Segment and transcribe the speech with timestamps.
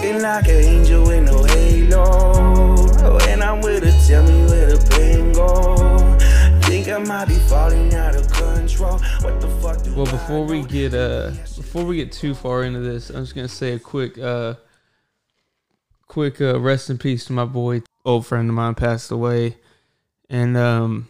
[0.00, 3.18] Looking like an angel with no halo.
[3.18, 6.16] When I'm with her, tell me where the pain go.
[6.62, 8.98] Think I might be falling out of control.
[9.20, 13.10] What the fuck Well, before we get uh, before we get too far into this,
[13.10, 14.54] I'm just gonna say a quick uh,
[16.06, 19.58] quick uh, rest in peace to my boy, old friend of mine passed away,
[20.30, 21.08] and um,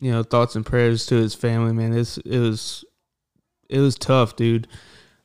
[0.00, 1.96] you know, thoughts and prayers to his family, man.
[1.96, 2.84] It's it was
[3.68, 4.66] it was tough, dude.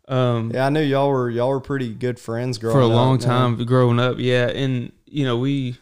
[0.08, 2.92] Um, Yeah, I knew y'all were y'all were pretty good friends growing for a up,
[2.94, 3.20] long man.
[3.20, 4.18] time growing up.
[4.20, 5.78] Yeah, and you know we,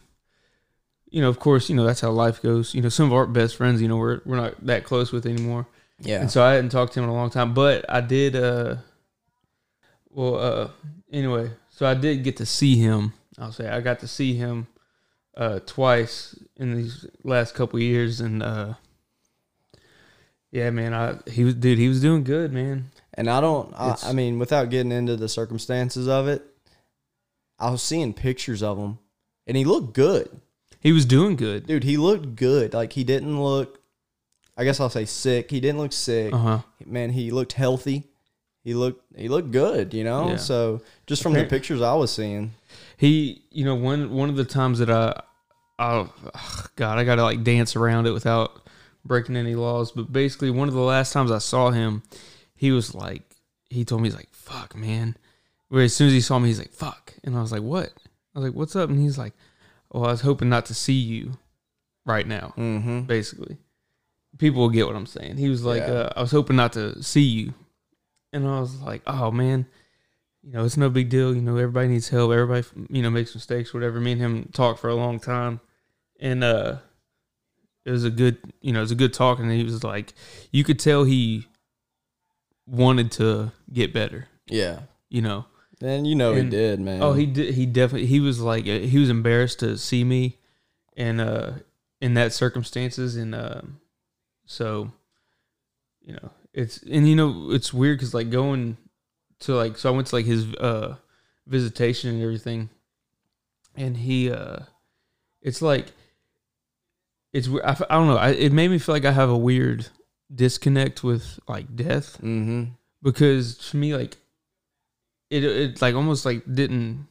[1.10, 2.74] you know, of course, you know that's how life goes.
[2.74, 5.26] You know, some of our best friends, you know, we're we're not that close with
[5.26, 5.66] anymore.
[6.00, 6.20] Yeah.
[6.20, 8.34] And so I hadn't talked to him in a long time, but I did.
[8.34, 8.76] uh
[10.10, 10.68] Well, uh
[11.12, 13.12] anyway, so I did get to see him.
[13.38, 14.66] I'll say I got to see him
[15.36, 18.74] uh twice in these last couple years, and uh
[20.50, 22.90] yeah, man, I he was dude, he was doing good, man.
[23.16, 23.72] And I don't.
[23.74, 26.42] I, I mean, without getting into the circumstances of it,
[27.58, 28.98] I was seeing pictures of him,
[29.46, 30.28] and he looked good,
[30.80, 31.66] He was doing good.
[31.66, 31.84] dude.
[31.84, 32.74] He looked good.
[32.74, 33.80] Like he didn't look.
[34.56, 35.50] I guess I'll say sick.
[35.50, 36.32] He didn't look sick.
[36.32, 36.58] Uh huh.
[36.84, 38.04] Man, he looked healthy.
[38.62, 39.02] He looked.
[39.16, 39.94] He looked good.
[39.94, 40.30] You know.
[40.30, 40.36] Yeah.
[40.36, 42.52] So just from the pictures I was seeing.
[42.96, 45.20] He, you know, one one of the times that I,
[45.78, 46.06] I,
[46.76, 48.60] God, I got to like dance around it without
[49.04, 49.92] breaking any laws.
[49.92, 52.02] But basically, one of the last times I saw him,
[52.64, 53.22] he was like,
[53.68, 55.16] he told me he's like, "Fuck, man."
[55.68, 57.92] Where as soon as he saw me, he's like, "Fuck," and I was like, "What?"
[58.34, 59.34] I was like, "What's up?" And he's like,
[59.90, 61.36] "Well, I was hoping not to see you
[62.06, 63.00] right now." Mm-hmm.
[63.02, 63.58] Basically,
[64.38, 65.36] people will get what I'm saying.
[65.36, 65.92] He was like, Yeah.
[65.94, 67.54] uh, "I was hoping not to see you,"
[68.32, 69.66] and I was like, "Oh man."
[70.46, 71.34] you know, it's no big deal.
[71.34, 72.30] You know, everybody needs help.
[72.30, 73.98] Everybody, you know, makes mistakes, whatever.
[73.98, 75.58] Me and him talked for a long time,
[76.20, 76.76] and uh,
[77.86, 79.38] it was a good, you know, it was a good talk.
[79.38, 80.12] And he was like,
[80.52, 81.46] you could tell he
[82.66, 84.28] wanted to get better.
[84.46, 84.80] Yeah.
[85.08, 85.44] You know,
[85.80, 87.02] And you know he did, man.
[87.02, 87.54] oh, he did.
[87.54, 88.06] He definitely.
[88.06, 90.38] He was like, uh, he was embarrassed to see me,
[90.96, 91.52] and uh,
[92.00, 93.80] in that circumstances, and um,
[94.46, 94.90] so,
[96.00, 98.76] you know, it's and you know, it's weird because like going
[99.40, 100.96] to like, so I went to like his uh
[101.46, 102.70] visitation and everything,
[103.76, 104.60] and he uh,
[105.42, 105.92] it's like,
[107.32, 108.16] it's I, I don't know.
[108.16, 109.86] I, it made me feel like I have a weird
[110.34, 112.64] disconnect with like death Mm-hmm.
[113.02, 114.16] because to me like
[115.30, 117.06] it it like almost like didn't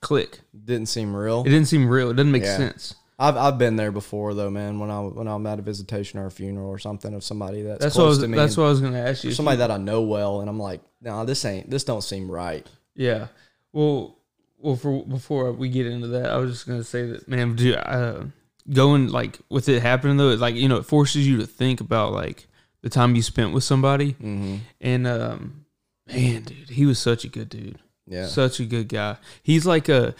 [0.00, 0.40] click.
[0.64, 1.40] Didn't seem real.
[1.42, 2.10] It didn't seem real.
[2.10, 2.56] It doesn't make Yeah.
[2.56, 2.94] sense.
[3.18, 4.78] I've I've been there before though, man.
[4.80, 7.80] When I when I'm at a visitation or a funeral or something of somebody that's,
[7.82, 8.24] That's what I close was.
[8.24, 8.36] to me.
[8.36, 9.30] That's what I was to ask you.
[9.32, 11.70] somebody that I know well, and I'm like, no, this ain't.
[11.70, 12.66] This don't seem right.
[12.96, 13.28] Yeah.
[13.72, 14.18] Well,
[14.58, 17.76] well, for before we get into that, I was just to say that, man, dude,
[17.76, 18.24] uh,
[18.72, 21.80] going like with it happening though, it like you know, it forces you to think
[21.80, 22.46] about like
[22.82, 24.56] the time you spent with somebody, Mm-hmm.
[24.80, 25.64] and um,
[26.06, 27.78] man, dude, he was such a good dude.
[28.06, 28.26] Yeah.
[28.26, 29.16] Such a good guy.
[29.42, 30.14] He's like a.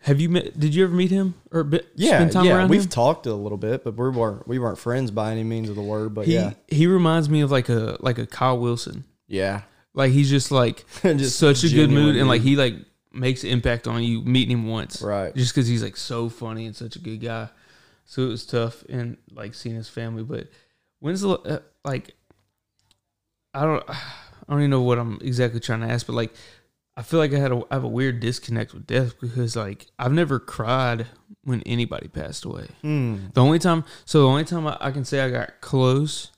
[0.00, 0.60] Have you met?
[0.60, 2.66] Did you ever meet him or yeah, spend time yeah.
[2.66, 2.88] We've him?
[2.90, 5.82] talked a little bit, but we weren't we weren't friends by any means of the
[5.82, 6.12] word.
[6.14, 9.04] But he yeah, he reminds me of like a like a Kyle Wilson.
[9.28, 9.62] yeah,
[9.94, 12.74] Like he's just like Just such a good mood genuine and like he like
[13.12, 15.00] makes impact on you meeting him once.
[15.00, 15.34] right.
[15.34, 17.48] Just because he's like so funny and such a good guy.
[18.04, 20.22] So it was tough and like seeing his family.
[20.22, 20.48] But
[21.00, 22.14] when's the uh, like
[23.52, 26.34] I don't I don't even know what I'm exactly trying to ask, but like
[26.96, 29.86] I feel like I had a I have a weird disconnect with death because like
[29.98, 31.06] I've never cried
[31.44, 32.68] when anybody passed away.
[32.82, 33.16] Hmm.
[33.32, 36.30] The only time, so the only time I, I can say I got close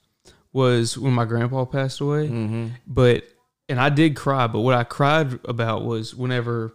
[0.51, 2.27] was when my grandpa passed away.
[2.27, 2.67] Mm-hmm.
[2.87, 3.23] But
[3.69, 6.73] and I did cry, but what I cried about was whenever.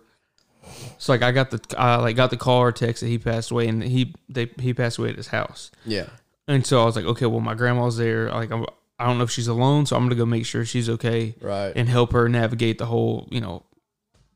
[0.99, 3.51] So like I got the I like got the call or text that he passed
[3.51, 6.07] away, and he they he passed away at his house, Yeah.
[6.47, 8.31] and so I was like, okay, well my grandma's there.
[8.31, 8.65] Like I'm,
[8.99, 11.73] I don't know if she's alone, so I'm gonna go make sure she's okay Right.
[11.75, 13.65] and help her navigate the whole you know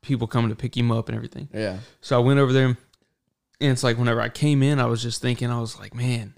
[0.01, 1.47] people coming to pick him up and everything.
[1.53, 1.79] yeah.
[2.01, 2.77] So I went over there, and
[3.59, 6.33] it's like whenever I came in, I was just thinking, I was like, man,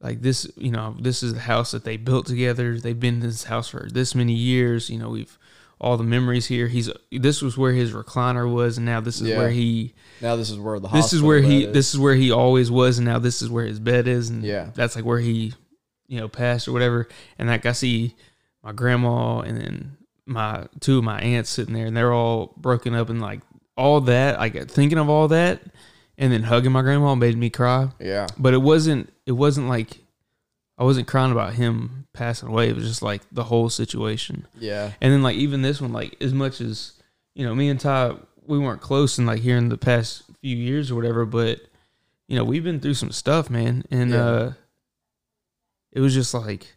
[0.00, 2.78] like this, you know, this is the house that they built together.
[2.78, 4.90] They've been in this house for this many years.
[4.90, 5.38] You know, we've
[5.80, 6.68] all the memories here.
[6.68, 9.38] He's this was where his recliner was, and now this is Yeah.
[9.38, 9.94] where he.
[10.20, 11.66] Now this is where the This is where he.
[11.66, 14.30] bed This is where he always was, and now this is where his bed is,
[14.30, 14.70] and Yeah.
[14.74, 15.52] that's like where he,
[16.08, 17.08] you know, passed or whatever.
[17.38, 18.14] And like I see
[18.62, 22.94] my grandma and then my two of my aunts sitting there, and they're all broken
[22.94, 23.40] up, and like
[23.76, 25.60] all that, I like thinking of all that,
[26.16, 27.88] and then hugging my grandma made me cry.
[28.00, 28.28] Yeah.
[28.38, 29.12] But it wasn't.
[29.26, 29.98] It wasn't like
[30.76, 32.68] I wasn't crying about him passing away.
[32.68, 34.46] It was just like the whole situation.
[34.58, 34.90] Yeah.
[35.00, 36.94] And then like even this one, like as much as
[37.34, 38.14] you know, me and Ty,
[38.46, 41.60] we weren't close in like here in the past few years or whatever, but
[42.28, 43.84] you know, we've been through some stuff, man.
[43.90, 44.24] And Yeah.
[44.24, 44.52] uh
[45.92, 46.74] it was just like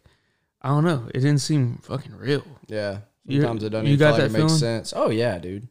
[0.62, 2.44] I don't know, it didn't seem fucking real.
[2.66, 2.98] Yeah.
[3.28, 4.92] Sometimes it doesn't you got like that it makes sense.
[4.96, 5.68] Oh yeah, dude.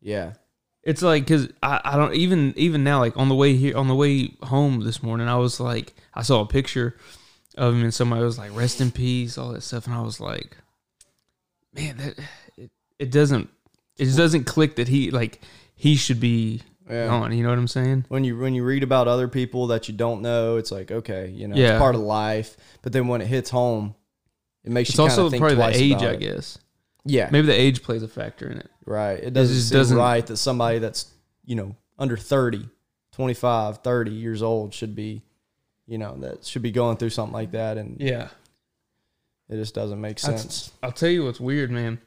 [0.00, 0.34] Yeah.
[0.82, 3.86] It's like because I, I don't even even now like on the way here on
[3.88, 6.96] the way home this morning I was like I saw a picture
[7.56, 10.20] of him and somebody was like rest in peace all that stuff and I was
[10.20, 10.56] like
[11.74, 12.18] man that
[12.56, 13.48] it, it doesn't
[13.98, 15.40] it just doesn't click that he like
[15.74, 17.06] he should be Yeah.
[17.06, 19.88] gone you know what I'm saying When you when you read about other people that
[19.88, 21.72] you don't know, it's like okay, you know, Yeah.
[21.72, 22.56] it's part of life.
[22.82, 23.94] But then when it hits home,
[24.64, 26.58] it makes it's you also think probably the age I guess
[27.04, 29.18] Yeah, maybe the age plays a factor in it right.
[29.18, 31.06] It doesn't just seem doesn't- right that somebody that's
[31.44, 32.68] you know under 30,
[33.12, 35.22] 25, 30 years old should be,
[35.86, 38.28] you know, that should be going through something like that, and yeah
[39.48, 40.72] it just doesn't make sense.
[40.82, 42.00] I'll tell you what's weird, man.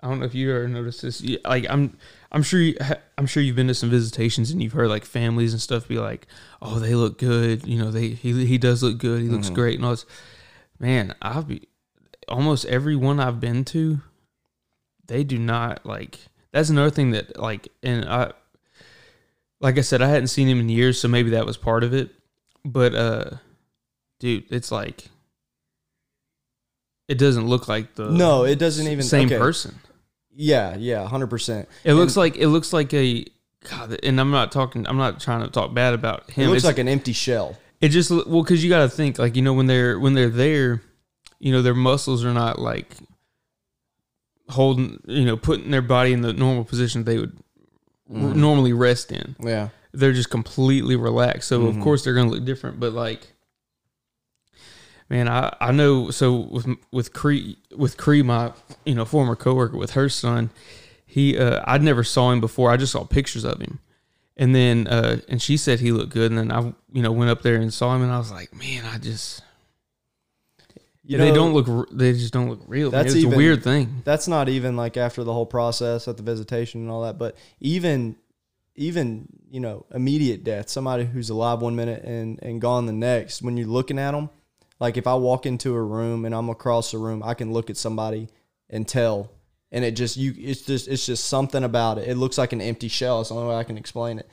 [0.00, 1.22] I don't know if you ever noticed this.
[1.44, 1.98] Like I'm,
[2.32, 2.78] I'm sure you,
[3.18, 5.98] I'm sure you've been to some visitations and you've heard like families and stuff be
[5.98, 6.26] like,
[6.62, 9.20] "Oh, they look good." You know, they he he does look good.
[9.20, 9.54] He looks Mhm.
[9.54, 10.06] great and all this.
[10.78, 11.68] Man, I'll be
[12.28, 14.00] almost every one I've been to.
[15.06, 16.20] They do not like.
[16.52, 18.32] That's another thing that like, and I,
[19.60, 21.92] like I said, I hadn't seen him in years, so maybe that was part of
[21.92, 22.10] it.
[22.64, 23.30] But uh,
[24.20, 25.08] dude, it's like.
[27.08, 29.38] It doesn't look like the No, it doesn't even same okay.
[29.38, 29.78] person.
[30.34, 31.66] Yeah, yeah, hundred percent.
[31.84, 33.24] It looks like it looks like a
[33.68, 34.86] God, and I'm not talking.
[34.86, 36.44] I'm not trying to talk bad about him.
[36.44, 37.56] It looks It's- like an empty shell.
[37.80, 40.28] it just well because you got to think like you know when they're when they're
[40.28, 40.82] there,
[41.38, 42.94] you know their muscles are not like
[44.50, 47.36] holding you know putting their body in the normal position they would
[48.10, 48.40] Mm-hmm.
[48.40, 49.36] normally rest in.
[49.38, 51.48] Yeah, They're just completely relaxed.
[51.48, 51.82] So of Mhm.
[51.82, 52.78] course they're going to look different.
[52.78, 53.32] But like,
[55.08, 56.10] man, I I know.
[56.10, 58.52] So with with Cree with Cree, my
[58.84, 60.50] you know former coworker with her son,
[61.06, 62.70] he uh, I never saw him before.
[62.70, 63.78] I just saw pictures of him,
[64.36, 66.30] and then uh, and she said he looked good.
[66.30, 68.54] And then I you know went up there and saw him, and I was like,
[68.54, 69.42] man, I just
[71.04, 71.88] you they know, don't look.
[71.90, 72.90] They just don't look real.
[72.90, 74.02] That's it's even- a weird thing.
[74.04, 77.34] that's not even like after the whole process at the visitation and all that but
[77.60, 78.14] even
[78.78, 83.42] even you know immediate death somebody who's alive one minute and and gone the next
[83.42, 84.30] when you're looking at them
[84.80, 87.68] like if i walk into a room and i'm across the room i can look
[87.70, 88.28] at somebody
[88.70, 89.30] and tell
[89.72, 92.60] and it just you it's just it's just something about it it looks like an
[92.60, 94.28] empty shell it's the only way i can explain it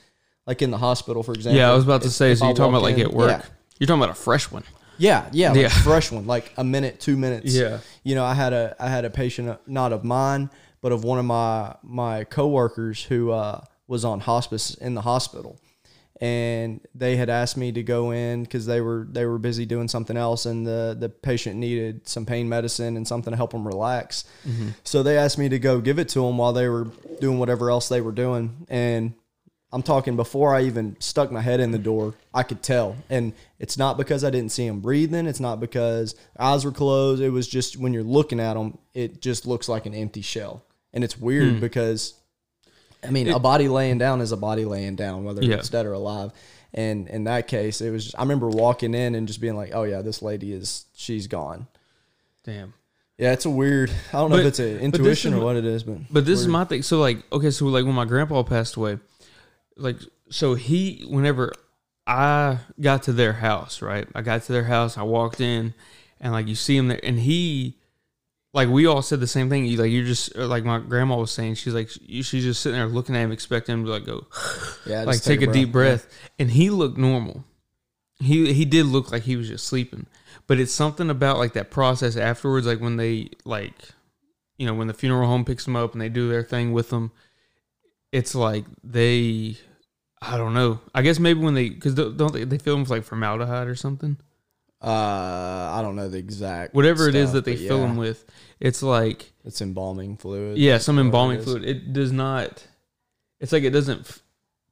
[0.45, 2.31] like in the hospital for example Yeah, I was about to say.
[2.31, 3.29] if So you're talking about like in- at work.
[3.31, 3.41] yeah.
[3.79, 4.63] You're talking about a fresh one.
[4.97, 5.67] Yeah, yeah, like Yeah.
[5.69, 7.51] fresh one, like a minute, two minutes.
[7.53, 7.79] Yeah.
[8.03, 10.49] You know, I had a I had a patient, uh, not of mine,
[10.81, 15.59] but of one of my my coworkers who uh, was on hospice in the hospital,
[16.21, 19.87] and they had asked me to go in because they were they were busy doing
[19.87, 23.65] something else, and the the patient needed some pain medicine and something to help him
[23.65, 24.25] relax.
[24.47, 24.69] Mm-hmm.
[24.83, 26.87] So they asked me to go give it to him while they were
[27.19, 29.13] doing whatever else they were doing, and
[29.75, 32.95] I'm talking before I even stuck my head in the door, I could tell.
[33.09, 35.27] And it's not because I didn't see him breathing.
[35.27, 37.21] It's not because eyes were closed.
[37.21, 40.63] It was just when you're looking at him, it just looks like an empty shell.
[40.93, 41.59] And it's weird hmm.
[41.59, 42.13] because,
[43.07, 45.55] I mean, a body laying down is a body laying down, whether Yeah.
[45.55, 46.31] it's dead or alive.
[46.73, 49.71] And in that case, it was, just, I remember walking in and just being like,
[49.73, 51.67] oh, yeah, this lady is, she's gone.
[52.43, 52.73] Damn.
[53.17, 55.63] Yeah, it's a weird, I don't know if it's an intuition is or what it
[55.63, 55.99] is, but.
[56.11, 56.81] But this is my thing.
[56.81, 58.99] So like, okay, so like when my grandpa passed away,
[59.77, 59.95] like
[60.29, 61.53] so he whenever
[62.05, 64.05] I got to their house, right?
[64.13, 65.73] I got to their house, I walked in,
[66.19, 67.77] and like you see him there, and he,
[68.55, 69.65] like we all said the same thing.
[69.65, 71.55] You like you're just uh, like my grandma was saying.
[71.55, 74.25] She's like she's just sitting there looking at him, expecting him to like go
[74.85, 76.07] Yeah, like take, a, deep breath,
[76.39, 77.43] and he looked normal.
[78.17, 80.05] He he did look like he was just sleeping,
[80.47, 83.73] but it's something about like that process afterwards, like when they like,
[84.57, 86.89] you know, when the funeral home picks them up and they do their thing with
[86.89, 87.11] them.
[88.13, 89.57] It's like they,
[90.21, 90.79] I don't know.
[90.93, 94.15] I guess maybe when they because don't they they with like formaldehyde or something,
[94.81, 98.25] Uh, I don't know the exact whatever it is that they fill yeah, them with.
[98.59, 100.57] It's like It's embalming fluid.
[100.57, 101.63] yeah, some whatever it embalming fluid.
[101.65, 102.67] It does not.
[103.39, 104.21] It's like it doesn't f-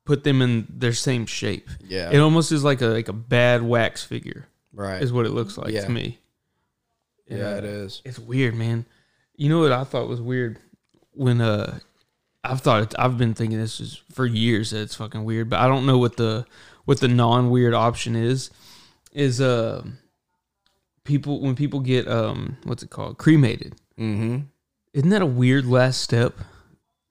[0.05, 1.67] put them in their same shape.
[1.83, 4.48] Yeah, It almost is like a like a bad wax figure.
[4.74, 5.01] right.
[5.01, 5.86] is what it looks like Yeah.
[5.86, 6.19] to me.
[7.27, 8.01] yeah, Uh, it is.
[8.05, 8.86] It's weird, man.
[9.36, 10.60] You know what I thought was weird
[11.12, 11.79] when uh
[12.43, 15.60] I've thought it, I've been thinking this is for years that it's fucking weird, but
[15.60, 16.45] I don't know what the
[16.86, 18.51] what the non weird option is.
[19.13, 19.84] Is uh
[21.03, 23.75] people when people get um what's it called cremated?
[24.00, 24.39] Mm-hmm.
[24.93, 26.36] Isn't that a weird last step?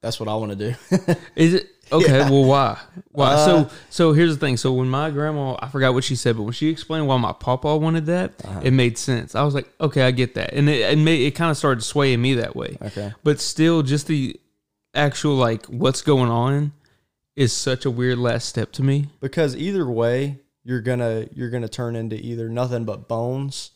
[0.00, 0.74] That's what I want to do.
[1.36, 2.18] Is it okay?
[2.18, 2.30] Yeah.
[2.30, 2.78] Well, why?
[3.12, 3.34] Why?
[3.34, 4.56] Uh, so, so here's the thing.
[4.56, 7.32] So when my grandma, I forgot what she said, but when she explained why my
[7.32, 8.60] papa wanted that, Uh-huh.
[8.64, 9.36] it made sense.
[9.36, 11.82] I was like, okay, I get that, and it it, made, it kind of started
[11.82, 12.78] swaying me that way.
[12.82, 13.12] okay.
[13.22, 14.40] But still, just the
[14.94, 16.72] actual like what's going on
[17.36, 19.06] is such a weird last step to me.
[19.20, 23.70] Because either way, you're gonna you're gonna turn into either nothing but bones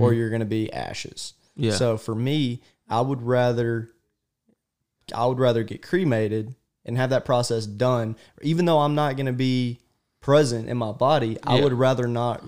[0.00, 1.34] or you're gonna be ashes.
[1.58, 1.64] Mm-hmm.
[1.64, 1.72] Yeah.
[1.72, 3.88] So for me, I would rather
[5.14, 6.54] I would rather get cremated
[6.84, 9.80] and have that process done, even though I'm not going to be
[10.20, 12.42] present in my body, I would rather not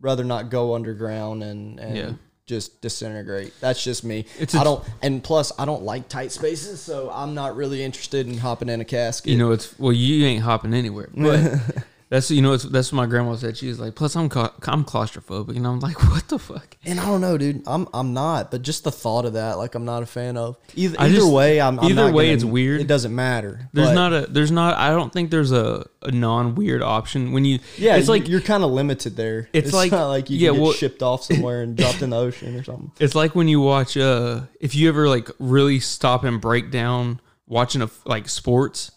[0.00, 2.12] rather not go underground and and Yeah.
[2.46, 3.52] just disintegrate.
[3.60, 4.26] That's just me.
[4.38, 8.26] It's I don't and plus I don't like tight spaces, so I'm not really interested
[8.26, 9.30] in hopping in a casket.
[9.32, 11.08] You know, it's well, you ain't hopping anywhere.
[11.14, 11.52] But
[12.16, 13.56] that's you know, it's, that's what my grandma said.
[13.56, 16.76] She was like, plus I'm cla- I'm claustrophobic, and I'm like, what the fuck?
[16.84, 17.62] And I don't know, dude.
[17.66, 20.56] I'm I'm not, but just the thought of that, like I'm not a fan of.
[20.74, 22.80] Either I either just- way, I'm, I'm either not way, gonna- it's weird.
[22.80, 23.68] It doesn't matter.
[23.72, 27.32] There's but- not a there's not I don't think there's a, a non weird option
[27.32, 29.48] when you Yeah, it's like you're kind of limited there.
[29.52, 32.16] It's like- not like you yeah, get well- shipped off somewhere and dropped in the
[32.18, 32.92] ocean or something.
[32.98, 37.20] It's like when you watch uh if you ever like really stop and break down
[37.46, 38.90] watching a like sports,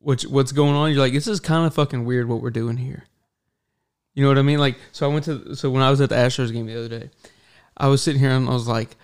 [0.00, 2.76] which what's going on, you're like, this is kind of fucking weird what we're doing
[2.76, 3.04] here.
[4.14, 4.58] You know what I mean?
[4.58, 6.88] Like so I went to so when I was at the Astros game the other
[6.88, 7.10] day,
[7.76, 8.96] I was sitting here and I was like,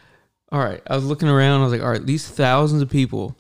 [0.50, 3.36] all right, I was looking around, I was like, all right, these thousands of people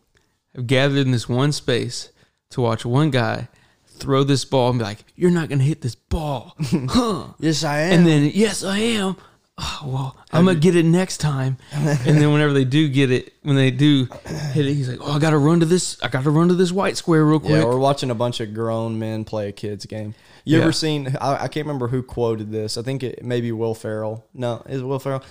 [0.54, 2.10] have gathered in this one space
[2.50, 3.48] to watch one guy
[3.86, 6.54] throw this ball and be like, You're not gonna hit this ball.
[6.60, 7.28] huh.
[7.38, 7.92] Yes, I am.
[7.92, 9.16] And then, yes, I am.
[9.56, 11.58] Oh, well, I'm gonna get it next time.
[11.72, 14.06] and then whenever they do get it, when they do
[14.52, 15.96] hit it, he's like, "Oh, I gotta run to this.
[16.02, 18.52] I gotta run to this white square real quick." yeah, we're watching a bunch of
[18.52, 20.14] grown men play a kids game.
[20.44, 20.64] You Yeah.
[20.64, 21.16] ever seen?
[21.20, 22.76] I, I can't remember who quoted this.
[22.76, 24.26] I think it maybe Will Ferrell.
[24.34, 25.22] No, is Will Ferrell?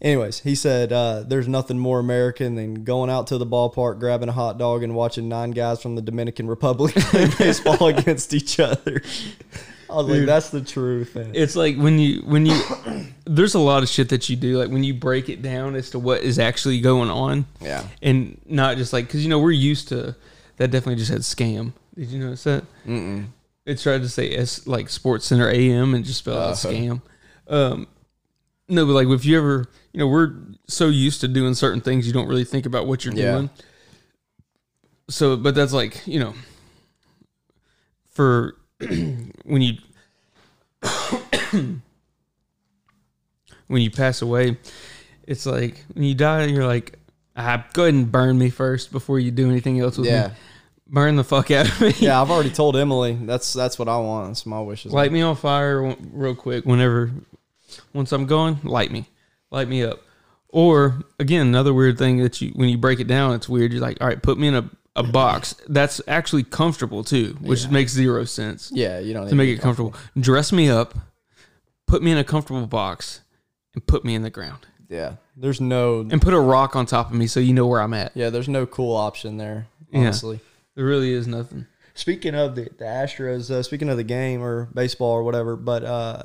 [0.00, 4.30] Anyways, he said, uh, "There's nothing more American than going out to the ballpark, grabbing
[4.30, 8.58] a hot dog, and watching nine guys from the Dominican Republic play baseball against each
[8.58, 9.02] other."
[9.90, 12.60] I was like, "That's the truth." And it's like when you when you
[13.24, 15.90] there's a lot of shit that you do like when you break it down as
[15.90, 19.50] to what is actually going on yeah, and not just like because you know we're
[19.50, 20.14] used to
[20.58, 23.26] that definitely just had scam did you notice that Mm-mm.
[23.66, 26.68] it tried to say s like sports center am and just spell out Uh-huh.
[26.68, 27.02] scam
[27.48, 27.86] um
[28.68, 30.32] no but like if you ever you know we're
[30.66, 33.32] so used to doing certain things you don't really think about what you're Yeah.
[33.32, 33.50] doing
[35.08, 36.34] so but that's like you know
[38.10, 38.56] for
[39.48, 39.76] when you
[43.66, 44.56] when you pass away
[45.26, 46.98] it's like when you die you're like
[47.36, 50.34] ah, go ahead and burn me first before you do anything else with yeah, me
[50.88, 52.20] burn the fuck out of me yeah.
[52.20, 54.28] I've already told Emily that's that's what I want.
[54.28, 54.92] That's my wishes.
[54.92, 57.10] light me on fire w- real quick whenever
[57.92, 59.06] once i'm going light me
[59.50, 60.02] light me up
[60.48, 63.82] or again another weird thing that you when you break it down it's weird you're
[63.82, 67.92] like all right put me in a, a box that's actually comfortable too which makes
[67.92, 68.70] zero sense.
[68.74, 69.94] Yeah, you don't to make it comfortable.
[70.18, 70.94] dress me up
[71.86, 73.22] put me in a comfortable box
[73.74, 74.66] and put me in the ground.
[74.88, 77.80] Yeah, there's no and put a rock on top of me so you know where
[77.80, 78.12] i'm at.
[78.14, 79.66] Yeah, there's no cool option there.
[79.90, 80.00] Yeah.
[80.00, 80.40] Honestly.
[80.74, 81.66] there really is nothing.
[81.94, 85.82] Speaking of the, the Astros, uh, speaking of the game or baseball or whatever, but
[85.82, 86.22] uh,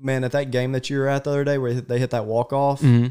[0.00, 2.24] man, at that game that you were at the other day where they hit that
[2.24, 3.08] walk off, hmm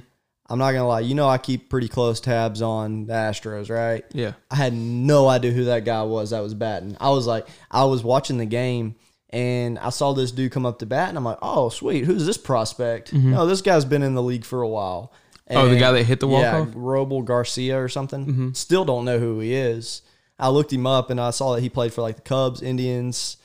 [0.48, 4.06] I'm not gonna lie, you know I keep pretty close tabs on the Astros, right?
[4.14, 6.98] yeah I had no idea who that guy was that was batting.
[7.00, 8.96] I was like, I was watching the game
[9.32, 12.26] and I saw this dude come up to bat, and I'm like, oh sweet, who's
[12.26, 13.12] this prospect?
[13.12, 15.12] No, this guy's been in the league for a while.
[15.50, 15.58] Mm-hmm.
[15.58, 16.74] Oh, the guy that hit the yeah, walk-off?
[16.74, 18.26] Robel Garcia or something.
[18.26, 18.54] Mm-hmm.
[18.54, 20.02] Still don't know who he is.
[20.40, 23.38] I looked him up and I saw that he played for like the Cubs, Indians,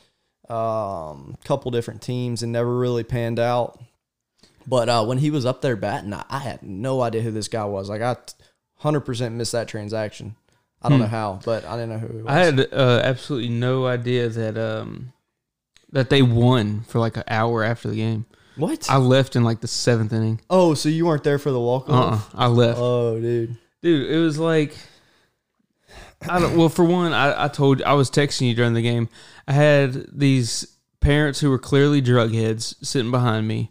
[0.48, 3.78] um, couple different teams, and never really panned out.
[4.66, 7.48] But uh, when he was up there batting, I, I had no idea who this
[7.48, 7.88] guy was.
[7.88, 8.16] Like I,
[8.76, 10.36] hundred percent missed that transaction.
[10.82, 12.22] I don't know how, but I didn't know who he was.
[12.22, 12.28] Hmm.
[12.28, 15.12] I had uh, absolutely no idea that um
[15.92, 18.24] that they won for like an hour after the game.
[18.56, 18.88] what?
[18.88, 20.40] I left in like the seventh inning.
[20.48, 22.30] oh, so you weren't there for the walk off?
[22.34, 23.56] I left, Oh, dude.
[23.82, 24.10] dude.
[24.10, 24.74] It was like
[26.28, 26.56] I don't.
[26.56, 29.08] Well, for one, I, I told I was texting you during the game.
[29.48, 30.66] I had these
[31.00, 33.70] parents who were clearly drug heads sitting behind me,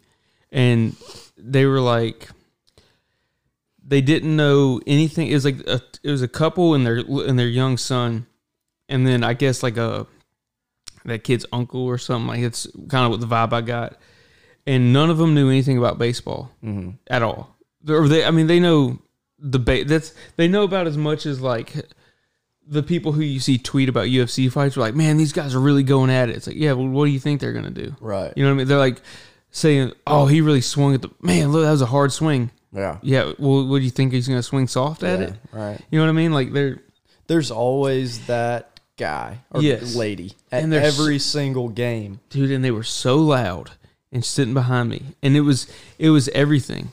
[0.52, 0.96] and
[1.38, 2.30] they were like.
[3.82, 5.30] They didn't know anything.
[5.30, 8.28] It was like a, it was a couple and their and their young son,
[8.88, 10.06] and then I guess like a
[11.06, 12.28] that kid's uncle or something.
[12.28, 13.98] Like it's kind of what the vibe I got.
[14.68, 16.92] And none of them knew anything about baseball Mm-hmm.
[17.08, 17.56] at all.
[17.88, 19.00] Or they, I mean, they know
[19.40, 21.74] the ba- that's they know about as much as like
[22.68, 24.78] the people who you see tweet about UFC fights.
[24.78, 26.36] Are like, man, these guys are really going at it.
[26.36, 27.96] It's like, yeah, well, what do you think they're gonna do?
[28.00, 28.32] Right.
[28.36, 28.68] You know what I mean?
[28.68, 29.02] They're like
[29.52, 31.52] saying, oh, he really swung at the man.
[31.52, 32.52] Look, that was a hard swing.
[32.72, 32.98] Yeah.
[33.02, 33.34] Yeah.
[33.40, 35.34] Well, what do you think he's gonna swing soft at Yeah, it?
[35.52, 35.80] Right.
[35.90, 36.32] You know what I mean?
[36.34, 36.80] Like they're
[37.28, 39.96] There's always that guy or Yes.
[39.96, 42.20] lady at And every single game.
[42.30, 43.72] dude, and they were so loud
[44.12, 46.92] and sitting behind me, and it was it was everything.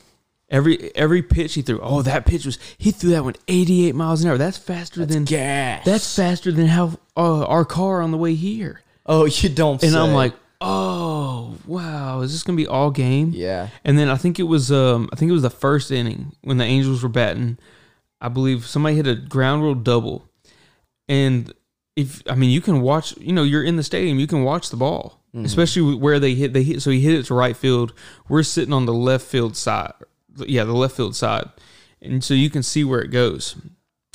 [0.48, 4.22] Every every pitch he threw, oh, that pitch was he threw that one 88 miles
[4.22, 4.38] an hour.
[4.38, 5.84] That's faster than gas.
[5.84, 8.80] that's faster than how uh, our car on the way here.
[9.04, 9.82] oh, you don't.
[9.82, 9.98] And say.
[9.98, 13.32] I'm like, oh wow, is this gonna be all game?
[13.34, 16.32] yeah, And then I think it was um I think it was the first inning
[16.42, 17.58] when the Angels were batting.
[18.20, 20.28] I believe somebody hit a ground rule double,
[21.08, 21.52] and
[21.96, 24.70] if I mean you can watch, you know, you're in the stadium, you can watch
[24.70, 26.52] the ball, especially where they hit.
[26.52, 27.92] They hit, so he hit it to right field.
[28.28, 29.92] We're sitting on the left field side,
[30.38, 31.48] yeah, the left field side,
[32.00, 33.56] and so you can see where it goes.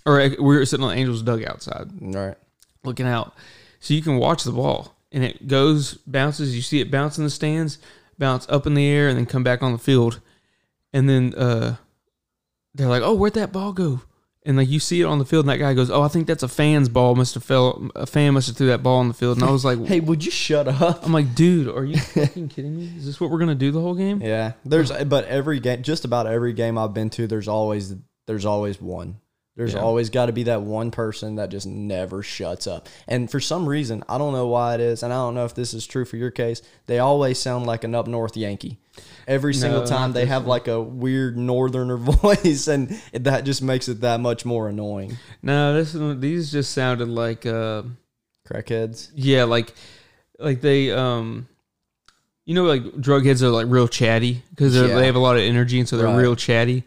[0.06, 2.36] Or uh, we're sitting on the Angels dugout side, Right.
[2.84, 3.34] looking out,
[3.80, 6.56] so you can watch the ball, and it goes, bounces.
[6.56, 7.78] You see it bounce in the stands,
[8.18, 10.22] bounce up in the air, and then come back on the field,
[10.94, 11.76] and then uh,
[12.74, 14.02] they're like, "Oh, where'd that ball go?"
[14.44, 16.26] And like you see it on the field, and that guy goes, "Oh, I think
[16.28, 17.14] that's a fan's ball.
[17.16, 17.90] Must have fell.
[17.96, 20.00] A fan must have threw that ball on the field." And I was like, Hey,
[20.00, 21.06] would you shut up?
[21.06, 22.92] "I'm like, dude, are you fucking kidding me?
[22.98, 24.54] Is this what we're gonna do the whole game?" Yeah.
[24.66, 27.94] There's but every game just about every game I've been to, there's always
[28.28, 29.18] there's always one.
[29.62, 29.82] There's Yeah.
[29.82, 32.90] always got to be that one person that just never shuts up.
[33.08, 35.54] And for some reason, I don't know why it is, and I don't know if
[35.54, 36.64] this is true for your case.
[36.88, 38.80] They always sound like an up north Yankee.
[39.28, 43.88] Every single No, time they have like a weird northerner voice, and that just makes
[43.88, 45.20] it that much more annoying.
[45.44, 47.84] No, this these just sounded like, uh,
[48.50, 49.12] Crackheads.
[49.14, 49.76] yeah, like,
[50.40, 51.48] like they, um,
[52.48, 54.88] you know, like drug heads are like real chatty because Yeah.
[54.88, 56.18] they have a lot of energy, and so they're Right.
[56.18, 56.84] real chatty.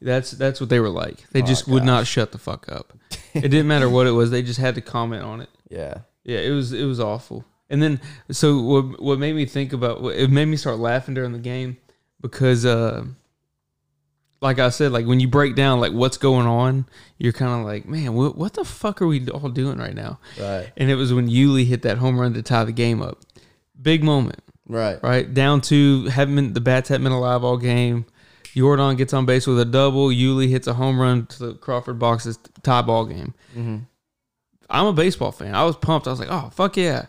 [0.00, 1.24] That's that's what they were like.
[1.30, 2.92] They Oh, just would not shut the fuck up.
[3.34, 5.48] it didn't matter what it was; they just had to comment on it.
[5.70, 5.98] Yeah.
[6.22, 7.44] Yeah, it was it was awful.
[7.70, 8.00] And then
[8.30, 11.76] so what what made me think about it made me start laughing during the game
[12.20, 13.04] because uh
[14.40, 16.86] like I said like when you break down like what's going on,
[17.18, 20.20] you're kind of like, man, what what the fuck are we all doing right now?
[20.38, 20.70] Right.
[20.76, 23.18] And it was when Yuli hit that home run to tie the game up.
[23.80, 25.02] Big moment, Right.
[25.02, 25.32] right?
[25.32, 28.06] Down to haven't been the bats haven't been alive all game.
[28.56, 30.08] Jordan gets on base with a double.
[30.08, 33.34] Yuli hits a home run to the Crawford boxes tie ball game.
[33.54, 33.78] Mm-hmm.
[34.70, 35.54] I'm a baseball fan.
[35.54, 36.06] I was pumped.
[36.06, 37.06] I was like, oh fuck yeah.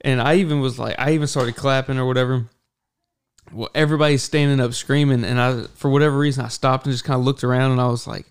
[0.00, 2.46] And I even was like, I even started clapping or whatever.
[3.52, 7.18] Well, everybody's standing up screaming, and I, for whatever reason, I stopped and just kind
[7.18, 8.26] of looked around, and I was like,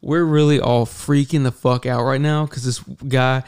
[0.00, 3.44] we're really all freaking the fuck out right now because this guy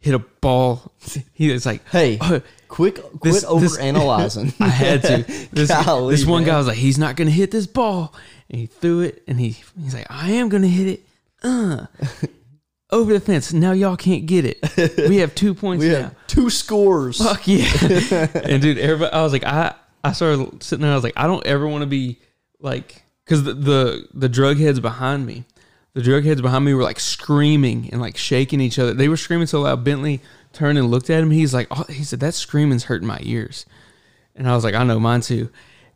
[0.00, 0.92] hit a ball.
[1.32, 4.54] He was like, Hey, "Uh, quick, quit this- this- overanalyzing.
[4.60, 5.24] I had to.
[5.52, 6.52] This, Golly, this one man.
[6.52, 8.14] guy was like, he's not gonna hit this ball,
[8.50, 11.00] and he threw it, and he he's like, I am gonna hit it,
[11.42, 11.86] uh,
[12.90, 13.52] over the fence.
[13.52, 15.08] Now y'all can't get it.
[15.08, 15.98] We have two points We now.
[16.02, 17.18] have two scores.
[17.18, 18.28] Fuck yeah!
[18.44, 20.92] and dude, everybody, I was like, I I started sitting there.
[20.92, 22.18] I was like, I don't ever want to be
[22.60, 25.44] like, because the, the the drug heads behind me,
[25.94, 28.94] the drug heads behind me were like screaming and like shaking each other.
[28.94, 29.84] They were screaming so loud.
[29.84, 30.20] Bentley
[30.52, 31.30] turned and looked at him.
[31.30, 33.66] He's like, oh, he said that screaming's hurting my ears,
[34.34, 35.50] and I was like, I know mine too.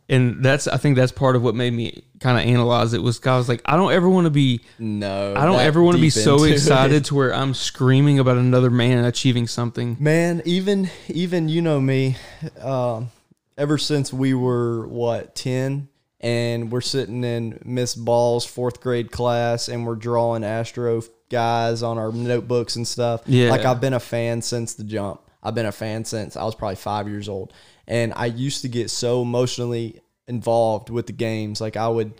[0.07, 3.19] And that's I think that's part of what made me kind of analyze it was
[3.25, 6.01] I was like, I don't ever want to be No, I don't ever want to
[6.01, 6.51] be so into it.
[6.51, 9.97] excited to where I'm screaming about another man achieving something.
[9.99, 12.17] Man, even even you know me,
[12.61, 13.09] um,
[13.57, 15.87] ever since we were what ten,
[16.25, 21.99] and we're sitting in Miss Ball's fourth grade class, and we're drawing Astro guys on
[21.99, 23.21] our notebooks and stuff.
[23.27, 23.51] Yeah.
[23.51, 25.21] like I've been a fan since the jump.
[25.43, 27.53] I've been a fan since I was probably five years old,
[27.87, 31.61] and I used to get so emotionally involved with the games.
[31.61, 32.13] Like I would.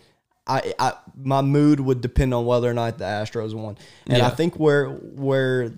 [0.48, 4.30] I, I my mood would depend on whether or not the Astros won, and I
[4.30, 5.72] think where where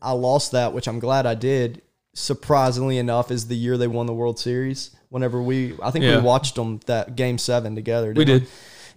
[0.00, 1.82] I lost that, which I'm glad I did.
[2.14, 4.96] Surprisingly enough, is the year they won the World Series.
[5.10, 6.16] Whenever we, I think Yeah.
[6.16, 8.12] we watched them that Game Seven together.
[8.16, 8.46] We did.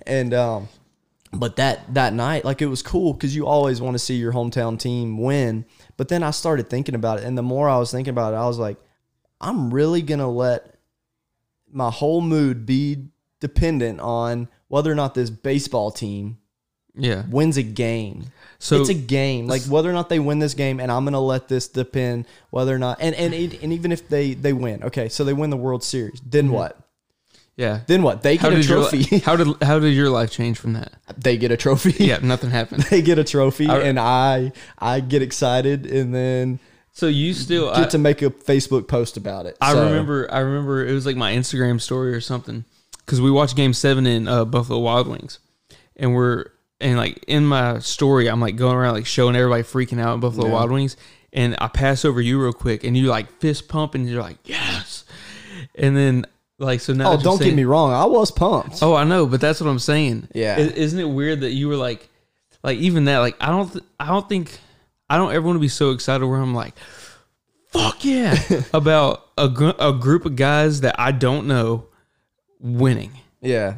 [0.08, 0.70] and um,
[1.34, 4.32] but that that night, like it was cool because you always want to see your
[4.32, 5.66] hometown team win.
[5.98, 8.38] But then I started thinking about it, and the more I was thinking about it,
[8.38, 8.78] I was like,
[9.42, 10.76] I'm really gonna let
[11.72, 13.08] my whole mood be
[13.40, 16.38] dependent on whether or not this baseball team
[16.96, 17.24] Yeah.
[17.30, 18.26] wins a game.
[18.64, 21.20] So it's a game, like whether or not they win this game, and I'm gonna
[21.20, 24.84] let this depend whether or not, and and it, and even if they they win,
[24.84, 26.78] okay, so they win the World Series, then what?
[27.58, 27.82] yeah.
[27.88, 28.22] Then what?
[28.24, 29.20] They get a did your trophy.
[29.26, 30.94] how did how did your life change from that?
[31.18, 31.92] they get a trophy.
[32.06, 32.84] Yeah, nothing happened.
[32.90, 36.60] they get a trophy, I- and I I get excited, and then
[36.94, 39.58] So you still get I, to make a Facebook post about it.
[39.60, 42.64] I So, remember I remember it was like my Instagram story or something
[43.06, 45.40] because we watched Game Seven in uh, Buffalo Wild Wings,
[45.98, 46.46] and we're
[46.84, 50.20] and like in my story I'm like going around like showing everybody freaking out at
[50.20, 50.54] Buffalo Yeah.
[50.54, 50.98] Wild Wings,
[51.32, 54.38] and I pass over you real quick, and you like fist pump, and you're like
[54.44, 55.06] yes,
[55.76, 56.26] and then
[56.60, 57.92] like so now Oh, don't get me wrong.
[57.92, 58.84] I was pumped.
[58.84, 60.28] Oh, I know, but that's what I'm saying.
[60.36, 60.56] Yeah.
[60.58, 62.08] I- isn't it weird that you were like,
[62.64, 64.60] like even that, like I don't, th- I don't think,
[65.10, 66.76] I don't ever want to be so excited where I'm like,
[67.70, 68.38] fuck yeah,
[68.74, 71.88] about a gr- a group of guys that I don't know
[72.60, 73.78] winning Yeah,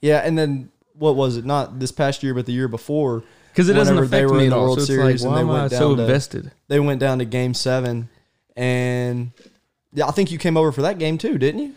[0.00, 1.44] yeah, and then what was it?
[1.44, 3.22] Not this past year, but the year before.
[3.52, 4.64] because it doesn't Whenever they affect were me in at the all.
[4.66, 6.52] World so it's Series like, and they am I went so down to- invested?
[6.68, 8.08] They went down to Game Seven,
[8.56, 9.30] and
[9.92, 11.74] yeah, I think you came over for that game too, didn't you?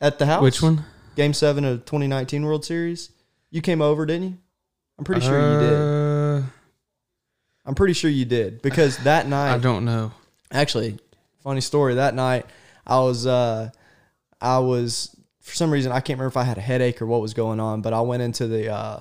[0.00, 0.42] At the house.
[0.42, 0.84] Which one?
[1.16, 3.10] Game Seven of 2019 World Series.
[3.50, 4.38] You came over, didn't you?
[4.98, 5.72] I'm pretty sure you did.
[5.72, 6.52] Uh, I'm
[7.66, 10.12] I'm pretty sure you did because that night I don't know.
[10.52, 10.98] actually
[11.42, 12.44] funny story that night
[12.86, 13.70] i was uh
[14.42, 15.16] i was
[15.50, 17.60] for some reason i can't remember if i had a headache or what was going
[17.60, 19.00] on but i went into the uh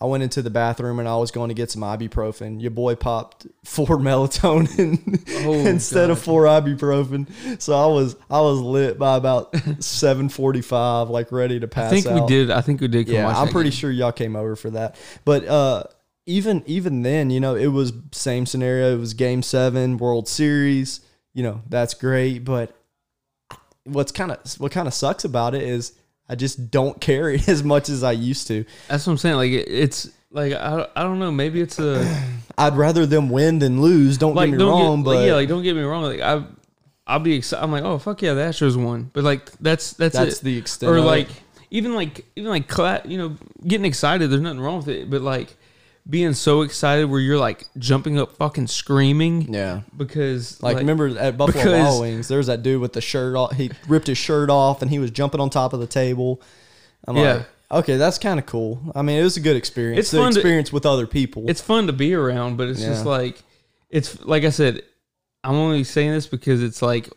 [0.00, 2.60] I went into the bathroom and I was going to get some ibuprofen.
[2.60, 7.62] Your boy popped four melatonin Oh, instead of four ibuprofen.
[7.62, 11.92] So I was I was lit by about seven forty five, like ready to pass
[11.92, 12.50] I think we did.
[12.50, 13.08] I think we did.
[13.08, 13.76] Yeah, I'm pretty game.
[13.78, 14.96] sure y'all came over for that.
[15.24, 15.84] But uh,
[16.26, 18.94] even even then, you know, it was same scenario.
[18.96, 21.00] It was Game Seven, World Series.
[21.34, 22.44] You know, that's great.
[22.44, 22.76] But
[23.84, 25.92] what's kind of what kind of sucks about it is
[26.28, 28.64] I just don't carry as much as I used to.
[28.88, 29.36] That's what I'm saying.
[29.36, 31.30] Like it, it's like I, I don't know.
[31.30, 32.04] Maybe it's a
[32.58, 34.18] I'd rather them win than lose.
[34.18, 36.02] Don't like get me don't wrong, get, but like, yeah, like don't get me wrong.
[36.02, 36.44] Like I
[37.06, 37.62] I'll be excited.
[37.62, 39.10] I'm like oh fuck yeah, the Astros won.
[39.12, 40.44] But like that's that's that's it.
[40.44, 40.90] the extent.
[40.90, 41.28] or like
[41.70, 44.30] even like even like cla- you know getting excited.
[44.30, 45.10] There's nothing wrong with it.
[45.10, 45.56] But like
[46.08, 49.80] being so excited where you're like jumping up, fucking screaming yeah.
[49.96, 53.52] because Like, remember at Buffalo Wild Wings, there was that dude with the shirt off.
[53.52, 56.42] He ripped his shirt off and he was jumping on top of the table.
[57.06, 57.32] I'm Yeah.
[57.34, 58.80] like, okay, that's kind of cool.
[58.94, 60.00] I mean, it was a good experience.
[60.00, 61.44] It's the fun to- experience with other people.
[61.48, 63.42] it's fun to be around, but it's just like
[63.90, 64.82] it's like I said.
[65.46, 67.10] I'm only saying this because it's like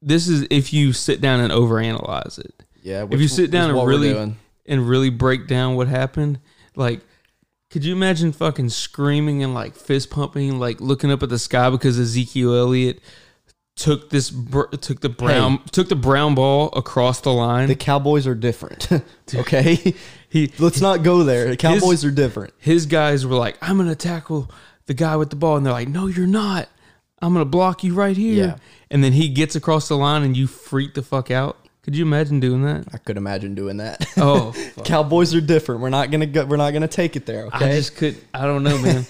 [0.00, 3.04] this is if you sit down and overanalyze it yeah.
[3.10, 4.32] if you sit down and really
[4.66, 6.38] and really break down what happened.
[6.76, 7.00] Like,
[7.70, 11.70] could you imagine fucking screaming and like fist pumping, like looking up at the sky
[11.70, 13.00] because Ezekiel Elliott
[13.76, 17.68] took this br- took the brown took the brown ball across the line.
[17.68, 18.88] the Cowboys are different.
[19.34, 19.94] okay,
[20.28, 21.48] he let's not go there.
[21.48, 22.54] The Cowboys are different.
[22.58, 24.50] his guys were like, "I'm gonna tackle
[24.86, 26.68] the guy with the ball," and they're like, "No, you're not.
[27.20, 28.56] I'm gonna block you right here." Yeah.
[28.90, 31.67] And then he gets across the line and you freak the fuck out.
[31.88, 32.84] Could you imagine doing that?
[32.92, 34.06] I could imagine doing that.
[34.18, 35.80] Oh, Cowboys are different.
[35.80, 36.44] We're not gonna go.
[36.44, 37.48] We're not gonna take it there.
[37.50, 38.14] I just could.
[38.34, 39.06] I don't know, man.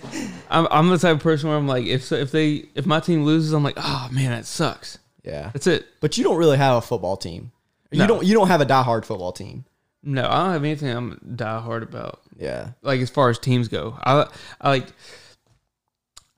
[0.50, 3.24] I'm, I'm the type of person where I'm like, if if they if my team
[3.24, 4.96] loses, I'm like, oh man, that sucks.
[5.22, 5.50] yeah.
[5.52, 5.86] That's it.
[6.00, 7.52] But you don't really have a football team.
[7.90, 8.24] You don't.
[8.24, 9.66] You don't have a diehard football team.
[10.02, 12.22] No, I don't have anything I'm die hard about.
[12.38, 12.70] Yeah.
[12.80, 14.26] Like as far as teams go, I
[14.58, 14.86] I like.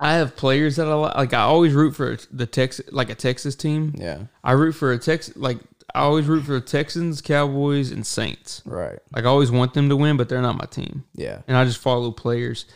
[0.00, 1.33] I have players that I li- like.
[1.33, 3.94] I always root for the Texas, like a Texas team.
[3.96, 4.24] Yeah.
[4.42, 5.59] I root for a Texas, like
[5.94, 8.62] I always root for the Texans, Cowboys, and Saints.
[8.64, 8.99] Right.
[9.14, 11.05] Like I always want them to win, but they're not my team.
[11.14, 11.42] Yeah.
[11.49, 12.66] and I just follow players.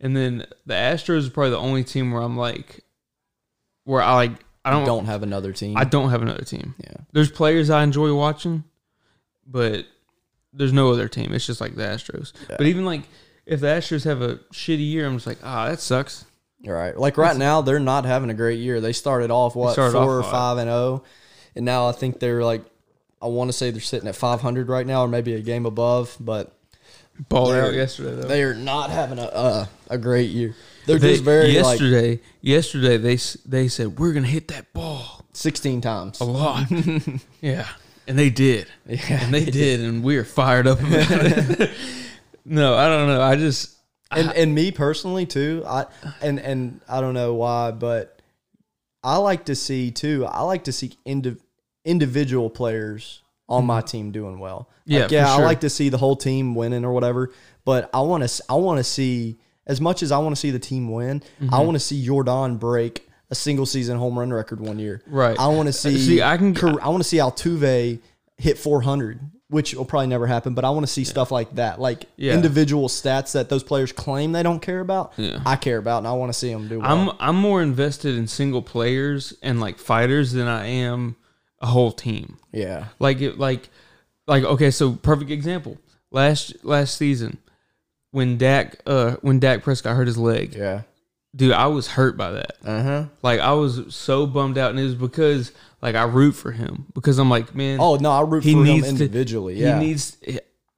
[0.00, 2.84] And then the Astros is probably the only team where I'm like,
[3.84, 4.32] where I like,
[4.64, 5.76] I don't, Don't have another team.
[5.76, 6.74] I don't have another team.
[6.82, 6.96] yeah.
[7.12, 8.64] There's players I enjoy watching,
[9.46, 9.86] but
[10.52, 11.32] there's no other team.
[11.34, 12.32] It's just like the Astros.
[12.48, 12.56] Yeah.
[12.58, 13.02] But even like
[13.46, 16.24] if the Astros have a shitty year, I'm just like, ah, that sucks.
[16.64, 16.96] Right.
[16.98, 18.80] Like right now, they're not having a great year.
[18.80, 20.32] They started off what started four or off hot.
[20.32, 21.04] five and zero,
[21.56, 22.64] and now I think they're like,
[23.22, 26.16] I want to say they're sitting at 500 right now, or maybe a game above.
[26.20, 26.52] But
[27.28, 28.26] Balled out yesterday though.
[28.28, 30.54] they are not having a uh, a great year.
[30.86, 32.20] They're They- just very like yesterday.
[32.40, 36.20] yesterday they they said we're gonna hit that ball 16 times.
[36.20, 36.66] a lot.
[37.40, 37.66] yeah,
[38.08, 38.66] and they did.
[38.86, 41.70] Yeah, and they did, and we are fired up about it.
[42.44, 43.22] no, I don't know.
[43.22, 43.76] I just
[44.10, 45.62] and and me personally too.
[45.66, 45.86] I
[46.20, 48.20] and and I don't know why, but
[49.04, 50.26] I like to see too.
[50.26, 51.36] I like to see indi-
[51.84, 54.68] individual players on my team doing well.
[54.86, 55.36] Yeah, Like, yeah.
[55.36, 57.30] for I like to see the whole team winning or whatever.
[57.64, 58.44] But I want to.
[58.48, 61.20] I want to see as much as I want to see the team win.
[61.40, 61.54] Mm-hmm.
[61.54, 65.02] I want to see Jordan break a single season home run record one year.
[65.06, 65.38] Right.
[65.38, 65.98] I want to see.
[65.98, 68.00] See, I can- I want to see Altuve
[68.36, 69.20] hit 400.
[69.48, 72.32] Which will probably never happen, but I want to see stuff like that, like Yeah.
[72.32, 75.12] individual stats that those players claim they don't care about.
[75.16, 75.38] Yeah.
[75.46, 76.90] I care about, and I want to see them do well.
[76.90, 81.14] I'm I'm more invested in single players and like fighters than I am
[81.64, 82.36] a whole team.
[82.52, 83.68] yeah, Like it like
[84.26, 85.78] like okay, so perfect example.
[86.10, 87.38] Last last season
[88.10, 90.54] when Dak uh when Dak Prescott hurt his leg.
[90.54, 90.82] yeah,
[91.34, 92.52] Dude, I was hurt by that.
[92.64, 93.04] uh huh.
[93.22, 96.86] Like I was so bummed out and it was because like I root for him
[96.94, 99.54] because I'm like, man, Oh no, I root He for him needs to- individually.
[99.54, 100.16] yeah, He needs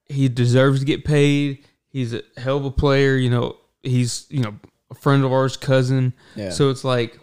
[0.08, 1.64] he deserves to get paid.
[1.88, 3.56] He's a hell of a player, you know.
[3.82, 4.54] He's, you know,
[4.90, 6.12] a friend of ours, cousin.
[6.34, 6.50] Yeah.
[6.50, 7.18] So it's like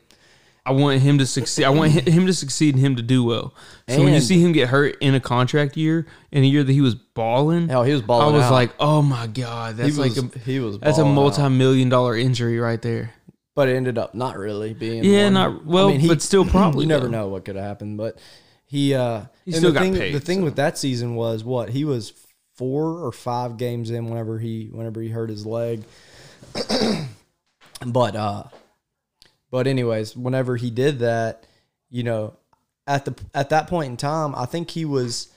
[0.65, 1.65] I want him to succeed.
[1.65, 3.53] I want him to succeed and him to do well.
[3.89, 6.71] So when you see him get hurt in a contract year, in a year that
[6.71, 8.33] he was balling, Hell, he was balling.
[8.33, 8.51] I was out.
[8.53, 10.79] like, oh my god, that's he was, like a, he was.
[10.79, 13.13] that's a multi-million dollar injury right there.
[13.55, 15.03] but it ended up not really being.
[15.03, 15.33] Yeah, one.
[15.33, 18.17] not- well, but still probably, You never know what could have happened, but
[18.65, 18.93] he.
[18.95, 20.43] uh He still the got thing, paid, The thing so.
[20.45, 22.13] with that season was what he was
[22.55, 25.83] four or five games in whenever he whenever he hurt his leg.
[27.85, 28.43] but uh,
[29.53, 31.45] but anyways, whenever he did that,
[31.91, 32.33] you know,
[32.87, 35.27] at the at that point in time, I think he was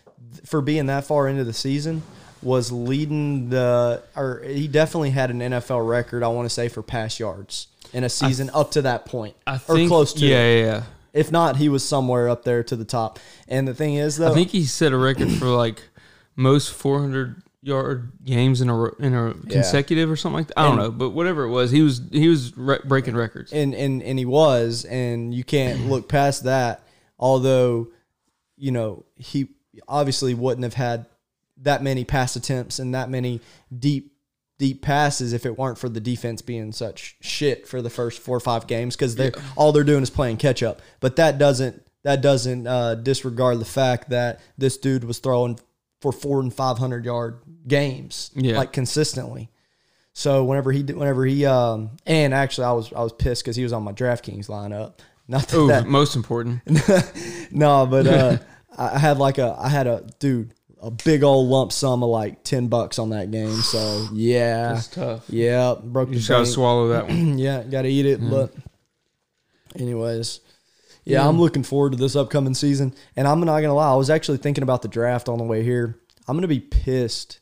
[0.47, 2.03] for being that far into the season.
[2.41, 6.23] was leading the, or he definitely had an NFL record.
[6.23, 9.57] I want to say for pass yards in a season up to that point, I
[9.57, 10.25] or think close to.
[10.25, 10.61] Yeah, it.
[10.61, 10.83] yeah, yeah.
[11.13, 13.19] If not, he was somewhere up there to the top.
[13.49, 15.83] And the thing is, though, I think he set a record for like
[16.37, 20.59] most 400 yard games in a in a consecutive or something like that.
[20.59, 23.53] I don't And- know, but whatever it was, he was he was re- breaking records.
[23.53, 26.83] and and and he was, and you can't look past that.
[27.19, 27.89] Although,
[28.57, 29.49] you know, he
[29.89, 31.07] obviously wouldn't have had
[31.63, 33.41] that many pass attempts and that many
[33.77, 34.13] deep
[34.59, 38.37] deep passes if it weren't for the defense being such shit for the first four
[38.37, 40.81] or five games because they are all they're doing is playing catch up.
[41.01, 45.59] But that doesn't that doesn't uh, disregard the fact that this dude was throwing
[46.13, 48.57] for four and five hundred yard games Yeah.
[48.57, 49.51] like consistently.
[50.13, 53.57] So whenever he did, whenever he um and actually I was I was pissed because
[53.57, 54.95] he was on my DraftKings lineup.
[55.29, 56.61] Not that, Oh, that most important.
[57.53, 58.39] no, but uh,
[58.79, 62.45] I had like a I had a dude a big old lump sum of like
[62.45, 63.51] ten bucks on that game.
[63.57, 65.25] So yeah, That's tough.
[65.29, 67.39] yeah, broke You just gotta swallow that one.
[67.39, 68.21] yeah, gotta eat it.
[68.21, 68.55] But
[69.75, 70.41] anyways,
[71.07, 72.95] yeah, I'm looking forward to this upcoming season.
[73.17, 75.63] And I'm not gonna lie, I was actually thinking about the draft on the way
[75.63, 75.99] here.
[76.29, 77.41] I'm gonna be pissed,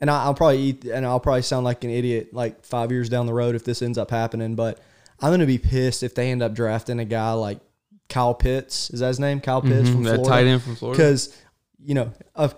[0.00, 3.08] and I, I'll probably eat, and I'll probably sound like an idiot like five years
[3.08, 4.54] down the road if this ends up happening.
[4.56, 4.80] But
[5.20, 7.60] I'm gonna be pissed if they end up drafting a guy like
[8.08, 8.90] Kyle Pitts.
[8.90, 9.40] Is that his name?
[9.40, 10.28] Kyle Pitts from Mhm, that Florida.
[10.30, 10.96] tight end from Florida.
[10.98, 11.36] Because
[11.84, 12.54] you know, of,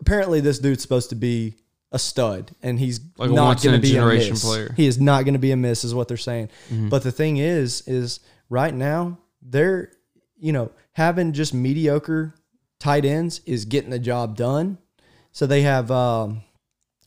[0.00, 1.54] apparently this dude's supposed to be
[1.92, 4.44] a stud, and he's Like not going to be a generation miss.
[4.44, 4.66] player.
[4.66, 4.74] Mm-hmm.
[4.74, 6.48] He is not going to be a miss, is what they're saying.
[6.70, 9.92] But the thing is, is right now they're
[10.36, 12.34] you know having just mediocre
[12.78, 14.78] tight ends is getting the job done.
[15.32, 16.42] So they have um,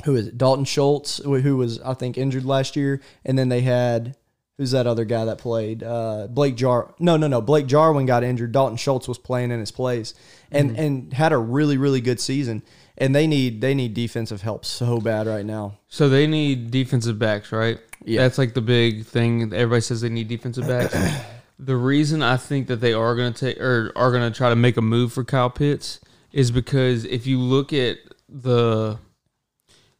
[0.05, 0.37] who is it?
[0.37, 4.15] Dalton Schultz, who was I think injured last year, and then they had
[4.57, 5.83] who's that other guy that played?
[5.83, 6.93] Uh, Blake Jar.
[6.99, 7.41] No, no, no.
[7.41, 8.51] Blake Jarwin got injured.
[8.51, 10.13] Dalton Schultz was playing in his place,
[10.51, 10.79] and Mm-hmm.
[10.81, 12.63] and had a really really good season.
[12.99, 15.77] And they need they need defensive help so bad right now.
[15.87, 17.79] So they need defensive backs, right?
[18.03, 18.21] Yeah.
[18.21, 19.53] That's like the big thing.
[19.53, 20.95] Everybody says they need defensive backs.
[21.59, 24.49] the reason I think that they are going to take or are going to try
[24.49, 25.99] to make a move for Kyle Pitts
[26.31, 27.97] is because if you look at
[28.29, 28.99] the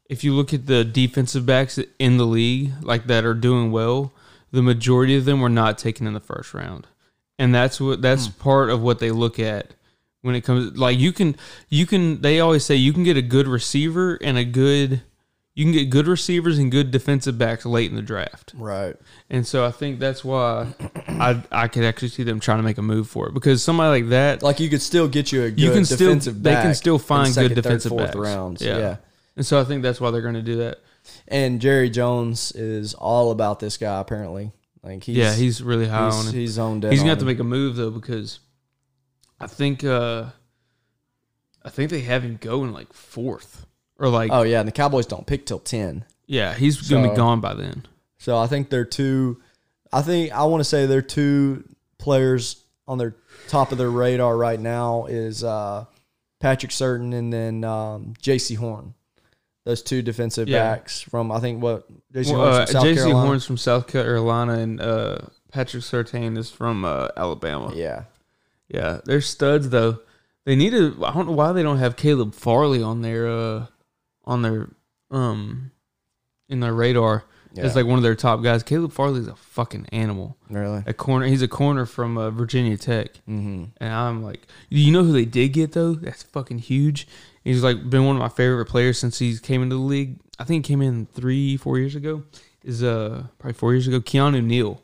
[0.10, 4.14] if you look at the defensive backs in the league like that are doing well,
[4.52, 6.88] the majority of them were not taken in the first round.
[7.40, 8.42] And that's what that's hmm.
[8.42, 9.74] part of what they look at
[10.22, 11.36] when it comes like you can
[11.70, 15.02] you can they always say you can get a good receiver and a good
[15.58, 18.54] you can get good receivers and good defensive backs late in the draft.
[18.56, 18.96] Right.
[19.28, 20.68] And so I think that's why
[21.08, 24.04] I I could actually see them trying to make a move for it because somebody
[24.04, 26.76] like that Like you could still get you a good you can still they can
[26.76, 28.16] still in find second, good third, defensive fourth backs.
[28.18, 28.62] rounds.
[28.62, 28.78] Yeah.
[28.78, 28.96] yeah.
[29.36, 30.78] And so I think that's why they're going to do that.
[31.28, 34.52] And Jerry Jones is all about this guy apparently.
[34.84, 36.40] Like he's yeah, he's really high on he's, him.
[36.40, 36.92] he's zoned in.
[36.92, 38.42] He's gonna on have to make a move though because
[39.40, 40.26] I think uh
[41.66, 43.66] I think they have him going like fourth
[44.00, 46.06] or like Oh yeah, and the Cowboys don't pick till ten.
[46.26, 47.86] yeah he's gonna So- be gone by then.
[48.20, 49.42] So I think they're two.
[49.94, 51.64] I think I want to say they're two
[51.98, 53.16] players on their
[53.48, 55.86] top of their radar right now is uh,
[56.40, 58.94] Patrick Surtain and then um, Jaycee Horn.
[59.66, 60.76] Those two defensive Yeah.
[60.76, 63.20] backs from I think what Jaycee Well, Horn's uh, from Jaycee Carolina.
[63.28, 65.18] Horn's from South Carolina and uh,
[65.52, 67.72] Patrick Surtain is from uh, Alabama.
[67.76, 68.04] Yeah,
[68.70, 70.00] Yeah, they're studs though.
[70.46, 70.96] They need to.
[71.06, 73.66] I don't know why they don't have Caleb Farley on their uh
[74.28, 74.70] on their
[75.10, 75.72] um
[76.50, 77.24] in their radar.
[77.52, 77.74] It's Yeah.
[77.82, 78.62] like one of their top guys.
[78.62, 80.38] Caleb Farley's a fucking animal.
[80.50, 80.84] really.
[80.86, 81.26] A corner.
[81.26, 83.14] He's a corner from uh, Virginia Tech.
[83.28, 83.64] Mm-hmm.
[83.78, 85.96] And I'm like, you know who they did get though?
[85.96, 87.08] That's fucking huge.
[87.44, 90.20] He's like been one of my favorite players since he came into the league.
[90.38, 92.24] I think he came in three, four years ago.
[92.64, 94.02] Is uh probably four years ago.
[94.02, 94.84] Keanu Neal,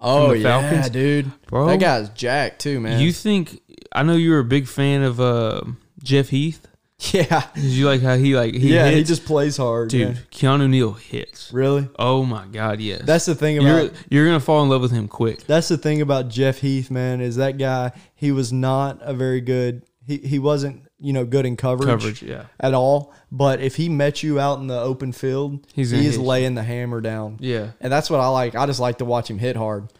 [0.00, 0.88] Oh yeah, Falcons?
[0.90, 1.30] dude.
[1.48, 1.66] bro.
[1.66, 3.00] That guy's jacked too, man.
[3.00, 3.60] You think?
[3.92, 5.62] I know you were a big fan of uh
[6.02, 6.66] Jeff Heath.
[7.12, 8.86] yeah, Did you like how he like he yeah.
[8.86, 8.96] hits?
[8.96, 10.16] He just plays hard, dude.
[10.16, 10.22] yeah.
[10.30, 11.52] Keanu Neal hits.
[11.52, 11.88] Really?
[11.98, 13.02] Oh my god, yes.
[13.04, 15.44] That's the thing about you're you're gonna fall in love with him quick.
[15.44, 19.40] That's the thing about Jeff Heath, man, is that guy, he was not a very
[19.40, 22.44] good he, he wasn't, you know, good in coverage, Coverage, yeah.
[22.60, 23.12] at all.
[23.32, 26.26] But if he met you out in the open field, He's he is hit you.
[26.26, 27.38] laying the hammer down.
[27.40, 27.70] Yeah.
[27.80, 28.54] And that's what I like.
[28.54, 29.92] I just like to watch him hit hard.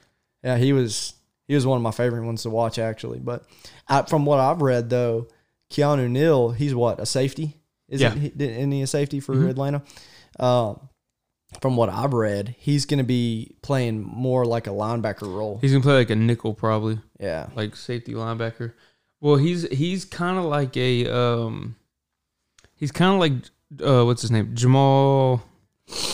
[0.42, 1.14] Yeah, he was
[1.48, 3.18] he was one of my favorite ones to watch actually.
[3.18, 3.44] But
[3.88, 5.28] I, from what I've read though,
[5.70, 7.56] Keanu Neal, he's what a safety.
[7.88, 8.20] Isn't Yeah.
[8.20, 8.44] he?
[8.44, 9.50] Isn't he a safety for Mhm.
[9.50, 9.82] Atlanta?
[10.38, 10.88] Um,
[11.60, 15.58] from what I've read, he's going to be playing more like a linebacker role.
[15.60, 16.98] He's gonna play like a nickel probably.
[17.20, 18.72] Yeah, like safety linebacker.
[19.20, 21.76] Well, he's he's kind of like a um,
[22.74, 23.32] he's kind of like
[23.86, 25.42] uh, what's his name, Jamal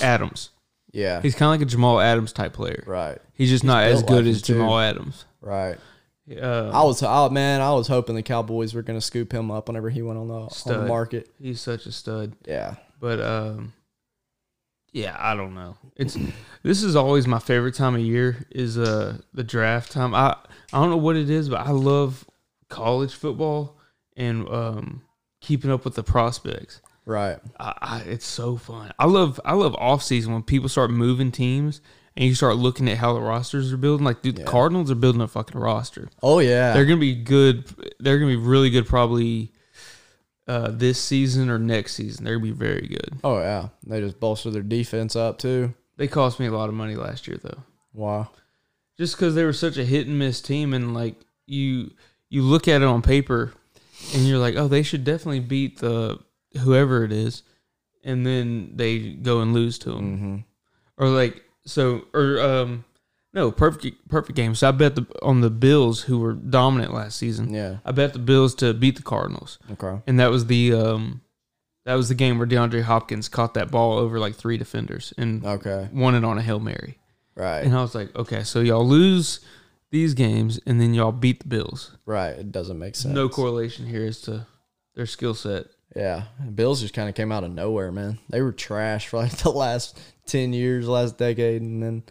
[0.02, 0.50] Adams.
[0.92, 2.82] yeah, He's kind of like a Jamal Adams type player.
[2.86, 4.54] right, He's just not as good like as too.
[4.54, 5.24] Jamal Adams.
[5.40, 5.78] right.
[6.30, 9.68] Uh, I was, oh man, I was hoping the Cowboys were gonna scoop him up
[9.68, 10.88] whenever he went on the on the Stud.
[10.88, 11.30] market.
[11.40, 12.34] he's such a stud.
[12.46, 13.72] Yeah, But um,
[14.92, 15.76] yeah, I don't know.
[15.96, 16.16] It's
[16.62, 20.14] this is always my favorite time of year is uh the draft time.
[20.14, 20.36] I
[20.72, 22.28] I don't know what it is, but I love
[22.68, 23.76] college football
[24.16, 25.02] and um
[25.40, 26.80] keeping up with the prospects.
[27.06, 27.38] right.
[27.58, 28.92] I, I, it's so fun.
[28.98, 31.80] I love I love off season when people start moving teams
[32.20, 34.04] and you start looking at how the rosters are building.
[34.04, 34.44] Like, dude, Yeah.
[34.44, 36.08] the Cardinals are building a fucking roster.
[36.22, 37.64] Oh yeah, They're gonna be good.
[37.98, 38.86] They're gonna be really good.
[38.86, 39.50] Probably
[40.46, 42.24] uh, this season or next season.
[42.24, 43.18] They're gonna be very good.
[43.24, 43.68] oh yeah.
[43.86, 45.74] They just bolster their defense up too.
[45.96, 48.30] They cost me a lot of money last year though, Wow.
[48.98, 50.72] just because they were such a hit and miss team.
[50.74, 51.14] And like
[51.46, 51.90] you,
[52.28, 53.52] you look at it on paper,
[54.14, 56.18] and you're like, oh, they should definitely beat the
[56.60, 57.42] whoever it is,
[58.04, 60.36] and then they go and lose to them, Mm-hmm.
[61.04, 62.84] or like so, or um,
[63.32, 64.54] no, perfect perfect game.
[64.54, 67.52] So I bet the on the Bills who were dominant last season.
[67.54, 67.78] Yeah.
[67.84, 69.58] I bet the Bills to beat the Cardinals.
[69.72, 70.00] Okay.
[70.06, 71.20] and that was the um
[71.86, 75.44] that was the game where DeAndre Hopkins caught that ball over like three defenders and
[75.44, 75.88] Okay.
[75.92, 76.98] won it on a hail mary.
[77.36, 77.60] Right.
[77.60, 79.40] And I was like, okay, so y'all lose
[79.90, 81.96] these games and then y'all beat the Bills.
[82.04, 82.30] Right.
[82.30, 83.14] It doesn't make sense.
[83.14, 84.46] No correlation here as to
[84.94, 85.66] their skill set.
[85.96, 86.24] Yeah.
[86.54, 88.18] Bills just kind of came out of nowhere, man.
[88.28, 89.98] They were trash for like the last
[90.30, 91.62] 10 years, last decade.
[91.62, 92.02] And then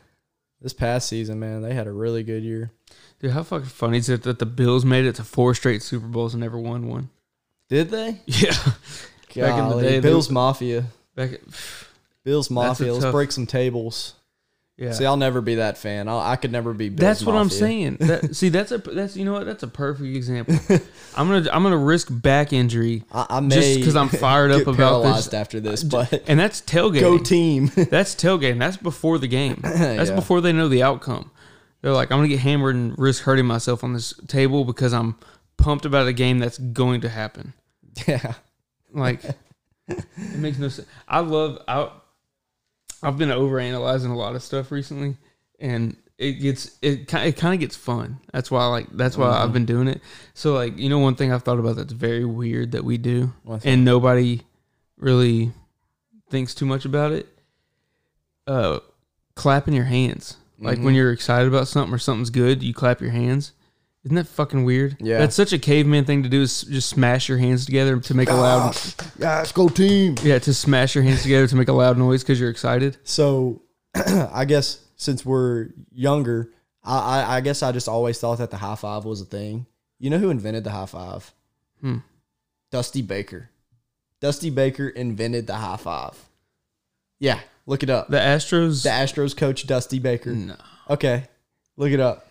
[0.61, 2.71] this past season, man, they had a really good year.
[3.19, 6.07] Dude, how fucking funny is it that the Bills made it to four straight Super
[6.07, 7.09] Bowls and never won one?
[7.69, 8.21] Did they?
[8.25, 8.51] Yeah,
[9.35, 10.85] Back in the Golly, day, they- Bills Mafia.
[11.15, 11.41] back at,
[12.23, 12.91] Bills Mafia.
[12.93, 14.15] Let's tough- break some tables.
[14.79, 14.93] Yeah.
[14.93, 16.07] See, I'll never be that fan.
[16.07, 17.97] I'll, I could never be Bills that's what I'm saying.
[17.99, 20.55] That, see, that's a that's you know what that's a perfect example.
[21.15, 24.67] I'm gonna I'm gonna risk back injury I, I may just because I'm fired up
[24.67, 25.33] about this.
[25.33, 27.01] after this, but And that's tailgating.
[27.01, 27.71] go team.
[27.75, 28.59] That's tailgating.
[28.59, 29.59] That's before the game.
[29.61, 30.15] That's Yeah.
[30.15, 31.31] before they know the outcome.
[31.81, 35.15] They're like, I'm gonna get hammered and risk hurting myself on this table because I'm
[35.57, 37.53] pumped about a game that's going to happen.
[38.07, 38.33] yeah.
[38.93, 39.23] Like,
[39.87, 40.05] it
[40.37, 40.87] makes no sense.
[41.07, 41.59] I love.
[41.67, 41.89] I,
[43.01, 45.15] I've been overanalyzing a lot of stuff recently,
[45.59, 48.19] and it gets it kind it kind of gets fun.
[48.33, 48.87] That's why I like.
[48.91, 49.43] That's why Mm-hmm.
[49.43, 50.01] I've been doing it.
[50.33, 53.33] So like, you know, one thing I've thought about that's very weird that we do,
[53.43, 54.41] What's and nobody
[54.97, 55.51] really
[56.29, 57.27] thinks too much about it.
[58.47, 58.79] Uh,
[59.35, 60.37] clapping your hands.
[60.59, 60.85] Like Mm-hmm.
[60.85, 63.53] when you're excited about something or something's good, you clap your hands.
[64.09, 64.97] Isn't that fucking weird?
[64.99, 65.19] Yeah.
[65.19, 68.27] That's such a caveman thing to do is just smash your hands together to make
[68.27, 68.75] a loud
[69.19, 70.15] Yeah, let's go team.
[70.23, 72.97] yeah, to smash your hands together to make a loud noise because you're excited.
[73.03, 73.61] So,
[73.95, 76.51] I guess since we're younger,
[76.83, 79.67] I, I, I guess I just always thought that the high five was a thing.
[79.99, 81.31] You know who invented the high five?
[81.81, 81.97] Hmm.
[82.71, 83.51] Dusty Baker.
[84.21, 86.17] Dusty Baker invented the high five.
[87.19, 88.07] Yeah, look it up.
[88.09, 88.81] The Astros.
[88.81, 90.31] The Astros coach Dusty Baker.
[90.31, 90.55] no,
[90.89, 91.25] Okay,
[91.77, 92.25] look it up.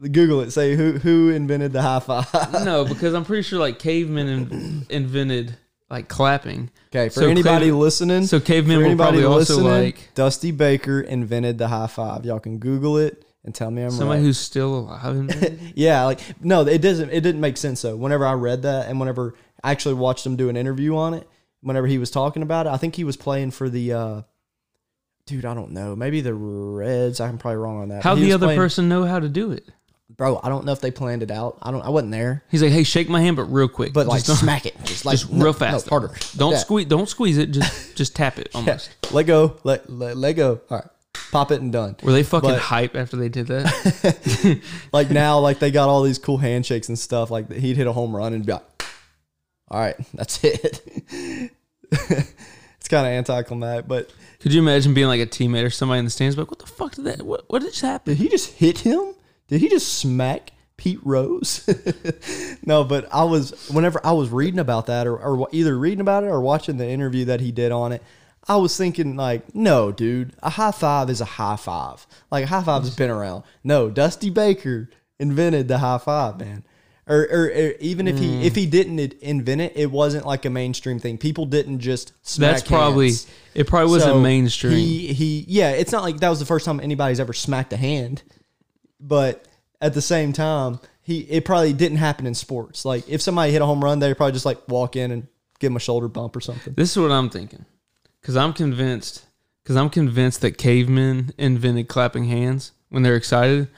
[0.00, 0.50] Google it.
[0.50, 2.52] Say who who invented the high five.
[2.64, 5.56] no, because I'm pretty sure like cavemen in, invented
[5.90, 6.70] like clapping.
[6.90, 11.58] Okay, for So anybody cave- listening, So cavemen were probably also like Dusty Baker invented
[11.58, 12.24] the high five.
[12.24, 14.24] Y'all can Google it and tell me I'm somebody right.
[14.26, 15.70] who's still alive.
[15.76, 17.10] yeah, like no, it doesn't.
[17.10, 17.96] It didn't make sense though.
[17.96, 21.28] Whenever I read that, and whenever I actually watched him do an interview on it,
[21.60, 23.92] whenever he was talking about it, I think he was playing for the.
[23.92, 24.22] uh
[25.26, 25.96] Dude, I don't know.
[25.96, 27.18] Maybe the Reds.
[27.20, 28.04] I'm probably wrong on that.
[28.04, 29.68] How He the other playing- person know how to do it?
[30.08, 30.40] Bro?
[30.42, 31.58] I don't know if they planned it out.
[31.62, 31.82] I don't.
[31.82, 33.92] I wasn't there, He's like, hey, shake my hand, but real quick.
[33.92, 35.88] but like Just don't- smack it, just like just no- real no, fast.
[35.88, 36.10] harder.
[36.36, 36.86] Don't Like squeeze.
[36.86, 37.50] Don't squeeze it.
[37.52, 38.58] Just just tap it Yeah.
[38.60, 38.90] almost.
[39.12, 39.56] Let go.
[39.64, 40.60] Let, let let go.
[40.70, 40.86] All right,
[41.32, 41.96] pop it and done.
[42.02, 44.60] Were they fucking But- hype after they did that?
[44.92, 47.30] like now, like they got all these cool handshakes and stuff.
[47.30, 48.64] Like he'd hit a home run and be like,
[49.68, 50.82] "All right, that's it."
[51.92, 56.04] it's kind of anticlimactic, but Could you imagine being like a teammate or somebody in
[56.04, 56.36] the stands?
[56.36, 57.22] Like, what the fuck did that?
[57.22, 58.16] What, what just happened?
[58.18, 59.14] did he just hit him?
[59.48, 61.68] Did he just smack Pete Rose?
[62.66, 66.24] no, but I was whenever I was reading about that, or, or either reading about
[66.24, 68.02] it or watching the interview that he did on it.
[68.48, 72.06] I was thinking like, no, dude, a high five is a high five.
[72.30, 73.42] Like a high five has been around.
[73.64, 74.88] No, Dusty Baker
[75.18, 76.64] invented the high five, man.
[77.08, 78.44] Or, or, or even if he mm.
[78.44, 81.18] if he didn't invent it, it wasn't like a mainstream thing.
[81.18, 83.28] People didn't just smack That's probably hands.
[83.54, 83.66] it.
[83.68, 84.72] Probably wasn't So mainstream.
[84.72, 87.76] He he yeah, it's not like that was the first time anybody's ever smacked a
[87.76, 88.24] hand.
[89.00, 89.46] But
[89.80, 92.84] at the same time, he it probably didn't happen in sports.
[92.84, 95.26] Like if somebody hit a home run, they probably just like walk in and
[95.58, 96.74] give him a shoulder bump or something.
[96.74, 97.64] This is what I'm thinking,
[98.20, 99.24] because I'm convinced,
[99.62, 103.68] because I'm convinced that cavemen invented clapping hands when they're excited.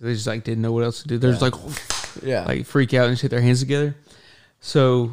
[0.00, 1.18] They just like didn't know what else to do.
[1.18, 1.54] They're just like
[2.24, 2.44] Yeah.
[2.44, 3.96] like freak out and just hit their hands together.
[4.60, 5.12] So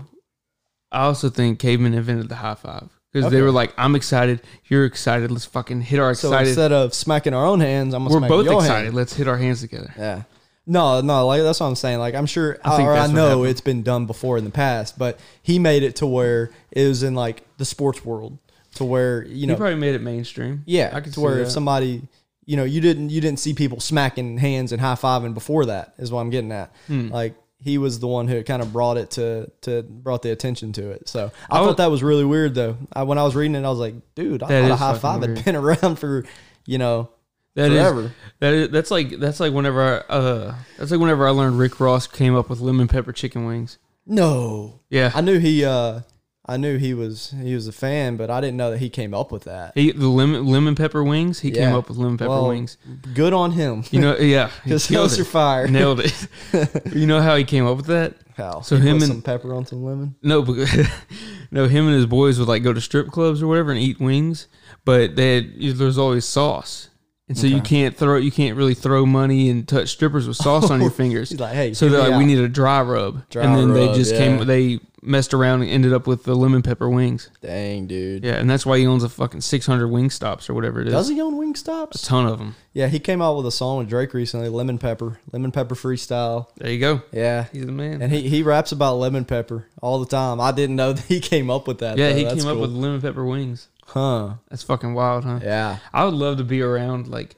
[0.91, 3.38] I also think cavemen invented the high five because Okay.
[3.38, 6.93] they were like, "I'm excited, you're excited, let's fucking hit our so excited." instead of
[6.93, 8.95] smacking our own hands, I'm gonna we're smack both your excited, hand.
[8.95, 9.93] let's hit our hands together.
[9.97, 10.24] Yeah.
[10.68, 11.99] No, no, like that's what I'm saying.
[11.99, 13.47] Like I'm sure, I think or I that's what know happened.
[13.47, 17.03] it's been done before in the past, but he made it to where it was
[17.03, 18.38] in like the sports world,
[18.76, 20.63] to where you know, He probably made it mainstream.
[20.66, 21.41] yeah, I could to see where that.
[21.43, 22.01] if somebody,
[22.45, 25.93] you know, you didn't you didn't see people smacking hands and high fiving before that
[25.97, 26.74] is what I'm getting at.
[26.88, 27.09] Hmm.
[27.09, 27.36] Like
[27.66, 30.91] he was the one who kind of brought it to to brought the attention to
[30.91, 31.09] it.
[31.09, 32.78] So I, I thought would- that was really weird though.
[32.93, 35.22] I, when I was reading it, I was like, dude, I thought a high five
[35.22, 36.24] had been around for
[36.66, 37.09] you know
[37.55, 38.11] That is forever.
[38.39, 41.80] that is that's like that's like whenever I, uh that's like whenever I learned Rick
[41.80, 43.78] Ross came up with lemon pepper chicken wings.
[44.05, 46.01] no, Yeah, I knew he uh
[46.47, 49.13] I knew he was he was a fan, but I didn't know that he came
[49.15, 49.71] up with that.
[49.75, 51.39] he the lemon lemon pepper wings.
[51.39, 52.77] He came up with lemon pepper Well, wings.
[53.15, 53.83] Good on him.
[53.89, 55.67] You know, yeah, Because those are fire.
[55.67, 56.15] nailed it.
[56.93, 58.13] you know how he came up with that?
[58.37, 58.61] How?
[58.61, 60.15] So He him put and- some pepper on some lemon.
[60.21, 60.55] No, but
[61.51, 63.99] no, him and his boys would like go to strip clubs or whatever and eat
[63.99, 64.47] wings,
[64.83, 66.89] but they had, there's always sauce,
[67.28, 70.69] and so you can't throw you can't really throw money and touch strippers with sauce
[70.69, 71.30] on your fingers.
[71.32, 73.93] He's like, hey, So they're like, we need a dry rub, Dry and then they
[73.93, 74.17] just yeah.
[74.19, 74.45] came.
[74.45, 77.30] They messed around and ended up with the lemon pepper wings.
[77.41, 78.23] Dang, dude.
[78.23, 80.88] Yeah, and that's why he owns a fucking six hundred wing stops or whatever it
[80.88, 80.93] is.
[80.93, 82.03] Does he own wing stops?
[82.03, 82.55] A ton of them.
[82.73, 86.47] Yeah, he came out with a song with Drake recently, Lemon Pepper, Lemon Pepper Freestyle.
[86.57, 87.01] There you go.
[87.11, 88.01] Yeah, He's the man.
[88.01, 90.41] and he, he raps about lemon pepper all the time.
[90.41, 91.97] I didn't know that he came up with that.
[91.97, 92.15] yeah, though.
[92.17, 93.69] he That's came up with lemon pepper wings.
[93.86, 94.36] Huh?
[94.49, 95.39] That's fucking wild, huh?
[95.41, 97.36] Yeah, I would love to be around like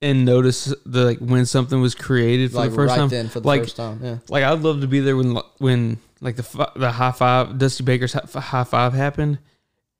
[0.00, 3.08] and notice the like when something was created for like the first right time.
[3.08, 4.00] then for the like first time.
[4.02, 7.84] Yeah, like I'd love to be there when when like the the high five Dusty
[7.84, 9.38] Baker's hi- high five happened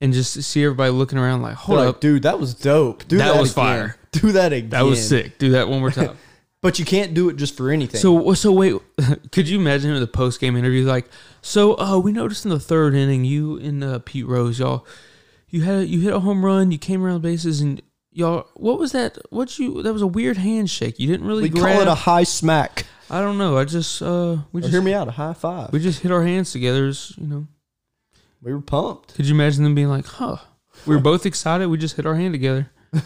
[0.01, 3.07] and just see everybody looking around like hold up dude, that was dope.
[3.07, 3.65] Do That that, was again.
[3.65, 3.97] fire.
[4.11, 4.71] Do that again.
[4.71, 5.39] that was sick.
[5.39, 6.17] Do that one more time.
[6.63, 7.99] But you can't do it just for anything.
[8.01, 8.77] so so wait,
[9.33, 11.09] could you imagine in the post game interview like
[11.41, 14.87] so uh we noticed in the third inning you and uh, Pete Rose y'all
[15.53, 17.81] you had you hit a home run you came around the bases and
[18.11, 21.49] y'all what was that what you that was a weird handshake you didn't really we
[21.49, 22.87] grab call it a high smack.
[23.09, 23.57] I don't know.
[23.59, 25.73] I just uh we Or just hear me out, a high five.
[25.73, 26.89] we just hit our hands together.
[26.89, 27.47] It's, you know,
[28.43, 29.15] we were pumped.
[29.15, 30.39] could you imagine them being like, "Huh,
[30.87, 31.69] we were both excited.
[31.69, 32.71] We just hit our hand together."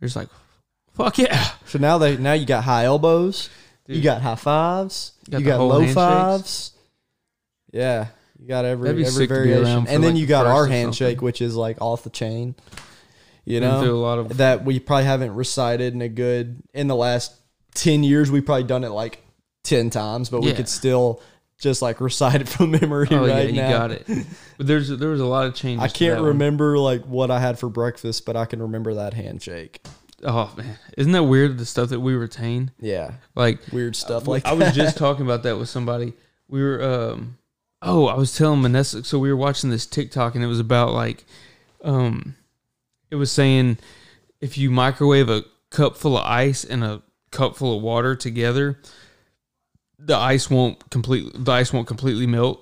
[0.00, 0.28] It's like,
[0.94, 3.48] "Fuck yeah!" So now they now you got high elbows,
[3.86, 5.94] you got high fives, Got you got low handshakes.
[5.94, 6.72] fives.
[7.72, 8.06] Yeah,
[8.42, 10.20] you got every That'd be every sick to be variation, around for, and then like,
[10.20, 11.24] you got first our or handshake, something.
[11.24, 12.54] which is like off the chain.
[13.44, 16.62] You Been through know a lot of that we probably haven't recited in a good
[16.74, 17.34] in the last
[17.74, 18.30] ten years.
[18.30, 19.24] We probably done it like
[19.64, 20.54] ten times, but we Yeah.
[20.56, 21.20] could still
[21.58, 23.70] just like recite it from memory oh yeah, right you now.
[23.70, 24.06] got it.
[24.58, 25.82] But there's there was a lot of changes.
[25.84, 26.28] I to can't that one.
[26.30, 29.84] remember like what I had for breakfast, but I can remember that handshake.
[30.24, 31.58] Oh man, isn't that weird?
[31.58, 34.74] The stuff that we retain, Yeah, like weird stuff like I was that.
[34.74, 36.12] just talking about that with somebody.
[36.48, 36.80] We were
[37.10, 37.38] um
[37.82, 40.92] oh, I was telling Vanessa so we were watching this TikTok and it was about
[40.92, 41.24] like
[41.82, 42.36] um
[43.10, 43.78] it was saying
[44.40, 48.78] if you microwave a cup full of ice and a cup full of water together,
[49.98, 52.60] the ice won't completely the ice won't completely melt.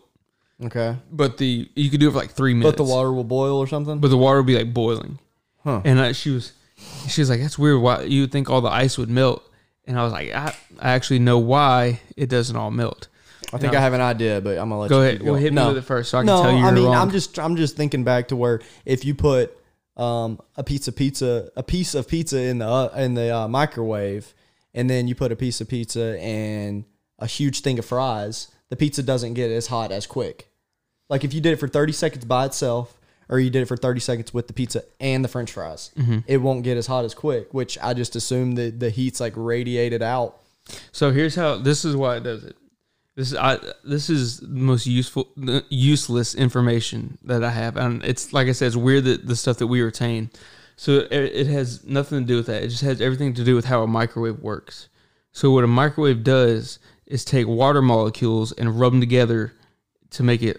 [0.65, 2.77] okay, But the you could do it for like three minutes.
[2.77, 3.99] but the water will boil or something.
[4.01, 5.19] but the water will be like boiling.
[5.65, 5.83] Huh.
[5.85, 6.53] And I, she was
[7.09, 7.81] she was like, That's weird.
[7.81, 9.43] Why you would think all the ice would melt?
[9.87, 13.09] And I was like, I, I actually know why it doesn't all melt.
[13.53, 13.79] I think No.
[13.79, 15.19] I have an idea, but I'm gonna let you Go you ahead.
[15.19, 15.69] keep Well, hit me no.
[15.69, 16.95] with it first so I can no, tell you I mean, wrong.
[16.95, 19.57] I'm just I'm just thinking back to where if you put
[19.97, 24.33] um, a pizza pizza a piece of pizza in the uh, in the uh, microwave,
[24.75, 26.85] and then you put a piece of pizza and
[27.19, 30.49] a huge thing of fries, the pizza doesn't get as hot as quick.
[31.09, 32.97] Like if you did it for 30 seconds by itself,
[33.29, 36.19] or you did it for 30 seconds with the pizza and the French fries, Mm-hmm.
[36.27, 37.53] it won't get as hot as quick.
[37.53, 40.39] Which I just assume that the heat's like radiated out.
[40.93, 42.57] So here's how this is why it does it.
[43.17, 45.29] This is I this is the most useful
[45.69, 49.59] useless information that I have, and it's like I said, it's weird that the stuff
[49.59, 50.31] that we retain.
[50.77, 52.63] So it, it has nothing to do with that.
[52.63, 54.89] It just has everything to do with how a microwave works.
[55.33, 59.53] So what a microwave does is take water molecules and rub them together
[60.11, 60.59] to make it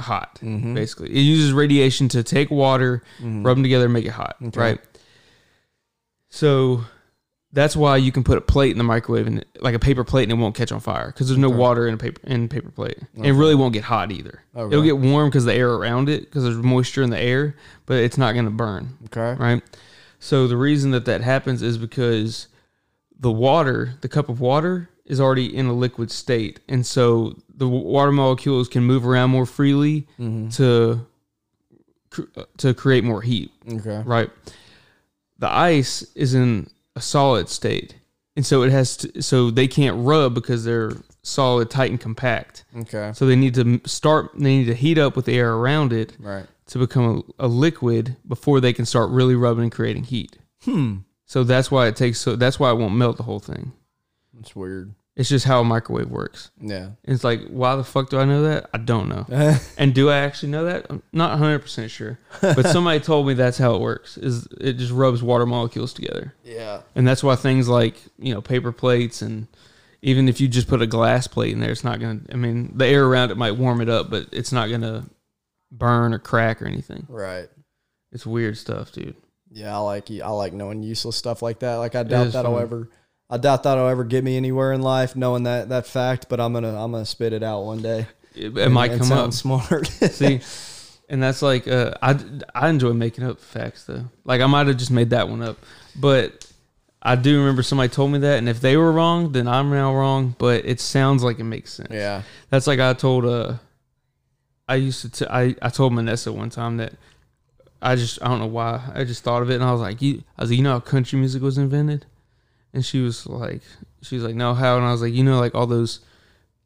[0.00, 0.38] hot.
[0.42, 0.74] Mm-hmm.
[0.74, 3.44] Basically, it uses radiation to take water, mm-hmm.
[3.44, 4.36] rub them together, and make it hot.
[4.40, 4.80] Right.
[6.30, 6.84] So
[7.52, 10.24] that's why you can put a plate in the microwave and like a paper plate
[10.24, 12.70] and it won't catch on fire because there's no water in a paper in paper
[12.70, 12.98] plate.
[13.16, 14.42] And it really won't get hot either.
[14.54, 14.72] Okay.
[14.72, 17.98] It'll get warm because the air around it because there's moisture in the air, but
[17.98, 18.98] it's not going to burn.
[19.06, 19.42] Okay.
[19.42, 19.62] Right.
[20.18, 22.48] So the reason that that happens is because
[23.18, 27.66] the water, the cup of water, is already in a liquid state, and so the
[27.66, 30.48] water molecules can move around more freely mm-hmm.
[30.50, 31.06] to
[32.36, 34.02] uh, to create more heat Okay.
[34.04, 34.30] right?
[35.38, 36.68] The ice is in
[36.98, 37.94] a solid state,
[38.36, 39.22] and so it has to.
[39.22, 40.92] So they can't rub because they're
[41.22, 42.64] solid, tight, and compact.
[42.76, 43.12] Okay.
[43.14, 44.30] So they need to start.
[44.34, 46.46] They need to heat up with the air around it Right.
[46.66, 50.36] to become a, a liquid before they can start really rubbing and creating heat.
[50.64, 50.96] Hmm.
[51.24, 52.18] So that's why it takes.
[52.18, 53.72] So that's why it won't melt the whole thing.
[54.40, 54.94] It's weird.
[55.18, 56.52] It's just how a microwave works.
[56.60, 56.90] Yeah.
[57.02, 58.70] It's like, why the fuck do I know that?
[58.72, 59.26] I don't know.
[59.76, 60.86] and do I actually know that?
[60.88, 62.20] I'm not 100% sure.
[62.40, 64.16] But somebody told me that's how it works.
[64.16, 66.34] Is it just rubs water molecules together.
[66.44, 66.82] yeah.
[66.94, 69.48] And that's why things like, you know, paper plates and
[70.02, 72.36] even if you just put a glass plate in there, it's not going to I
[72.36, 75.04] mean, the air around it might warm it up, but it's not going to
[75.72, 77.06] burn or crack or anything.
[77.08, 77.48] Right.
[78.12, 79.16] It's weird stuff, dude.
[79.50, 81.76] Yeah, I like I like knowing useless stuff like that.
[81.76, 82.62] Like I doubt that'll fun.
[82.62, 82.88] ever
[83.30, 86.52] I doubt that'll ever get me anywhere in life knowing that that fact, but I'm
[86.52, 88.06] going to I'm to spit it out one day.
[88.34, 89.32] It, it might And come sound up.
[89.34, 89.86] smart.
[90.10, 90.40] See,
[91.08, 92.18] and that's like uh, I
[92.54, 94.04] I enjoy making up facts though.
[94.24, 95.58] Like I might have just made that one up,
[95.96, 96.50] but
[97.02, 99.94] I do remember somebody told me that, and if they were wrong, then I'm now
[99.94, 100.34] wrong.
[100.38, 101.90] But it sounds like it makes sense.
[101.92, 102.22] yeah.
[102.50, 103.54] That's like I told uh,
[104.68, 106.94] I used to t- I I told Manessa one time that
[107.82, 110.00] I just I don't know why I just thought of it, and I was like,
[110.02, 112.04] you I was like, you know how country music was invented,
[112.72, 113.62] and she was like,
[114.02, 114.76] she was like, no, how?
[114.76, 116.00] And I was like, you know, like all those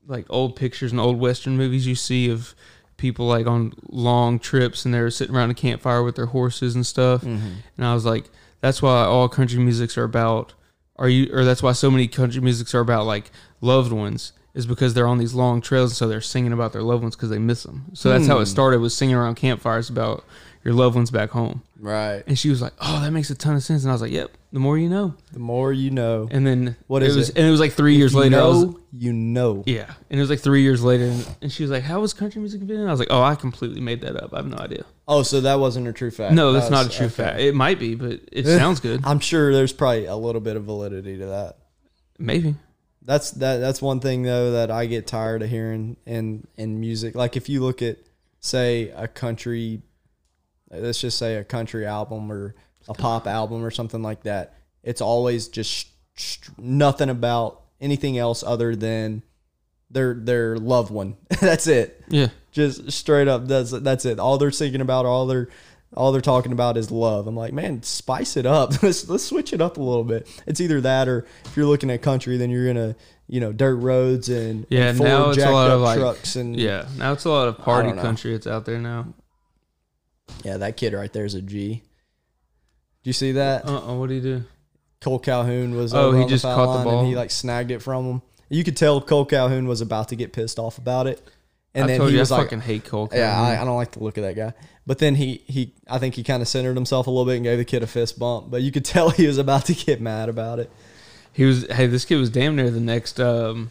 [0.07, 2.55] like old pictures and old western movies you see of
[2.97, 6.85] people like on long trips and they're sitting around a campfire with their horses and
[6.87, 7.23] stuff.
[7.23, 7.53] Mm-hmm.
[7.77, 8.25] And I was like,
[8.61, 10.55] that's why all country musics are about.
[10.97, 11.31] Are you?
[11.33, 13.31] Or that's why so many country musics are about like
[13.61, 14.33] loved ones.
[14.55, 17.17] Is because they're on these long trails, and so they're singing about their loved ones
[17.17, 17.87] because they miss them.
[17.95, 18.43] So that's how Hmm.
[18.43, 18.81] it started.
[18.81, 20.27] Was singing around campfires about
[20.65, 21.63] your loved ones back home.
[21.79, 22.23] Right.
[22.27, 24.13] And she was like, "Oh, that makes a ton of sense." And I was like,
[24.13, 26.29] "Yep, the more you know." The more you know.
[26.31, 27.39] And then What it is was, it?
[27.39, 28.39] and it was like three years you later.
[28.41, 29.65] I was, know, you know.
[29.67, 32.15] yeah, and it was like three years later, and, and she was like, "How was
[32.15, 34.33] country music invented?" And I was like, "Oh, I completely made that up.
[34.33, 36.35] I have no idea." Oh, so that wasn't a true fact.
[36.35, 37.15] No, that's That not a true okay.
[37.15, 37.41] fact.
[37.41, 39.01] It might be, but it sounds good.
[39.05, 41.57] I'm sure there's probably a little bit of validity to that.
[42.19, 42.55] Maybe.
[43.05, 43.57] That's that.
[43.57, 47.17] That's one thing though that I get tired of hearing in in music.
[47.17, 47.97] Like if you look at,
[48.39, 49.83] say, a country,
[50.73, 52.55] let's just say a country album or
[52.89, 54.55] a pop album or something like that.
[54.83, 55.89] It's always just
[56.59, 59.23] nothing about anything else other than
[59.91, 61.17] their their loved one.
[61.41, 62.03] that's it.
[62.09, 62.29] Yeah.
[62.51, 63.47] Just straight up.
[63.47, 64.19] That's that's it.
[64.19, 65.49] All they're singing about, all they're
[65.95, 67.27] all they're talking about is love.
[67.27, 68.71] I'm like, man, spice it up.
[68.83, 70.29] let's let's switch it up a little bit.
[70.47, 72.97] It's either that or if you're looking at country, then you're gonna
[73.29, 76.59] you know dirt roads and Yeah, and now it's a lot of, like- trucks and
[76.59, 76.87] Yeah.
[76.97, 79.15] Now it's a lot of party country It's out there now.
[80.45, 80.57] Yeah.
[80.59, 81.83] That kid right there is a G.
[83.03, 83.65] Do you see that?
[83.67, 84.45] Uh oh, what do you do?
[85.01, 86.99] Cole Calhoun was Oh, over he on just the foul caught the line ball?
[87.01, 88.23] and he like snagged it from him.
[88.49, 91.21] You could tell Cole Calhoun was about to get pissed off about it,
[91.75, 93.09] and I then told he you was I like, fucking hate Cole.
[93.13, 94.53] Yeah, I, I don't like the look of that guy.
[94.87, 97.45] But then he he I think he kind of centered himself a little bit and
[97.45, 98.51] gave the kid a fist bump.
[98.51, 100.71] But you could tell he was about to get mad about it.
[101.33, 101.67] He was.
[101.71, 103.19] Hey, this kid was damn near the next.
[103.19, 103.71] Um,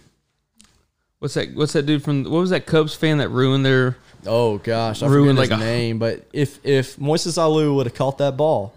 [1.19, 1.53] what's that?
[1.53, 2.23] What's that dude from?
[2.23, 3.97] What was that Cubs fan that ruined their?
[4.25, 5.99] Oh gosh, I Ruined like his a- name.
[5.99, 8.73] But if if Moises Alou would have caught that ball,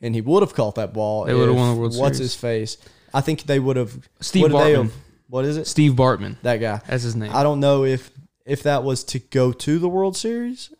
[0.00, 2.32] and he would have caught that ball, They would've won the World What's Series.
[2.32, 2.76] his face?
[3.14, 3.96] I think they would have.
[4.20, 4.82] Steve would they Bartman.
[4.84, 4.92] have-
[5.28, 5.66] What is it?
[5.66, 6.36] Steve Bartman.
[6.42, 6.80] That guy.
[6.88, 7.30] That's his name.
[7.34, 8.10] I don't know if
[8.44, 10.70] if that was to go to the World Series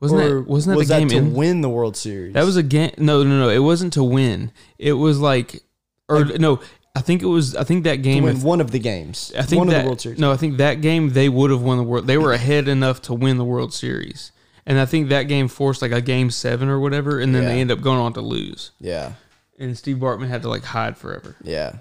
[0.00, 0.48] wasn't or that?
[0.48, 1.34] Wasn't that was the game that to in?
[1.34, 2.34] win the World Series?
[2.34, 2.90] That was a game.
[2.98, 3.48] No, no, no.
[3.48, 4.50] It wasn't to win.
[4.78, 5.62] It was like,
[6.08, 6.60] or no.
[6.94, 7.56] I think it was.
[7.56, 8.24] I think that game.
[8.24, 9.32] win if- one of the games.
[9.36, 10.18] I think one that, of the World Series.
[10.18, 12.06] No, I think that game they would have won the world.
[12.06, 14.30] They were ahead enough to win the World Series,
[14.66, 17.54] and I think that game forced like a game seven or whatever, and then they
[17.56, 17.60] Yeah.
[17.62, 18.72] end up going on to lose.
[18.78, 19.12] Yeah,
[19.58, 21.76] And Steve Bartman had to like hide forever yeah,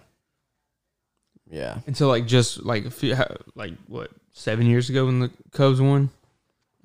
[1.50, 1.80] yeah.
[1.88, 3.16] until like just like a few,
[3.56, 6.10] like what seven years ago when the Cubs won,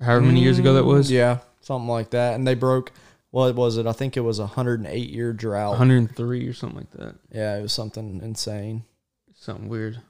[0.01, 1.09] however many years ago that was.
[1.09, 2.35] Mm, Yeah, something like that.
[2.35, 2.91] And they broke.
[3.37, 3.85] What was it?
[3.85, 5.69] I think it was a 108 year drought.
[5.69, 7.15] 103 or something like that.
[7.31, 8.83] Yeah, it was something insane.
[9.35, 10.01] Something weird.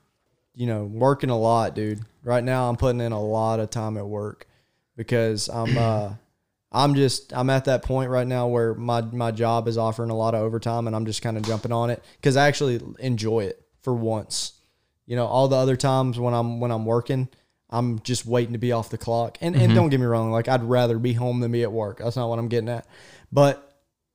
[0.56, 2.00] You know, working a lot, dude.
[2.24, 4.48] Right now, I'm putting in a lot of time at work
[4.96, 5.78] because I'm.
[5.78, 6.14] uh
[6.72, 10.16] I'm just I'm at that point right now where my my job is offering a
[10.16, 13.46] lot of overtime and I'm just kind of jumping on it because I actually enjoy
[13.46, 14.54] it for once.
[15.06, 17.30] You know, all the other times when I'm when I'm working,
[17.70, 19.38] I'm just waiting to be off the clock.
[19.42, 22.00] And and don't get me wrong, like I'd rather be home than be at work.
[22.00, 22.86] That's not what I'm getting at.
[23.32, 23.64] But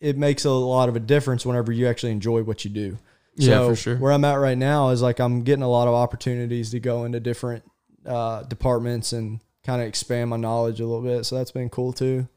[0.01, 2.99] it makes a lot of a difference whenever you actually enjoy what you do.
[3.37, 3.97] Yeah, for sure.
[3.97, 7.05] Where I'm at right now is like I'm getting a lot of opportunities to go
[7.05, 7.65] into different
[8.07, 11.25] uh, departments and kind of expand my knowledge a little bit.
[11.25, 12.29] So that's been cool too.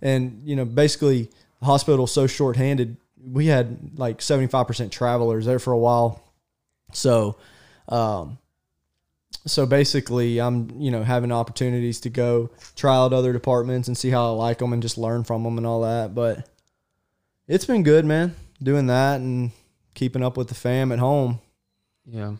[0.00, 2.96] And you know, basically, the hospital's so short-handed.
[3.24, 6.24] We had like 75% travelers there for a while.
[6.92, 7.36] So,
[7.88, 8.38] um,
[9.46, 14.10] so basically, I'm you know having opportunities to go try out other departments and see
[14.10, 16.14] how I like them and just learn from them and all that.
[16.14, 16.48] But
[17.48, 19.50] it's been good, man, doing that and
[19.94, 21.40] keeping up with the fam at home.
[22.06, 22.34] Yeah,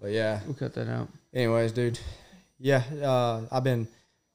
[0.00, 1.08] But yeah, we'll cut that out.
[1.34, 1.98] anyways, dude,
[2.58, 3.88] yeah, uh, I've been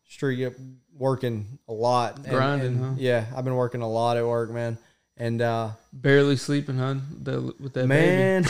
[0.07, 0.53] straight up
[0.93, 2.91] working a lot, and- Grinding, and, huh?
[2.97, 4.77] Yeah, I've been working a lot at work, man.
[5.17, 6.77] And uh, Barely sleeping?
[6.77, 7.87] The, with that baby.
[7.87, 8.45] man,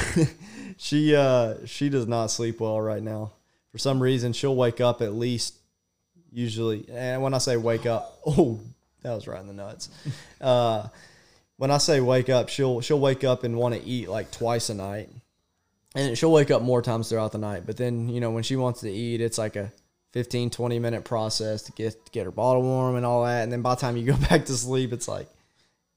[0.78, 3.34] she uh, she does not sleep well right now.
[3.72, 5.56] For some reason, she'll wake up at least
[6.32, 6.86] usually.
[6.90, 8.60] And when I say wake up, oh,
[9.04, 9.90] that was right in the nuts.
[10.42, 10.88] Uh,
[11.58, 14.70] when I say wake up, she'll she'll wake up and want to eat like twice
[14.70, 15.10] a night,
[15.96, 17.64] and she'll wake up more times throughout the night.
[17.66, 19.72] But then you know when she wants to eat, it's like a
[20.12, 23.44] 15, 20 minute process to get to get her bottle warm and all that.
[23.44, 25.28] And then by the time you go back to sleep, it's like,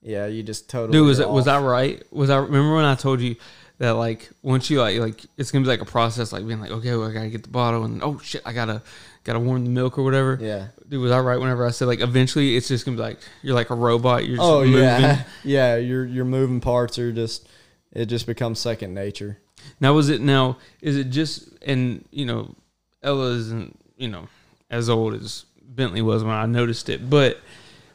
[0.03, 0.99] yeah, you just totally.
[0.99, 1.49] Dude, was it was.
[1.49, 2.03] I right?
[2.13, 3.37] Was I remember when I told you
[3.79, 6.71] that like once you like like it's gonna be like a process like being like
[6.71, 8.83] okay well, I gotta get the bottle and oh shit I gotta
[9.25, 10.39] gotta warm the milk or whatever.
[10.41, 10.69] Yeah.
[10.89, 13.55] Dude, was I right whenever I said like eventually it's just gonna be like you're
[13.55, 14.27] like a robot.
[14.27, 14.81] You're just Oh moving.
[14.83, 15.77] yeah, yeah.
[15.77, 17.49] Your your moving parts are just
[17.93, 19.39] it just becomes second nature.
[19.81, 22.55] Now was it now is it just and you know
[23.03, 24.29] Ella isn't you know
[24.71, 27.39] as old as Bentley was when I noticed it, but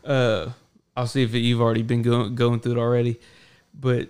[0.05, 0.49] uh
[0.95, 3.19] I'll see if you've already been going going through it already.
[3.73, 4.09] But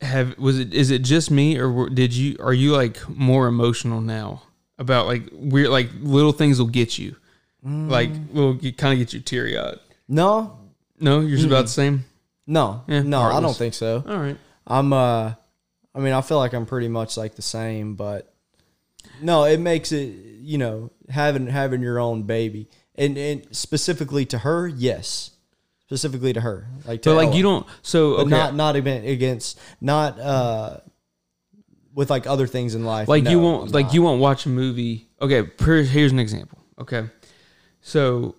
[0.00, 4.00] have was it is it just me or did you are you like more emotional
[4.00, 4.42] now
[4.78, 7.14] about like weird like little things will get you
[7.64, 9.78] like will kind of get you teary eyed.
[10.08, 10.58] No,
[10.98, 12.04] No, you're just about the same.
[12.46, 13.20] no, Yeah, no.
[13.20, 14.02] I don't think so.
[14.06, 14.36] All right.
[14.66, 15.34] I'm uh,
[15.94, 18.34] I mean, I feel like I'm pretty much like the same, but
[19.20, 24.38] no, it makes it you know having having your own baby and and specifically to
[24.38, 25.30] her, yes,
[25.92, 27.36] specifically to her, like to But like Ella.
[27.36, 30.78] you don't so but not not against not uh
[31.94, 33.08] with like other things in life.
[33.08, 33.94] like you won't I'm like not.
[33.94, 37.10] you won't watch a movie okay here's an example okay
[37.82, 38.34] so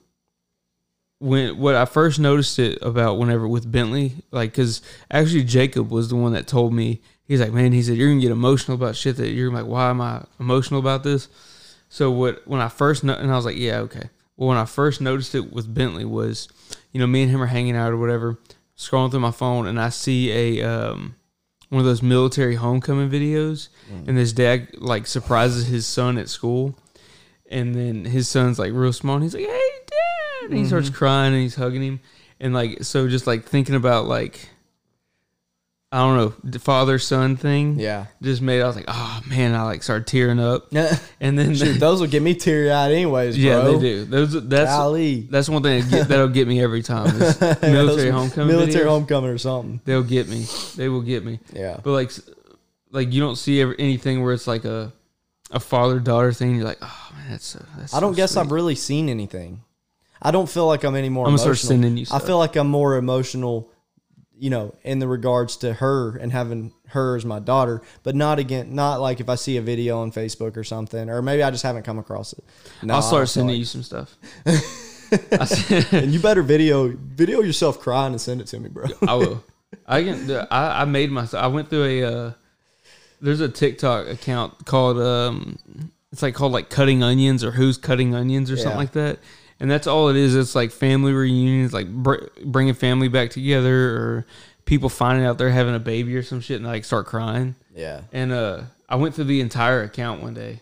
[1.20, 4.82] when what i first noticed it about whenever with bentley like because
[5.12, 8.20] actually jacob was the one that told me he's like man he said you're gonna
[8.20, 11.30] get emotional about shit that you're like why am i emotional about this
[11.90, 14.10] so what when i first no- and i was like yeah okay
[14.44, 16.48] well when i first noticed it with bentley was
[16.92, 18.38] you know me and him are hanging out or whatever
[18.78, 21.16] scrolling through my phone and i see a um
[21.70, 23.70] one of those military homecoming videos
[24.08, 26.76] and this dad like surprises his son at school
[27.50, 30.50] and then his son's like real small and he's like hey dad!
[30.50, 32.00] And he starts crying and he's hugging him
[32.40, 34.50] and like so just like thinking about like
[35.94, 38.08] i don't know the father son thing Yeah.
[38.22, 40.98] just made i was like oh man i like started tearing up Yeah.
[41.22, 43.74] and then Shoot, those will get me teary eyed anyways, yeah bro.
[43.74, 45.22] they do those that's Golly.
[45.30, 48.90] that's one thing that get, that'll get me every time is military homecoming military videos.
[48.90, 49.80] homecoming or something.
[49.86, 51.80] they'll get me they will get me Yeah.
[51.84, 52.12] But like,
[52.92, 54.92] like you don't see ever, anything where it's like a
[55.52, 56.56] a father daughter thing.
[56.56, 57.94] You're like, oh man, that's so, that's.
[57.94, 59.62] I don't so guess sweet." I've really seen anything.
[60.20, 61.56] I don't feel like I'm any more I'm gonna emotional.
[61.56, 63.70] start sending you I feel like I'm more emotional,
[64.38, 68.40] you know, in the regards to her and having her as my daughter, but not
[68.40, 71.52] again, not like if I see a video on Facebook or something, or maybe I
[71.52, 72.44] just haven't come across it.
[72.82, 74.16] No, I'll start sending like- you some stuff.
[75.92, 78.86] And you better video video yourself crying and send it to me, bro.
[79.08, 79.44] I will.
[79.86, 80.32] I can.
[80.50, 81.44] I, I made myself.
[81.44, 82.04] I went through a.
[82.04, 82.34] Uh,
[83.22, 85.60] there's a TikTok account called um,
[86.12, 88.64] it's like called like cutting onions or who's cutting onions or Yeah.
[88.64, 89.20] something like that.
[89.60, 90.36] And that's all it is.
[90.36, 94.26] It's like family reunions, like br- bringing family back together, or
[94.66, 97.56] people finding out they're having a baby or some shit, and like start crying.
[97.76, 98.02] Yeah.
[98.12, 100.62] And uh, I went through the entire account one day,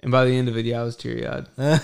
[0.00, 1.46] and by the end of it, yeah, I was teary eyed.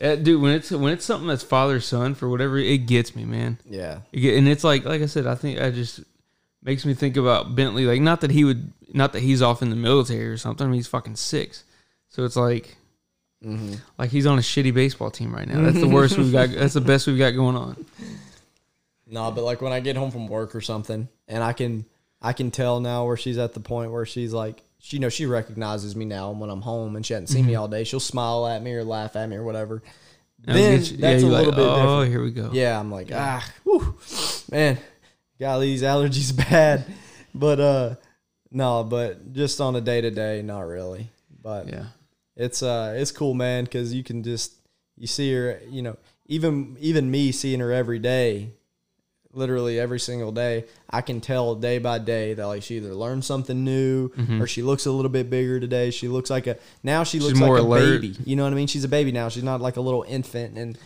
[0.00, 3.58] dude, when it's when it's something that's father son for whatever, it gets me, man.
[3.68, 4.00] Yeah.
[4.12, 6.00] It get- and it's like like I said, I think I just
[6.62, 7.86] makes me think about Bentley.
[7.86, 10.66] Like not that he would, not that he's off in the military or something.
[10.66, 11.64] I mean, he's fucking six,
[12.08, 12.76] so it's like.
[13.98, 15.60] Like he's on a shitty baseball team right now.
[15.62, 16.50] That's the worst we've got.
[16.50, 17.84] That's the best we've got going on.
[19.06, 21.84] No, but like when I get home from work or something, and I can
[22.22, 25.10] I can tell now where she's at the point where she's like, she you know
[25.10, 27.84] she recognizes me now when I'm home and she hasn't seen me all day.
[27.84, 29.82] She'll smile at me or laugh at me or whatever.
[30.44, 32.10] It'll Then you- that's a little like, bit oh, different.
[32.10, 32.50] here we go.
[32.54, 33.98] Yeah, I'm like, ah, whew,
[34.50, 34.78] man,
[35.38, 36.86] golly, these allergies bad.
[37.34, 37.94] But uh,
[38.50, 41.10] no, but just on a day to day, not really.
[41.42, 41.84] But yeah.
[42.36, 44.54] It's uh, it's cool, man, because you can just
[44.96, 48.50] you see her, you know, even even me seeing her every day,
[49.32, 53.24] literally every single day, I can tell day by day that like she either learned
[53.24, 54.10] something new
[54.40, 55.90] or she looks a little bit bigger today.
[55.90, 58.00] She looks like a now she looks more like a alert.
[58.02, 58.16] baby.
[58.24, 58.66] You know what I mean?
[58.66, 59.28] She's a baby now.
[59.28, 60.78] She's not like a little infant and.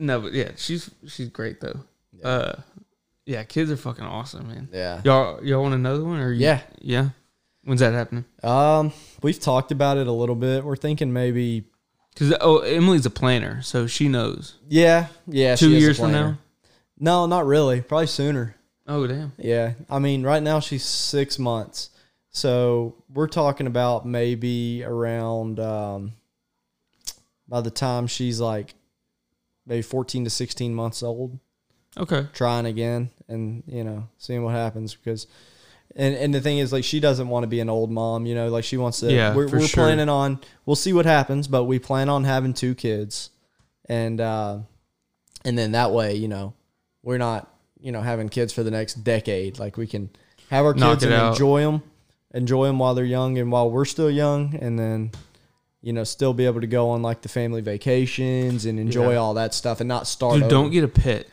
[0.00, 1.80] No, but yeah, she's she's great though.
[2.22, 2.54] Uh,
[3.26, 4.68] yeah, kids are fucking awesome, man.
[4.72, 5.00] Yeah.
[5.04, 6.60] Y'all y'all want another one or you- Yeah.
[6.80, 7.08] yeah?
[7.68, 8.24] When's that happening?
[8.42, 10.64] Um, we've talked about it a little bit.
[10.64, 11.64] We're thinking maybe,
[12.14, 14.54] Because oh, Emily's a planner, so she knows.
[14.66, 15.54] yeah, yeah.
[15.54, 16.38] Two she has a years from now.
[16.98, 17.82] No, not really.
[17.82, 18.56] Probably sooner.
[18.86, 19.32] Oh damn.
[19.36, 21.90] Yeah, I mean, right now she's six months,
[22.30, 26.14] so we're talking about maybe around um,
[27.46, 28.74] by the time she's like
[29.66, 31.38] maybe fourteen to sixteen months old.
[31.98, 32.28] Okay.
[32.32, 35.26] trying again and you know seeing what happens because
[35.98, 38.34] and and the thing is like she doesn't want to be an old mom you
[38.34, 39.84] know like she wants to Yeah, we're, for we're sure.
[39.84, 43.30] planning on we'll see what happens but we plan on having two kids
[43.88, 44.58] and uh
[45.44, 46.54] and then that way you know
[47.02, 50.08] we're not you know having kids for the next decade like we can
[50.50, 51.32] have our Knock kids and out.
[51.32, 51.82] enjoy them
[52.32, 55.10] enjoy them while they're young and while we're still young and then
[55.80, 59.16] you know still be able to go on like the family vacations and enjoy Yeah.
[59.18, 60.50] all that stuff and not start Dude, over.
[60.50, 61.28] don't get a pit.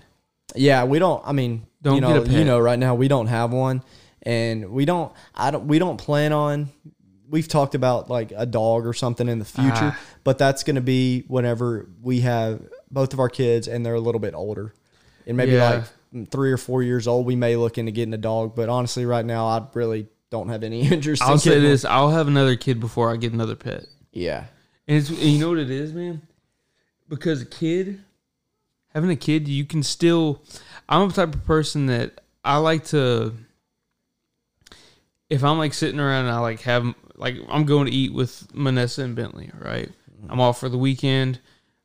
[0.55, 1.21] Yeah, we don't.
[1.25, 2.31] I mean, Don't you know, get a pet.
[2.39, 3.83] you know, right now we don't have one,
[4.25, 5.11] and we don't.
[5.33, 5.67] I don't.
[5.67, 6.69] We don't plan on.
[7.29, 9.99] We've talked about like a dog or something in the future, Ah.
[10.23, 12.61] but that's going to be whenever we have
[12.91, 14.73] both of our kids and they're a little bit older,
[15.25, 15.83] and maybe Yeah.
[16.13, 17.25] like three or four years old.
[17.25, 20.63] We may look into getting a dog, but honestly, right now I really don't have
[20.63, 21.21] any interest.
[21.23, 21.71] I'll in say getting one.
[21.71, 23.85] this: I'll have another kid before I get another pet.
[24.11, 24.45] Yeah,
[24.87, 26.21] And, it's, and you know what it is, man?
[27.09, 28.01] Because a kid,
[28.93, 30.41] having a kid, you can still.
[30.87, 33.33] I'm the type of person that I like to.
[35.29, 38.47] If I'm like sitting around and I like have like I'm going to eat with
[38.53, 39.89] Manessa and Bentley, right?
[40.29, 41.39] I'm off for the weekend.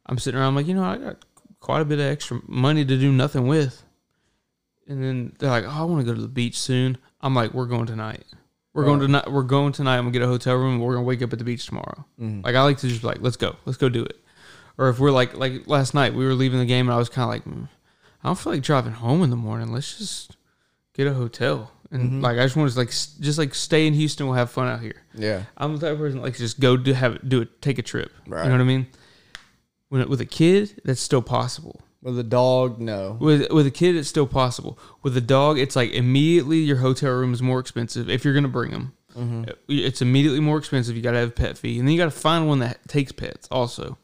[0.07, 1.25] I'm sitting around I'm like, you know, I got
[1.61, 3.83] quite a bit of extra money to do nothing with.
[4.89, 7.55] And then they're like, "Oh, I want to go to the beach soon." I'm like,
[7.55, 8.25] "We're going tonight.
[8.73, 9.31] We're going tonight.
[9.31, 9.99] We're going tonight.
[9.99, 10.75] I'm gonna get a hotel room.
[10.75, 13.07] and We're gonna wake up at the beach tomorrow." Like I like to just be
[13.07, 13.55] like, "Let's go.
[13.67, 14.19] Let's go do it."
[14.79, 17.09] Or if we're like like last night, we were leaving the game and I was
[17.09, 17.69] kind of like, mm,
[18.25, 19.73] "I don't feel like driving home in the morning.
[19.73, 20.37] Let's just
[20.93, 22.21] get a hotel." And mm-hmm.
[22.21, 24.27] like I just want to like just like stay in Houston.
[24.27, 25.03] We'll have fun out here.
[25.15, 27.61] yeah, I'm the type of person that likes to just go do have do it,
[27.61, 28.13] take a trip.
[28.27, 28.45] Right.
[28.45, 28.87] You know what I mean?
[29.89, 31.81] When with a kid, that's still possible.
[32.01, 33.17] with a dog, no.
[33.21, 34.79] With with a kid, it's still possible.
[35.03, 38.49] With a dog, it's like immediately your hotel room is more expensive if you're gonna
[38.49, 38.93] bring them.
[39.17, 39.45] Mm-hmm.
[39.49, 40.97] Uh, it's immediately more expensive.
[40.97, 43.49] You gotta have a pet fee, and then you gotta find one that takes pets
[43.51, 43.99] also.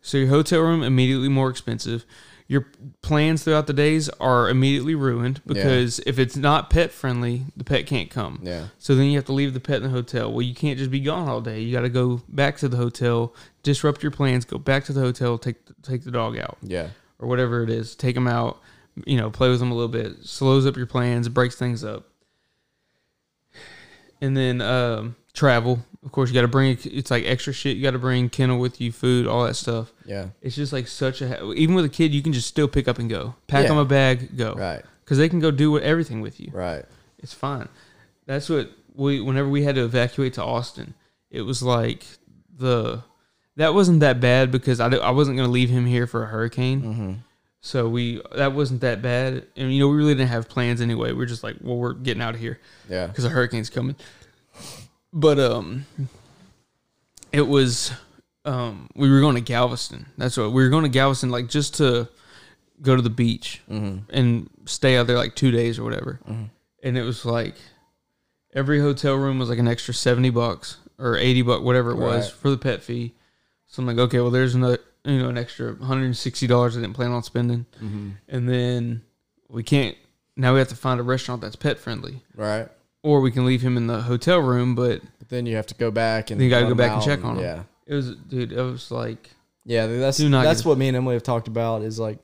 [0.00, 2.04] So your hotel room immediately more expensive.
[2.52, 2.66] Your
[3.00, 7.86] plans throughout the days are immediately ruined because if it's not pet friendly, the pet
[7.86, 8.40] can't come.
[8.42, 8.66] Yeah.
[8.78, 10.30] So then you have to leave the pet in the hotel.
[10.30, 11.62] Well, you can't just be gone all day.
[11.62, 15.00] You got to go back to the hotel, disrupt your plans, go back to the
[15.00, 16.88] hotel, take take the dog out Yeah,
[17.18, 17.96] or whatever it is.
[17.96, 18.60] Take them out,
[19.06, 22.06] you know, play with them a little bit, slows up your plans, breaks things up.
[24.20, 25.86] And then um, travel.
[26.04, 26.76] Of course, you got to bring.
[26.84, 27.76] It's like extra shit.
[27.76, 29.92] You got to bring kennel with you, food, all that stuff.
[30.04, 31.52] yeah, It's just like such a.
[31.52, 33.34] Even with a kid, you can just still pick up and go.
[33.46, 33.68] Pack Yeah.
[33.68, 34.54] them a bag, go.
[34.54, 36.50] right, Because they can go do what, everything with you.
[36.52, 36.84] right.
[37.18, 37.68] It's fine.
[38.26, 39.20] That's what we.
[39.20, 40.94] Whenever we had to evacuate to Austin,
[41.30, 42.04] it was like
[42.58, 43.02] the.
[43.56, 46.26] That wasn't that bad because I, I wasn't going to leave him here for a
[46.26, 46.82] hurricane.
[46.82, 47.12] Mm-hmm.
[47.60, 51.12] So we that wasn't that bad, and you know we really didn't have plans anyway.
[51.12, 53.94] We are just like, well, we're getting out of here Yeah, because a hurricane's coming.
[55.12, 55.86] But um,
[57.32, 57.92] it was
[58.44, 60.06] um we were going to Galveston.
[60.18, 62.08] That's what we were going to Galveston like just to
[62.80, 66.18] go to the beach and stay out there like two days or whatever.
[66.82, 67.54] And it was like
[68.54, 72.26] every hotel room was like an extra seventy bucks or eighty buck whatever it was
[72.32, 72.40] Right.
[72.40, 73.14] for the pet fee.
[73.66, 76.76] So I'm like, okay, well, there's another you know an extra hundred and sixty dollars
[76.76, 77.66] I didn't plan on spending,
[78.28, 79.02] and then
[79.48, 79.96] we can't.
[80.36, 82.68] Now we have to find a restaurant that's pet friendly, right.
[83.02, 84.74] Or we can leave him in the hotel room.
[84.74, 87.02] But But then you have to go back and Then you gotta go back and
[87.02, 87.42] check on him.
[87.44, 89.30] Yeah, it was, dude, it was like,
[89.64, 89.86] yeah.
[89.86, 91.82] That's Do not that's what me and Emily have talked about.
[91.82, 92.18] Is like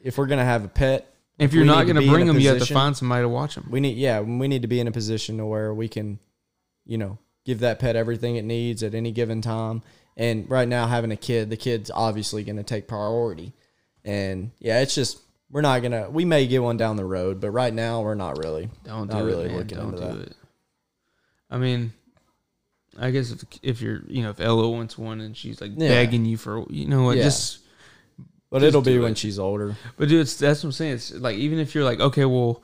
[0.00, 2.32] if we're gonna have a pet, if you're not need to gonna in bring a
[2.32, 3.66] him, you have to position- find somebody to watch him.
[3.70, 6.18] we need yeah we need to be in a position to where we can,
[6.86, 9.82] you know, give that pet everything it needs at any given time.
[10.16, 13.52] And right now, having a kid, the kid's obviously going to take priority.
[14.04, 15.18] And yeah, it's just
[15.50, 16.10] we're not gonna.
[16.10, 18.68] We may get one down the road, but right now we're not really.
[18.84, 19.56] Don't not do really it, man.
[19.58, 20.26] looking Don't into do that.
[20.28, 20.36] it.
[21.50, 21.92] I mean,
[22.98, 25.88] I guess if if you're you know if Ella wants one and she's like Yeah.
[25.88, 27.24] begging you for you know what Yeah.
[27.24, 27.58] just
[28.50, 29.18] But Just it'll be do when it.
[29.18, 29.76] she's older.
[29.96, 30.92] But dude, it's, that's what I'm saying.
[30.94, 32.62] It's like even if you're like, okay, well,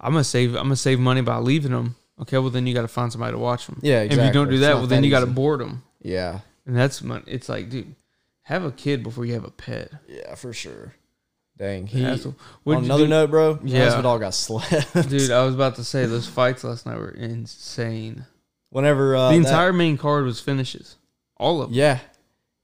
[0.00, 1.96] I'm gonna save, I'm gonna save money by leaving them.
[2.20, 3.80] Okay, well then you got to find somebody to watch them.
[3.82, 4.44] Yeah, If you don't exactly.
[4.46, 5.34] do It's that, not well then that you got to easy.
[5.34, 7.96] board them, Yeah, and that's mon- It's like, dude,
[8.42, 9.90] have a kid before you have a pet.
[10.08, 10.94] yeah, for sure.
[11.58, 11.86] Dang.
[11.86, 12.04] He,
[12.76, 13.58] on you another do- note, bro.
[13.62, 13.84] Yeah.
[13.84, 17.10] Yeah, all got slapped, dude, I was about to say those fights last night were
[17.10, 18.24] insane.
[18.70, 20.96] Whenever uh, the that- entire main card was finishes,
[21.36, 21.78] all of them.
[21.78, 21.98] yeah,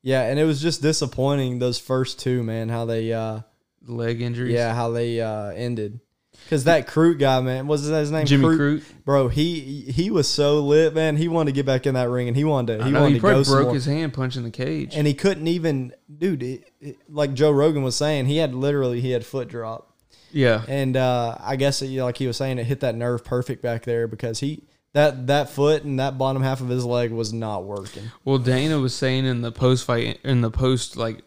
[0.02, 2.70] yeah, and it was just disappointing those first two, man.
[2.70, 3.40] How they uh,
[3.86, 4.54] leg injuries.
[4.54, 6.00] yeah, how they uh ended.
[6.44, 8.26] Because that Crute guy, man, was his name?
[8.26, 8.58] Jimmy Crute?
[8.58, 9.04] Crute.
[9.04, 9.28] bro.
[9.28, 11.16] He he was so lit, man.
[11.16, 12.84] He wanted to get back in that ring, and he wanted to.
[12.84, 13.74] He know, wanted he to probably go broke more.
[13.74, 14.94] his hand punching the cage.
[14.94, 16.42] and he couldn't even, dude.
[16.42, 19.94] It, it, like Joe Rogan was saying, he had literally he had foot drop,
[20.32, 23.60] yeah, and uh, I guess it, like he was saying, it hit that nerve perfect
[23.60, 24.62] back there because he
[24.94, 28.04] that that foot and that bottom half of his leg was not working.
[28.24, 31.22] Well, Dana was saying in the post fight, in the post like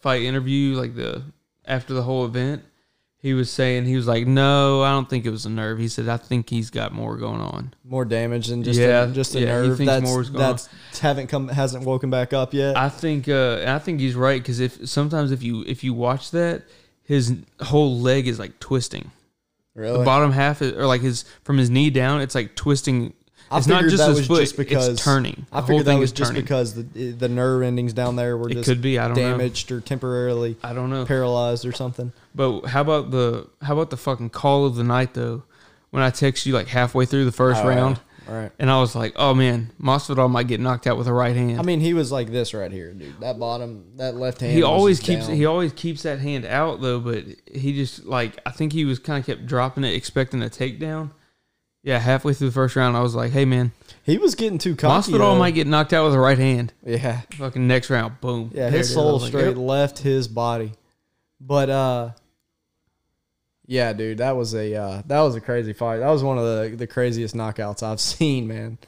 [0.00, 1.22] fight interview, like the
[1.64, 2.64] after the whole event,
[3.24, 5.78] he was saying he was like, no, I don't think it was a nerve.
[5.78, 7.72] He said, I think he's got more going on.
[7.82, 9.78] More damage than just Yeah, a, just a yeah, he nerve.
[9.78, 10.50] thinks that's more is going on.
[10.52, 12.76] that's haven't come hasn't woken back up yet.
[12.76, 16.32] I think uh, I think he's right because if sometimes if you if you watch
[16.32, 16.64] that,
[17.02, 19.10] his whole leg is like twisting.
[19.74, 23.14] really, The bottom half is, or like his from his knee down, it's like twisting.
[23.54, 25.46] I It's not just that his was foot; just because it's turning.
[25.52, 26.42] I The whole figured that was just turning.
[26.42, 28.98] because the the nerve endings down there were It just could be.
[28.98, 29.30] I don't know.
[29.38, 31.04] damaged or temporarily I don't know.
[31.06, 32.12] paralyzed or something.
[32.34, 35.44] But how about the how about the fucking call of the night though?
[35.90, 38.50] When I text you like halfway through the first round, right.
[38.58, 41.60] and I was like, "Oh man, Masvidal might get knocked out with a right hand."
[41.60, 43.20] I mean, he was like this right here, dude.
[43.20, 44.52] That bottom, that left hand.
[44.54, 45.36] he always keeps down.
[45.36, 48.98] he always keeps that hand out though, but he just like I think he was
[48.98, 51.10] kind of kept dropping it, expecting a takedown.
[51.84, 53.70] Yeah, halfway through the first round, I was like, "Hey man,
[54.04, 55.12] He was getting too cocky.
[55.12, 55.38] Masvidal though.
[55.38, 58.50] might get knocked out with a right hand." Yeah, Fucking next round, boom.
[58.54, 58.70] yeah.
[58.70, 58.96] There His it is.
[58.96, 60.72] I soul was like, straight "Yep." left his body,
[61.40, 62.10] but uh,
[63.66, 65.98] yeah, dude, that was a uh, that was a crazy fight.
[65.98, 68.78] That was one of the the craziest knockouts I've seen, man.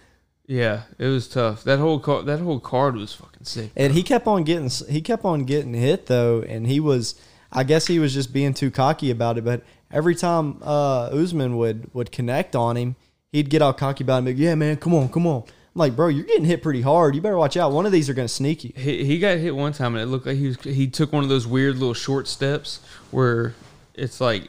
[0.46, 1.64] Yeah, it was tough.
[1.64, 3.70] That whole car, that whole card was fucking sick.
[3.76, 7.14] And he kept on getting he kept on getting hit though, and he was
[7.52, 9.44] I guess he was just being too cocky about it.
[9.44, 12.96] But every time uh, Usman would would connect on him,
[13.32, 14.26] he'd get all cocky about him.
[14.26, 15.42] Like, yeah, man, come on, come on.
[15.42, 17.14] I'm like, bro, you're getting hit pretty hard.
[17.14, 17.72] You better watch out.
[17.72, 18.72] One of these are gonna sneak you.
[18.74, 21.22] He, he got hit one time and it looked like he was he took one
[21.22, 22.80] of those weird little short steps
[23.10, 23.54] where
[23.94, 24.48] it's like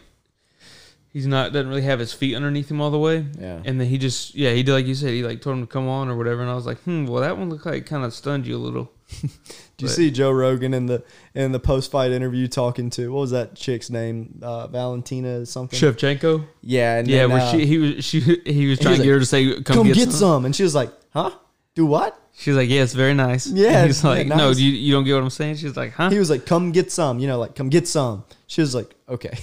[1.11, 3.25] he's not doesn't really have his feet underneath him all the way.
[3.37, 3.61] Yeah.
[3.65, 5.71] And then he just yeah, he did like you said, he like told him to
[5.71, 8.05] come on or whatever and I was like, "Hmm, well that one looked like kind
[8.05, 8.91] of stunned you a little."
[9.77, 11.03] Do you But- see Joe Rogan in the
[11.35, 14.39] in the post fight interview talking to what was that chick's name?
[14.41, 15.79] Uh, Valentina something.
[15.79, 16.45] Shevchenko?
[16.61, 19.05] Yeah, and Yeah, then, where uh, she he was she he was trying to like,
[19.05, 20.13] get her to say come, come, get, get, some.
[20.13, 20.45] some.
[20.45, 21.29] and she was like, huh?
[21.75, 22.19] Do what?
[22.39, 25.03] She's like, "Yeah, it's very nice." Yeah, And he's yeah, like, "No, you you don't
[25.03, 27.17] get what I'm saying?" She's like, "Huh?" He was like, come get some.
[27.19, 28.25] You know, like come get some.
[28.47, 29.37] She was like, okay.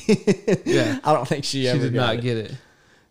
[0.65, 0.99] Yeah.
[1.05, 2.21] I don't think she, she ever did got not it.
[2.23, 2.55] get it.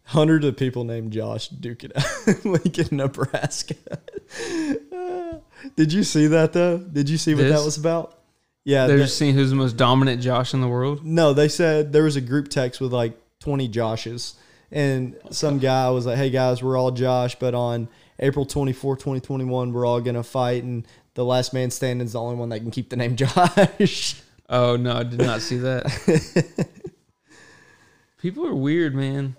[0.05, 3.75] Hundreds of people named Josh Duke it out Lincoln, Nebraska.
[5.75, 6.77] Did you see that though?
[6.77, 8.19] Did you see what that was about?
[8.65, 8.87] Yeah.
[8.87, 11.05] They're just seeing who's the most dominant Josh in the world.
[11.05, 14.35] no, they said there was a group text with like 20 Joshes.
[14.71, 17.87] And some guy was like, hey guys, we're all Josh, but on
[18.19, 20.63] April 24, 2021, we're all going to fight.
[20.63, 24.21] And the last man standing is the only one that can keep the name Josh.
[24.49, 26.67] Oh no, I did not see that.
[28.17, 29.35] People are weird, man.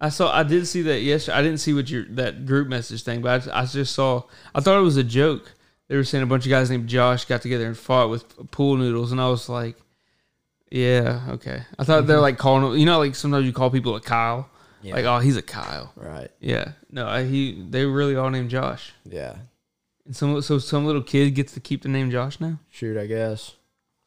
[0.00, 0.34] I saw.
[0.34, 1.00] I did see that.
[1.00, 1.36] yesterday.
[1.36, 4.22] I didn't see what your that group message thing, but I, I just saw.
[4.54, 5.54] I thought it was a joke.
[5.88, 8.76] They were saying a bunch of guys named Josh got together and fought with pool
[8.76, 9.76] noodles, and I was like,
[10.70, 12.22] "Yeah, okay." I thought they're mm-hmm.
[12.22, 12.78] like calling.
[12.78, 14.48] You know, like sometimes you call people a Kyle.
[14.82, 14.94] Yeah.
[14.94, 15.92] Like, oh, he's a Kyle.
[15.96, 16.30] right.
[16.40, 16.72] Yeah.
[16.90, 17.64] No, I, he.
[17.68, 18.92] They really all named Josh.
[19.04, 19.36] Yeah.
[20.04, 22.58] And some so some little kid gets to keep the name Josh now.
[22.70, 23.54] Shoot, I guess.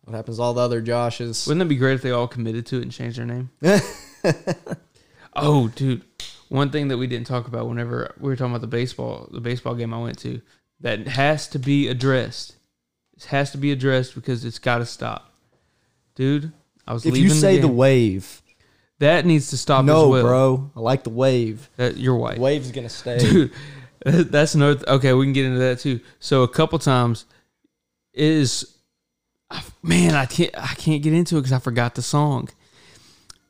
[0.04, 1.48] What happens to all the other Joshes?
[1.48, 3.52] Wouldn't it be great if they all committed to it and changed their name?
[5.36, 6.04] oh, dude.
[6.50, 9.40] One thing that we didn't talk about whenever we were talking about the baseball, the
[9.40, 10.42] baseball game I went to,
[10.82, 12.56] that has to be addressed.
[13.16, 15.34] It has to be addressed because it's got to stop.
[16.16, 16.52] Dude,
[16.88, 18.42] I was if leaving you say the, the, wave,
[19.00, 20.24] that needs to stop no, as well.
[20.24, 20.72] bro.
[20.76, 21.70] I like the wave.
[21.78, 22.38] That you're white.
[22.40, 23.18] Wave's gonna stay.
[23.18, 23.52] dude
[24.04, 27.26] that's another th- okay we can get into that too so a couple times
[28.14, 28.78] is
[29.84, 32.50] man i can't i can't get into it because i forgot the song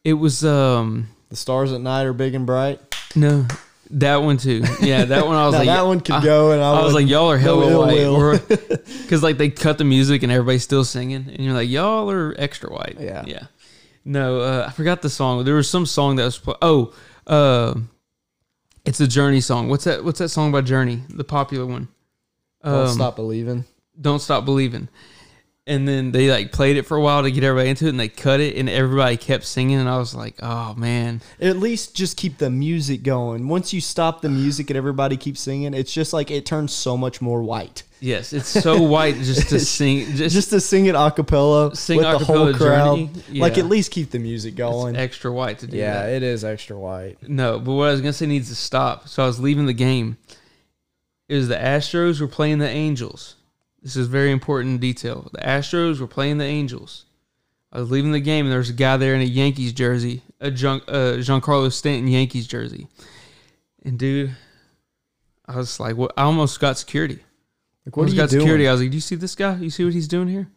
[0.03, 2.81] it was um The stars at night are big and bright.
[3.15, 3.47] no
[3.93, 4.63] that one too.
[4.81, 6.83] Yeah that one i was Now like that one could I, go, and I, I
[6.83, 8.47] was like y'all are hella white.
[8.47, 12.33] because like they cut the music and everybody's still singing and you're like y'all are
[12.37, 12.97] extra white.
[12.99, 13.23] Yeah.
[13.27, 13.43] yeah.
[14.05, 15.43] No uh, i forgot the song.
[15.45, 16.93] There was some song that was pl- oh
[17.27, 17.75] uh
[18.85, 19.69] it's a journey song.
[19.69, 21.03] What's that what's that song by journey?
[21.09, 21.87] The popular one.
[22.63, 23.65] Don't Um, stop believing.
[23.99, 24.87] don't stop believing
[25.71, 27.99] and then they like played it for a while to get everybody into it and
[27.99, 31.95] they cut it and everybody kept singing and i was like oh man At least
[31.95, 33.47] just keep the music going.
[33.47, 36.97] Once you stop the music and everybody keeps singing, it's just like it turns so
[36.97, 37.83] much more white.
[37.99, 41.97] yes it's so white just to sing just, Just to sing it a cappella Sing
[41.97, 43.13] with a the whole cappella crowd.
[43.13, 44.95] Journey, Like at least keep the music going.
[44.95, 45.77] It's extra white to do that.
[45.77, 47.17] yeah, that it is extra white.
[47.27, 49.73] no but what i was gonna say needs to stop so i was leaving the
[49.89, 50.17] game
[51.29, 53.35] is the astros were playing the angels
[53.81, 57.05] this is very important detail the astros were playing the angels
[57.71, 60.23] I was leaving the game and there was a guy there in a Yankees jersey,
[60.41, 62.87] a Jean, uh, Giancarlo Stanton Yankees jersey.
[63.83, 64.35] And dude,
[65.45, 66.11] I was like, what?
[66.17, 67.19] I almost got security.
[67.85, 68.41] Like I what are you got doing?
[68.41, 68.67] security.
[68.67, 69.55] I was like, do you see this guy?
[69.55, 70.49] You see what he's doing here?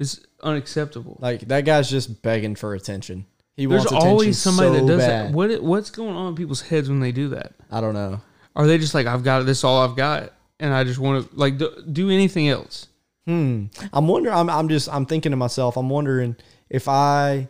[0.00, 1.16] It's unacceptable.
[1.20, 3.26] Like that guy's just begging for attention.
[3.56, 5.28] He There's wants attention always somebody so that does bad.
[5.28, 5.34] that.
[5.34, 7.52] What what's going on in people's heads when they do that?
[7.70, 8.20] I don't know.
[8.56, 11.30] Are they just like, I've got it, this all I've got, and I just want
[11.30, 12.86] to like do, do anything else?
[13.26, 13.66] Hmm.
[13.92, 14.34] I'm wondering.
[14.34, 14.48] I'm.
[14.50, 14.88] I'm just.
[14.88, 15.76] I'm thinking to myself.
[15.76, 16.36] I'm wondering
[16.70, 17.48] if I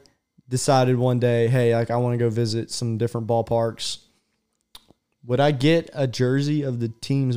[0.48, 3.98] decided one day, hey, like I want to go visit some different ballparks,
[5.24, 7.36] would I get a jersey of the teams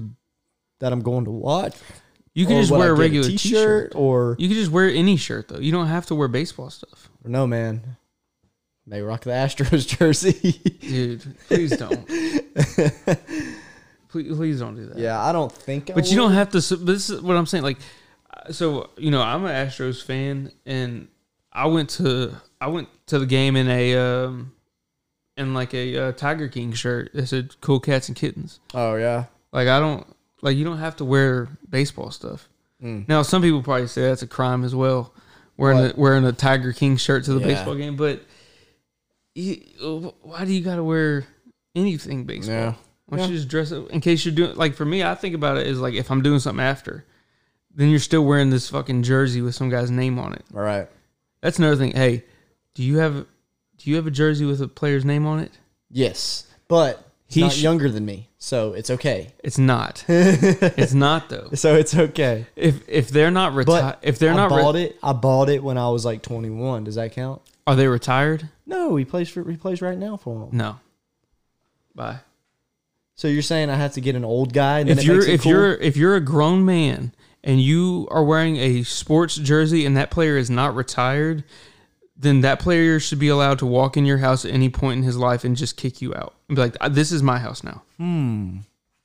[0.79, 1.75] that I'm going to watch?
[2.33, 3.91] You can Or just wear a regular t-shirt, t-shirt.
[3.95, 5.59] or, You can just wear any shirt though.
[5.59, 7.97] You don't have to wear baseball stuff, no, man.
[8.87, 10.53] May rock the Astros jersey.
[10.79, 11.35] dude.
[11.47, 12.09] Please don't.
[14.11, 14.97] please, please don't do that.
[14.97, 15.89] yeah, I don't think.
[15.89, 16.59] I But you don't have to.
[16.75, 17.63] This is what I'm saying.
[17.63, 17.77] Like,
[18.35, 21.07] uh, so you know, I'm an Astros fan, and
[21.51, 24.53] I went to I went to the game in a um
[25.37, 29.25] in like a uh, Tiger King shirt that said "Cool Cats and Kittens." Oh yeah.
[29.53, 30.05] Like, I don't
[30.41, 32.47] like you don't have to wear baseball stuff.
[32.81, 33.07] Mm.
[33.07, 35.13] Now, some people probably say that's a crime as well,
[35.57, 37.47] wearing a, wearing a Tiger King shirt to the Yeah.
[37.47, 37.95] baseball game.
[37.95, 38.21] But
[39.35, 41.25] you, why do you got to wear
[41.75, 42.55] anything baseball?
[42.55, 42.73] Yeah.
[43.11, 43.33] Why don't Yeah.
[43.33, 45.03] you just dress up in case you're doing like for me?
[45.03, 47.03] I think about it is like if I'm doing something after,
[47.75, 50.45] then you're still wearing this fucking jersey with some guy's name on it.
[50.55, 50.87] All right.
[51.41, 51.91] That's another thing.
[51.91, 52.23] Hey,
[52.73, 53.25] do you have
[53.77, 55.51] do you have a jersey with a player's name on it?
[55.89, 59.33] Yes, but he's not sh- younger than me, so it's okay.
[59.43, 60.05] It's not.
[60.07, 61.49] it's not though.
[61.55, 62.45] So it's okay.
[62.55, 64.97] If if they're not retired, if they're I not, re- bought it.
[65.03, 66.85] I bought it when I was like 21.
[66.85, 67.41] Does that count?
[67.67, 68.47] are they retired?
[68.65, 70.57] No, he plays for he plays right now for him.
[70.57, 70.79] No.
[71.93, 72.19] Bye.
[73.21, 74.79] So you're saying I have to get an old guy?
[74.79, 75.51] And if it you're if cool?
[75.51, 77.13] you're if you're a grown man
[77.43, 81.43] and you are wearing a sports jersey and that player is not retired,
[82.17, 85.03] then that player should be allowed to walk in your house at any point in
[85.03, 87.83] his life and just kick you out and be like, "This is my house now."
[87.97, 88.57] Hmm,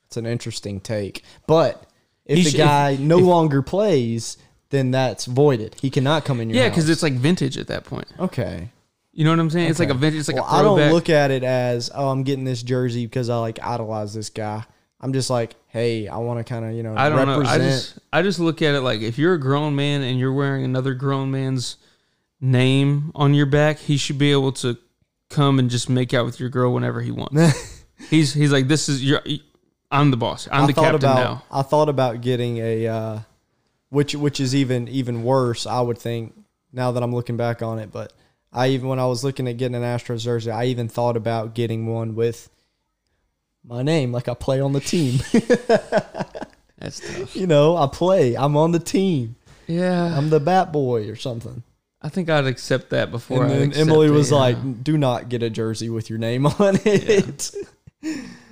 [0.07, 1.85] it's an interesting take, but
[2.25, 4.39] if He the should- guy if- no if- longer plays,
[4.71, 5.77] then that's voided.
[5.83, 6.71] He cannot come in your Yeah, house.
[6.77, 8.09] because it's like vintage at that point.
[8.19, 8.71] okay.
[9.17, 9.71] You know what I'm saying?
[9.71, 10.01] It's like a Okay.
[10.01, 10.21] vintage.
[10.21, 10.85] It's like well, a I throwback.
[10.85, 14.29] don't look at it as oh I'm getting this jersey because I like idolize this
[14.29, 14.63] guy.
[15.01, 17.41] I'm just like hey I want to kind of you know I don't know.
[17.41, 20.35] I just I just look at it like if you're a grown man and you're
[20.35, 21.77] wearing another grown man's
[22.43, 24.77] name on your back, he should be able to
[25.31, 27.89] come and just make out with your girl whenever he wants.
[28.11, 29.23] he's he's like this is your
[29.91, 30.47] I'm the boss.
[30.53, 31.45] I'm I the thought captain about now.
[31.51, 33.19] I thought about getting a uh,
[33.89, 35.67] which which is even even worse.
[35.67, 36.35] I would think
[36.71, 38.13] now that I'm looking back on it, but
[38.57, 41.55] I even when I was looking at getting an Astros jersey, I even thought about
[41.55, 42.49] getting one with
[43.63, 45.21] my name, like I play on the team.
[46.79, 47.37] That's tough.
[47.37, 48.35] you know, I play.
[48.35, 49.37] I'm on the team.
[49.67, 50.17] Yeah.
[50.17, 51.63] I'm the bat boy or something.
[52.01, 55.29] I think I'd accept that before and I then Emily was uh, like, "Do not
[55.29, 57.51] get a jersey with your name on it."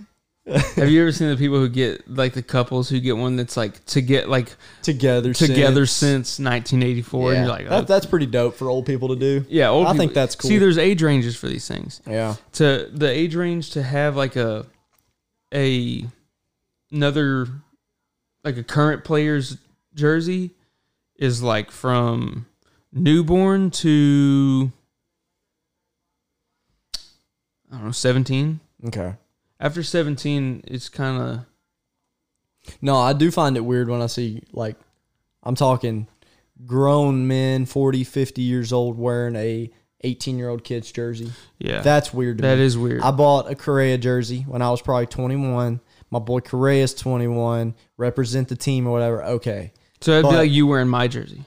[0.46, 3.56] Have you ever seen the people who get like the couples who get one that's
[3.56, 6.28] like to get like together, together since.
[6.28, 7.38] since 1984 Yeah.
[7.38, 9.46] and you're like that, oh, that's pretty dope for old people to do.
[9.48, 10.50] yeah old I people- think that's cool.
[10.50, 12.34] see there's age ranges for these things Yeah.
[12.54, 14.66] to the age range to have like a
[15.54, 16.04] a
[16.92, 17.48] another
[18.44, 19.56] like a current player's
[19.94, 20.50] jersey
[21.16, 22.44] is like from
[22.92, 24.70] newborn to
[27.72, 29.14] I don't know 17 Okay.
[29.60, 31.46] After 17 it's kind of
[32.80, 34.76] No, I do find it weird when I see like
[35.42, 36.08] I'm talking
[36.66, 39.70] grown men 40, 50 years old wearing a
[40.02, 41.32] 18 year old kid's jersey.
[41.58, 42.64] yeah That's weird to that me.
[42.64, 45.80] is weird I bought a Correa jersey when I was probably 21.
[46.10, 47.74] My boy Correa's 21.
[47.96, 49.22] Represent the team or whatever.
[49.24, 49.72] Okay.
[50.00, 51.44] so it'd be like you wearing my jersey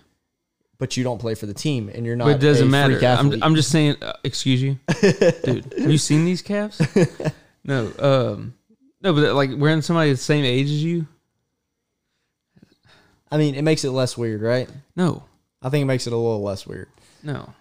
[0.80, 3.41] But you don't play for the team and you're not but it doesn't matter I'm.
[3.43, 4.80] I'm just saying uh, excuse you
[5.43, 6.82] dude have you seen these calves
[7.68, 8.53] no um
[9.01, 11.05] no but like wearing somebody the same age as you
[13.30, 14.70] I mean, it makes it less weird, right?
[14.95, 15.24] no
[15.61, 16.89] I think it makes it a little less weird.
[17.24, 17.53] no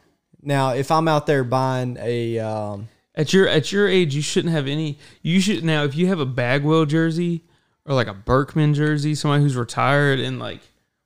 [0.42, 4.54] Now, if I'm out there buying a um, At your at your age, you shouldn't
[4.54, 4.98] have any.
[5.22, 7.42] You should now if you have a Bagwell jersey
[7.84, 10.60] or like a Berkman jersey, somebody who's retired and like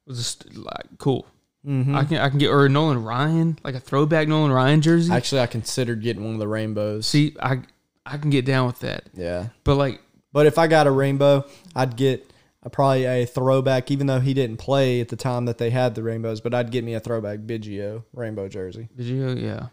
[0.06, 1.26] was just like cool.
[1.66, 1.94] Mm-hmm.
[1.94, 5.12] I can I can get or a Nolan Ryan like a throwback Nolan Ryan jersey.
[5.12, 7.06] actually I considered getting one of the rainbows.
[7.06, 7.60] See, I
[8.06, 9.48] I can get down with that, yeah.
[9.64, 10.00] but like
[10.32, 11.44] But if I got a rainbow,
[11.76, 12.30] I'd get
[12.62, 15.94] a, probably a throwback, even though he didn't play at the time that they had
[15.94, 16.40] the rainbows.
[16.40, 18.88] But I'd get me a throwback Biggio rainbow jersey.
[18.96, 19.66] Biggio, yeah,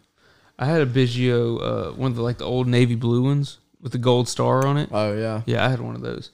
[0.60, 3.92] I had a Biggio, uh, one of the like the old navy blue ones with
[3.92, 4.90] the gold star on it.
[4.92, 6.32] Oh yeah, Yeah, I had one of those.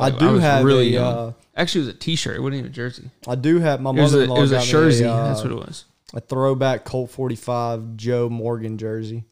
[0.00, 1.04] I Like, do was have really a.
[1.04, 2.36] Uh, Actually, it was a T-shirt.
[2.36, 3.10] It wasn't even a jersey.
[3.28, 5.04] I do have my It was mother-in-law it was a jersey.
[5.04, 5.84] uh, That's what it was.
[6.14, 9.24] a throwback Colt 45 Joe Morgan jersey.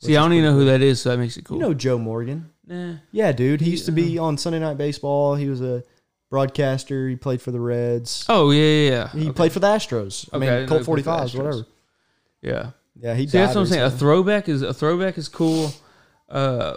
[0.00, 1.56] See, I don't even know who that is, so that makes it cool.
[1.56, 2.50] You know Joe Morgan?
[2.66, 2.94] nah.
[3.12, 3.60] Yeah, dude.
[3.60, 5.34] He used to be on Sunday Night Baseball.
[5.34, 5.82] He was a
[6.30, 7.08] broadcaster.
[7.08, 8.24] He played for the Reds.
[8.28, 9.08] Oh yeah, yeah, yeah.
[9.08, 9.32] He Okay.
[9.32, 10.28] played for the Astros.
[10.32, 11.36] I Okay, I mean, didn't Colt he played for the 45s, Astros.
[11.36, 11.66] whatever.
[12.42, 12.70] Yeah.
[13.00, 13.80] Yeah, he See, that's what I'm saying.
[13.80, 13.98] A recently.
[14.00, 15.72] throwback is a throwback is cool.
[16.28, 16.76] Uh,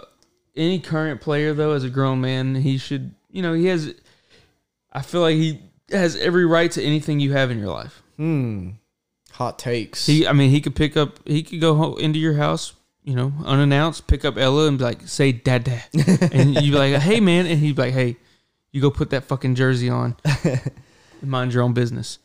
[0.56, 3.94] any current player though, as a grown man, he should, you know, he has.
[4.92, 5.60] I feel like he
[5.90, 8.02] has every right to anything you have in your life.
[8.16, 8.70] Hmm.
[9.32, 10.06] Hot takes.
[10.06, 11.18] He, I mean, he could pick up.
[11.26, 12.74] He could go ho- into your house,
[13.04, 15.84] you know, unannounced, pick up Ella and be like, "Say, dad, dad,"
[16.32, 18.16] and you'd be like, "Hey, man," and he'd be like, "Hey,
[18.70, 20.72] you go put that fucking jersey on, and
[21.22, 22.18] mind your own business."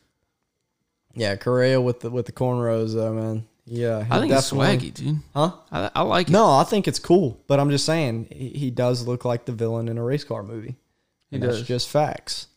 [1.16, 3.48] yeah, Correa with the with the cornrows though, man.
[3.66, 5.18] Yeah, I think it's swaggy, dude.
[5.34, 5.52] Huh?
[5.72, 6.32] I, I like it.
[6.32, 9.52] No, I think it's cool, but I'm just saying he, he does look like the
[9.52, 10.78] villain in a race car movie.
[11.32, 11.64] He does.
[11.64, 12.48] just facts.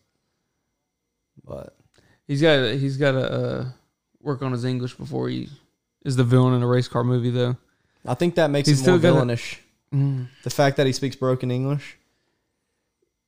[1.45, 1.75] But
[2.31, 3.65] He's got he's got to uh,
[4.21, 5.49] work on his English before he
[6.05, 7.57] is the villain in a race car movie, though.
[8.07, 9.59] I think that makes He's it still more gotta- villainish.
[9.95, 10.29] Mm.
[10.45, 11.97] The fact that he speaks broken English.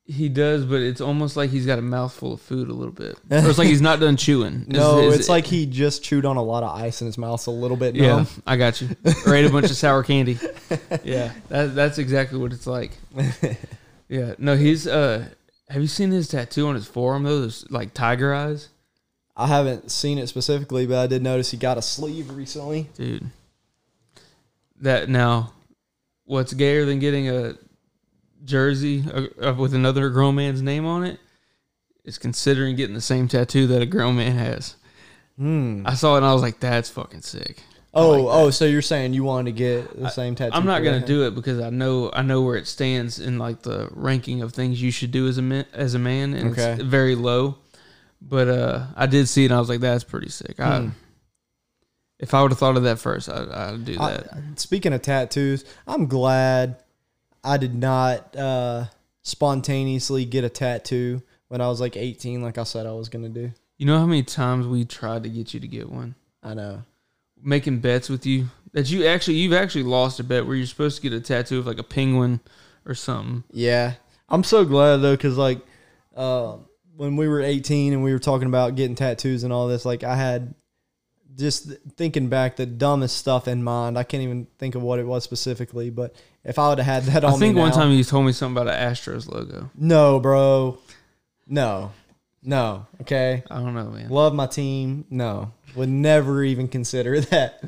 [0.05, 3.17] He does, but it's almost like he's got a mouthful of food a little bit,
[3.31, 4.65] or it's like he's not done chewing.
[4.67, 7.05] No, Is- is it's it- like he just chewed on a lot of ice in
[7.07, 8.25] his mouth, a little bit yeah.
[8.45, 8.89] I got you.
[9.25, 10.37] Or ate a bunch of sour candy.
[11.03, 12.91] Yeah, that, that's exactly what it's like.
[14.09, 14.85] Yeah, no, he's.
[14.85, 15.25] uh
[15.69, 17.39] Have you seen his tattoo on his forearm though?
[17.39, 18.69] There's like tiger eyes,
[19.37, 22.89] I haven't seen it specifically, but I did notice he got a sleeve recently.
[22.95, 23.29] dude.
[24.83, 25.53] That now,
[26.25, 27.55] what's gayer than getting a
[28.43, 31.19] jersey uh, uh, with another grown man's name on it?
[32.05, 34.75] Is considering getting the same tattoo that a grown man has.
[35.37, 35.83] Hmm.
[35.85, 37.63] I saw it and I was like, "That's fucking sick."
[37.93, 40.51] Oh, like oh, so you're saying you wanted to get the same tattoo?
[40.53, 41.05] I'm not gonna him?
[41.05, 44.51] do it because I know I know where it stands in like the ranking of
[44.51, 46.73] things you should do as a man, as a man, and Okay.
[46.73, 47.55] it's very low.
[48.21, 50.89] But uh, I did see it, and I was like, "That's pretty sick." I, Hmm.
[52.23, 54.33] If I would have thought of that first, I, I'd do I- that.
[54.59, 56.77] speaking of tattoos, I'm glad
[57.43, 58.85] I did not uh,
[59.21, 63.29] spontaneously get a tattoo when I was like 18, like I said I was gonna
[63.29, 63.51] do.
[63.77, 66.83] you know how many times we tried to get you to get one, I know.
[67.41, 70.95] making bets with you that you actually you've actually lost a bet where you're supposed
[70.95, 72.39] to get a tattoo of like a penguin
[72.85, 73.43] or something.
[73.51, 73.93] Yeah,
[74.29, 75.59] I'm so glad though, because like
[76.15, 76.57] uh,
[76.95, 80.03] when we were 18 and we were talking about getting tattoos and all this, like
[80.03, 80.53] I had
[81.37, 83.97] just thinking back the dumbest stuff in mind.
[83.97, 87.13] I can't even think of what it was specifically, but if I would have had
[87.13, 89.69] that on I think one now- time you told me something about an Astros logo.
[89.75, 90.77] no, bro,
[91.47, 91.91] no,
[92.43, 93.43] no, okay.
[93.49, 94.09] I don't know, man.
[94.09, 95.05] Love my team.
[95.09, 97.63] No, would never even consider that.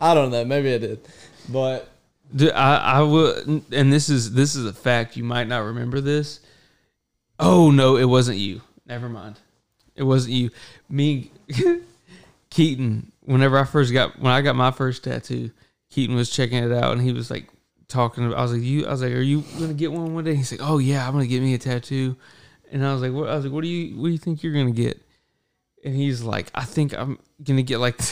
[0.00, 0.44] I don't know.
[0.44, 1.00] Maybe I did,
[1.48, 1.88] but
[2.34, 5.16] Dude, I, I would, and this is this is a fact.
[5.16, 6.40] You might not remember this.
[7.40, 8.60] Oh no, it wasn't you.
[8.86, 9.38] Never mind.
[9.96, 10.50] It wasn't you.
[10.88, 11.30] Me,
[12.50, 13.12] Keaton.
[13.20, 15.50] Whenever I first got when I got my first tattoo,
[15.90, 17.48] Keaton was checking it out, and he was like
[17.88, 18.26] talking.
[18.26, 20.34] About, I was like, "You," I was like, "Are you gonna get one one day?"
[20.34, 22.16] He's like, "Oh yeah, I'm gonna get me a tattoo."
[22.70, 24.42] And I was like, "What?" I was like, "What do you What do you think
[24.42, 25.00] you're gonna get?"
[25.84, 28.00] And he's like, "I think I'm gonna get like."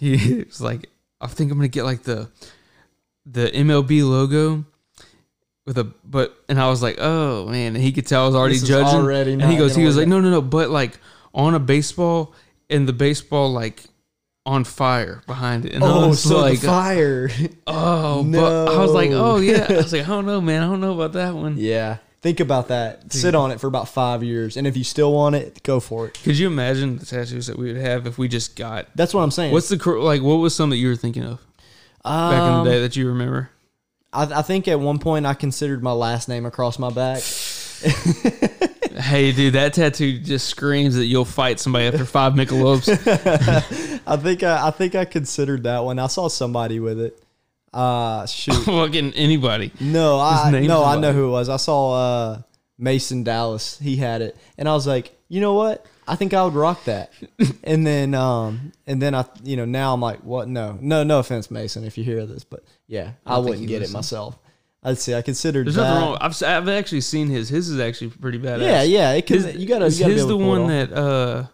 [0.00, 0.88] He was like,
[1.20, 2.28] "I think I'm gonna get like the."
[3.32, 4.64] the MLB logo
[5.66, 8.34] with a but and I was like, oh man, and he could tell I was
[8.34, 9.00] already judging.
[9.00, 10.98] already and he goes, he was like, no, no, no, but like
[11.34, 12.34] on a baseball
[12.70, 13.84] and the baseball like
[14.46, 15.74] on fire behind it.
[15.74, 17.30] And I oh, was so like, the fire.
[17.66, 19.66] oh, but I was like, oh yeah.
[19.68, 21.56] I was like, I don't know, man, I don't know about that one.
[21.58, 23.12] yeah, think about that.
[23.12, 26.06] Sit on it for about five years, and if you still want it, go for
[26.06, 26.18] it.
[26.22, 28.88] Could you imagine the tattoos that we would have if we just got?
[28.94, 29.52] That's what I'm saying.
[29.52, 30.22] What's the like?
[30.22, 31.40] What was some that you were thinking of
[32.02, 33.50] back in Um, the day that you remember?
[34.12, 37.22] I, I think at one point I considered my last name across my back.
[38.98, 42.88] Hey, dude, that tattoo just screams that you'll fight somebody after five Michelobs.
[44.06, 45.98] I think I, I think I considered that one.
[45.98, 47.22] I saw somebody with it.
[47.72, 48.54] Uh shoot.
[48.64, 49.72] Fucking anybody.
[49.78, 51.48] No, I no, I know who it was.
[51.48, 52.42] I saw uh,
[52.78, 53.78] Mason Dallas.
[53.78, 55.86] He had it, and I was like, you know what?
[56.08, 57.12] I think I would rock that.
[57.64, 60.48] and then, um, and then I, you know, now I'm like, what?
[60.48, 63.82] No, no, no offense, Mason, if you hear this, but yeah, I, don't wouldn't get
[63.82, 64.38] it myself.
[64.82, 65.82] I'd say I considered There's that.
[65.82, 66.18] nothing wrong.
[66.20, 67.48] I've, I've actually seen his.
[67.48, 68.60] His is actually pretty badass.
[68.62, 69.12] Yeah, yeah.
[69.12, 70.92] It can, His, you gotta, is you gotta his the to pull it one that
[70.92, 71.46] uh,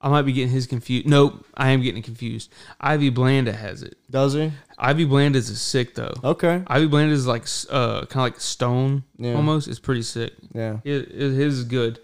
[0.00, 1.06] I might be getting his confused.
[1.08, 2.52] Nope, I am getting confused.
[2.80, 3.96] Ivy Blanda has it.
[4.10, 4.52] does he?
[4.78, 6.12] Ivy Blanda's is sick though.
[6.22, 9.34] Okay, Ivy Blanda is like uh, kind of like stone Yeah.
[9.34, 9.66] almost.
[9.68, 10.32] It's pretty sick.
[10.54, 10.78] yeah.
[10.84, 11.98] It, it, his is good.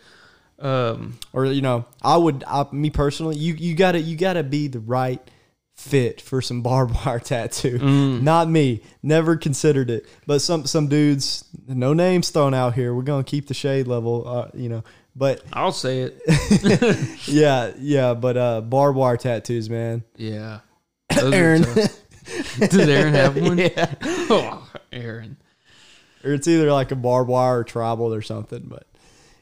[0.59, 4.67] Um, Or you know, I would, I, me personally, you, you gotta, you gotta be
[4.67, 5.21] the right
[5.79, 7.79] fit for some barbed wire tattoo.
[7.79, 8.83] mm, Not me.
[9.03, 10.07] Never considered it.
[10.27, 12.93] But some some dudes, no names thrown out here.
[12.95, 14.85] We're gonna keep the shade level, uh, you know.
[15.17, 16.21] But I'll say it.
[17.29, 18.15] yeah, yeah.
[18.15, 20.05] But uh, barbed wire tattoos, man.
[20.17, 20.61] Yeah.
[21.11, 21.63] Aaron.
[21.63, 23.59] Does Aaron have one?
[23.59, 23.95] yeah.
[24.03, 25.37] Oh, Aaron.
[26.25, 28.65] Or it's either like a barbed wire or tribal or something.
[28.67, 28.87] But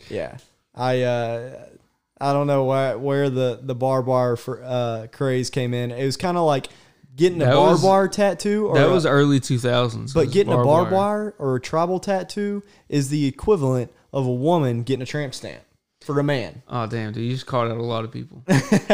[0.08, 0.36] yeah,
[0.74, 1.64] I uh,
[2.20, 5.90] I don't know where where the the barbed wire for uh, craze came in.
[5.90, 6.68] It was kind of like
[7.14, 8.66] getting a That barbed was- wire tattoo.
[8.68, 10.14] Or That a- was early 2000s.
[10.14, 14.32] But was getting a barbed wire or a tribal tattoo is the equivalent of a
[14.32, 15.62] woman getting a tramp stamp.
[16.04, 16.62] for a man.
[16.68, 17.24] Oh damn, dude!
[17.24, 18.42] You just called out a lot of people.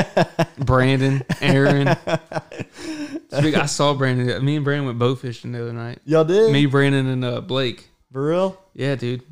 [0.59, 1.89] Brandon, Aaron.
[3.33, 4.45] I saw Brandon.
[4.45, 5.99] Me and Brandon went bow fishing the other night.
[6.05, 7.89] Y'all did Me, Brandon, and uh, Blake.
[8.13, 8.59] for real?
[8.75, 9.23] Yeah, dude.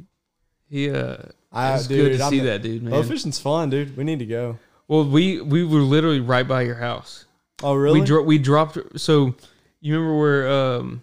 [0.69, 1.17] He uh,
[1.53, 2.93] I, it's good to I'm see the- that dude, man.
[2.93, 3.97] Bow fishing's fun, dude.
[3.97, 4.59] We need to go.
[4.89, 7.25] Well, we we were literally right by your house.
[7.63, 8.01] Oh, really?
[8.01, 8.79] We dro- we dropped.
[9.01, 9.35] So
[9.81, 11.03] you remember where um,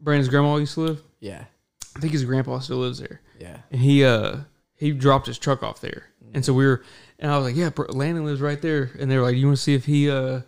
[0.00, 1.02] Brandon's grandma used to live?
[1.20, 1.44] yeah,
[1.96, 3.20] I think his grandpa still lives there.
[3.38, 3.58] yeah.
[3.70, 4.36] and he uh
[4.74, 6.82] he dropped his truck off there and so we were
[7.18, 9.44] and i was like yeah bro, landon lives right there and they were like you
[9.46, 10.40] want to see if he uh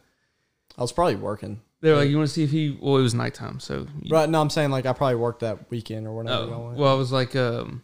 [0.79, 1.61] I was probably working.
[1.83, 4.11] they were like you want to see if he well it was nighttime so you,
[4.15, 4.29] Right?
[4.29, 6.45] No, I'm saying like I probably worked that weekend or whatever.
[6.55, 7.83] oh, well i was like um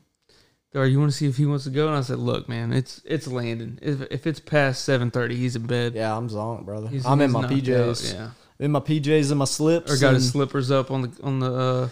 [0.82, 2.72] like, you want to see if he wants to go and i said look man
[2.72, 6.88] it's it's landon if, if it's past 7.30 he's in bed yeah, I'm zonked, brother.
[6.88, 8.14] He's- I'm in my PJs.
[8.14, 8.30] out, yeah
[8.64, 9.92] In my PJs and my slips.
[9.92, 11.88] or got his slippers up on the on the uh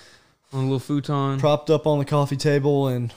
[0.53, 3.13] on the little futon propped up on the coffee table and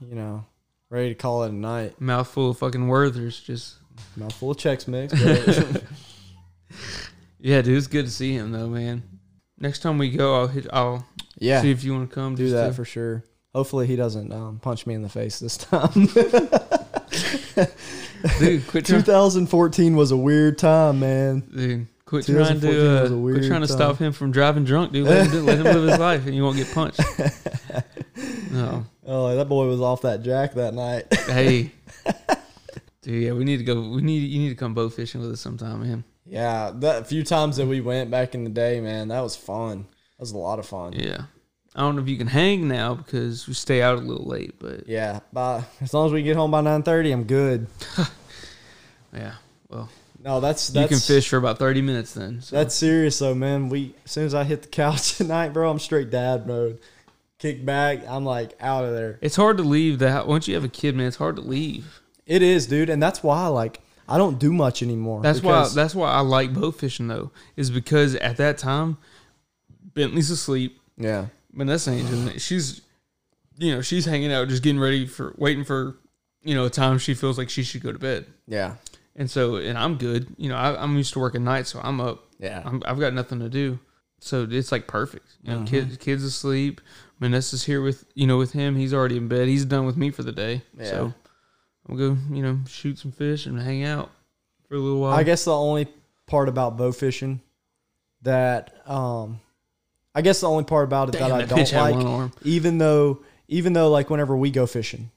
[0.00, 0.44] you know
[0.90, 2.00] ready to call it a night.
[2.00, 3.76] mouthful of fucking Werther's just
[4.16, 5.12] Mouthful of Chex Mix.
[7.40, 9.02] yeah dude it's good to see him though man
[9.58, 11.06] next time we go i'll hit i'll
[11.38, 13.24] yeah, see if you want to come do that to- for sure.
[13.54, 15.90] Hopefully he doesn't um, punch me in the face this time.
[18.38, 21.40] Dude, quit 2014 was a weird time, man.
[21.40, 23.76] dude, quit trying 2014 to uh, quit trying to time.
[23.76, 25.08] stop him from driving drunk, dude.
[25.08, 27.00] Let him, do- let him live his life, and you won't get punched.
[28.52, 31.06] No, Oh, that boy was off that jack that night.
[31.26, 31.72] hey,
[33.02, 33.80] dude, yeah, we need to go.
[33.88, 36.04] We need you need to come bow fishing with us sometime, man.
[36.26, 39.86] yeah, that few times that we went back in the day, man, that was fun.
[40.18, 40.92] That was a lot of fun.
[40.92, 41.22] Yeah,
[41.74, 44.54] I don't know if you can hang now because we stay out a little late,
[44.58, 47.66] but Yeah, by as long as we get home by 9:30, I'm good.
[49.12, 49.34] yeah,
[49.68, 49.88] well,
[50.22, 52.40] No, that's that's you can fish for about thirty minutes then.
[52.42, 52.56] So.
[52.56, 53.68] That's serious though, man.
[53.68, 56.78] We as soon as I hit the couch tonight, bro, I'm straight dad mode.
[57.38, 59.18] Kick back, I'm like out of there.
[59.20, 61.08] it's hard to leave that once you have a kid, man.
[61.08, 62.00] It's hard to leave.
[62.24, 65.22] It is, dude, and that's why like I don't do much anymore.
[65.22, 65.68] That's why.
[65.74, 68.98] That's why I like boat fishing though, is because at that time,
[69.94, 70.78] Bentley's asleep.
[70.96, 72.40] yeah, Vanessa ain't doing it.
[72.40, 72.80] She's,
[73.58, 75.96] you know, she's hanging out, just getting ready for, waiting for,
[76.42, 78.26] you know, a time she feels like she should go to bed.
[78.46, 78.76] yeah,
[79.16, 80.34] And so, and I'm good.
[80.38, 82.24] You know, I, I'm used to working nights, so I'm up.
[82.38, 82.62] yeah.
[82.64, 83.78] I'm, I've got nothing to do.
[84.20, 85.26] So it's like perfect.
[85.42, 85.64] You know, Mm-hmm.
[85.66, 86.80] kids, kids asleep.
[87.20, 88.76] Vanessa's here with, you know, with him.
[88.76, 89.48] He's already in bed.
[89.48, 90.62] He's done with me for the day.
[90.78, 90.84] Yeah.
[90.90, 91.14] So
[91.86, 94.10] we'll go, you know, shoot some fish and hang out
[94.68, 95.12] for a little while.
[95.12, 95.86] I guess the only
[96.26, 97.40] part about bow fishing
[98.22, 99.40] that um
[100.14, 103.22] I guess the only part about it Damn, that I that don't like even though
[103.48, 105.10] even though like whenever we go fishing,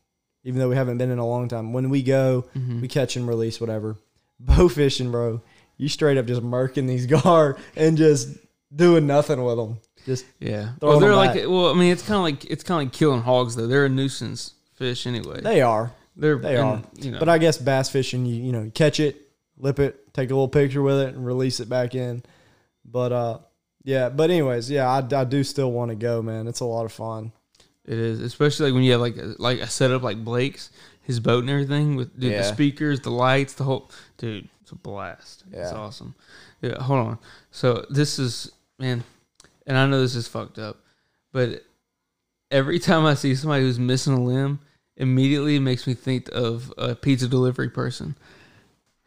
[0.44, 2.82] even though we haven't been in a long time, when we go, Mm-hmm.
[2.82, 3.98] we catch and release whatever.
[4.40, 5.42] Bow fishing, bro,
[5.78, 8.30] you straight up just murking these gar and just
[8.76, 9.78] doing nothing with them.
[10.06, 10.72] Just Yeah.
[10.82, 11.48] Well, they're like, back.
[11.48, 13.68] well, I mean, it's kind of like it's kind of like killing hogs though.
[13.68, 15.42] They're a nuisance fish anyway.
[15.42, 16.84] they are, They're they and, are.
[16.96, 19.16] You know, but I guess bass fishing, you you know, catch it,
[19.58, 22.24] lip it, take a little picture with it, and release it back in.
[22.84, 23.38] But uh,
[23.86, 24.10] yeah.
[24.10, 26.48] But anyways, yeah, I, I do still want to go, man.
[26.48, 27.32] It's a lot of fun.
[27.86, 30.70] it is, especially like when you have like a, like a setup like Blake's,
[31.04, 32.38] his boat and everything with dude, Yeah.
[32.40, 34.50] the speakers, the lights, the whole dude.
[34.62, 35.44] It's a blast.
[35.52, 36.16] It's awesome.
[36.62, 36.82] Yeah.
[36.82, 37.18] Hold on.
[37.52, 39.04] So this is man,
[39.68, 40.80] and I know this is fucked up,
[41.32, 41.64] but
[42.50, 44.60] every time I see somebody who's missing a limb,
[44.98, 48.16] immediately it makes me think of a pizza delivery person.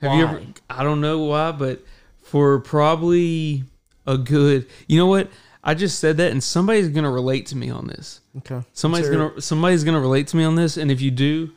[0.00, 0.42] Have you ever?
[0.70, 1.82] I don't know why, but
[2.22, 3.64] for probably
[4.08, 5.30] a good, you know what?
[5.62, 8.20] I just said that, and somebody's gonna relate to me on this.
[8.38, 8.62] Okay.
[8.72, 11.50] Somebody's gonna somebody's gonna relate to me on this, and if you do,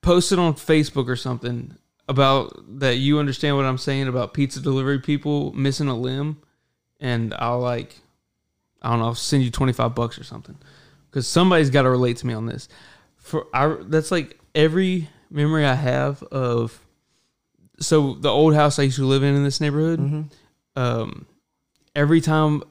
[0.00, 1.76] post it on Facebook or something
[2.08, 6.38] about that you understand what I'm saying about pizza delivery people missing a limb,
[7.00, 7.94] and I'll like,
[8.80, 10.56] I don't know, I'll send you twenty five bucks or something,
[11.10, 12.68] because somebody's got to relate to me on this.
[13.16, 16.78] For I, that's like every memory I have of.
[17.80, 20.30] So the old house I used to live in in this neighborhood, Mhm.
[20.76, 21.26] um,
[21.94, 22.62] every time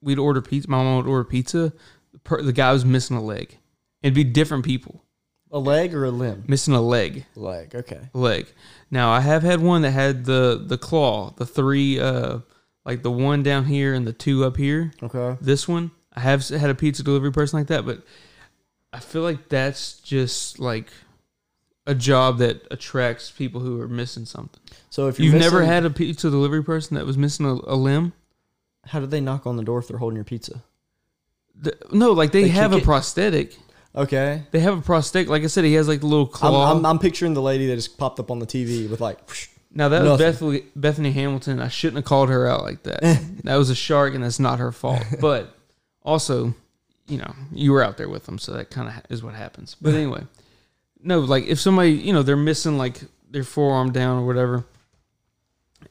[0.00, 1.72] we'd order pizza, my mom would order pizza.
[2.12, 3.58] The, per, the guy was missing a leg.
[4.02, 5.04] It'd be different people
[5.50, 6.44] A leg or a limb?
[6.46, 7.24] missing a leg.
[7.36, 7.74] Leg.
[7.74, 8.08] Okay.
[8.12, 8.46] Leg.
[8.90, 12.40] Now I have had one that had the the claw, the three, uh,
[12.84, 14.92] like the one down here and the two up here.
[15.02, 15.36] Okay.
[15.40, 18.02] This one, I have had a pizza delivery person like that, but
[18.92, 20.92] I feel like that's just like
[21.86, 24.60] a job that attracts people who are missing something.
[24.90, 27.76] So if you're You've never had a pizza delivery person that was missing a, a
[27.76, 28.12] limb?
[28.86, 30.62] how did they knock on the door if they're holding your pizza?
[31.54, 32.84] The- no, like they, They have a it?
[32.84, 33.56] prosthetic.
[33.94, 34.42] Okay.
[34.50, 35.28] They have a prosthetic.
[35.28, 36.72] Like I said, he has like the little I'm, claw.
[36.72, 39.18] I'm, I'm picturing the lady that just popped up on the TV with like,
[39.70, 40.18] now that was.
[40.18, 41.60] Bethany, Bethany Hamilton.
[41.60, 43.00] I shouldn't have called her out like that.
[43.44, 45.04] that was a shark, and that's not her fault.
[45.20, 45.54] But
[46.02, 46.54] also,
[47.06, 49.76] you know, you were out there with them, so that kind of is what happens.
[49.80, 50.22] But anyway,
[51.02, 53.00] no, like if somebody, you know, they're missing like
[53.30, 54.64] their forearm down or whatever,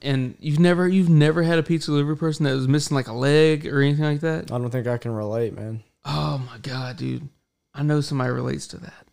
[0.01, 3.13] and you've never you've never had a pizza delivery person that was missing like a
[3.13, 4.51] leg or anything like that.
[4.51, 5.83] I don't think I can relate, man.
[6.05, 7.27] Oh my god, dude!
[7.73, 9.05] I know somebody relates to that.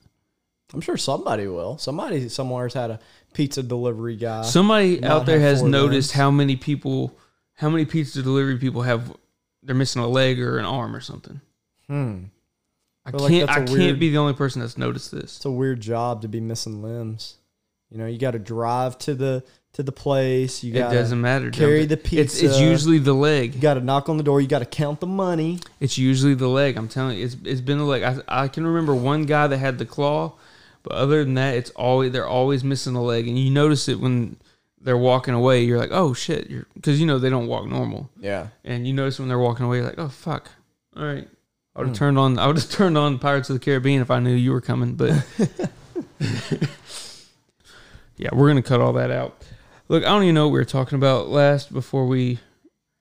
[0.73, 1.79] I'm sure somebody will.
[1.79, 3.01] Somebody somewhere's had a
[3.33, 4.43] pizza delivery guy.
[4.43, 7.17] Somebody out there has noticed how many people,
[7.55, 9.15] how many pizza delivery people have
[9.63, 11.41] they're missing a leg or an arm or something.
[11.87, 12.25] hmm.
[13.09, 13.47] I Feel like can't.
[13.49, 15.37] that's I a can't be the only person that's noticed this.
[15.37, 17.37] It's a weird job to be missing limbs.
[17.91, 19.43] You know, you got to drive to the
[19.75, 20.63] to the place.
[20.63, 21.51] You It got doesn't matter.
[21.51, 21.95] carry Joe.
[21.97, 23.55] the It's it's usually the leg.
[23.55, 24.41] You got to knock on the door.
[24.41, 25.61] You got to count the money.
[25.81, 26.77] It's usually the leg.
[26.77, 28.03] I'm telling you, it's it's been the leg.
[28.03, 30.35] I I can remember one guy that had the claw,
[30.83, 34.01] but other than that, it's always they're always missing a leg, and you notice it
[34.01, 34.37] when
[34.81, 35.65] they're walking away.
[35.65, 38.49] You're like, oh shit, because you know they don't walk normal, Yeah.
[38.65, 40.51] and you notice when they're walking away, you're like, oh fuck,
[40.97, 41.27] all right.
[41.79, 41.99] I would have Hmm.
[42.05, 42.39] turned on.
[42.41, 44.95] I would have turned on Pirates of the Caribbean if I knew you were coming.
[44.97, 45.13] But
[48.17, 49.37] yeah, we're gonna cut all that out.
[49.89, 52.41] Look, I don't even know what we were talking about last before we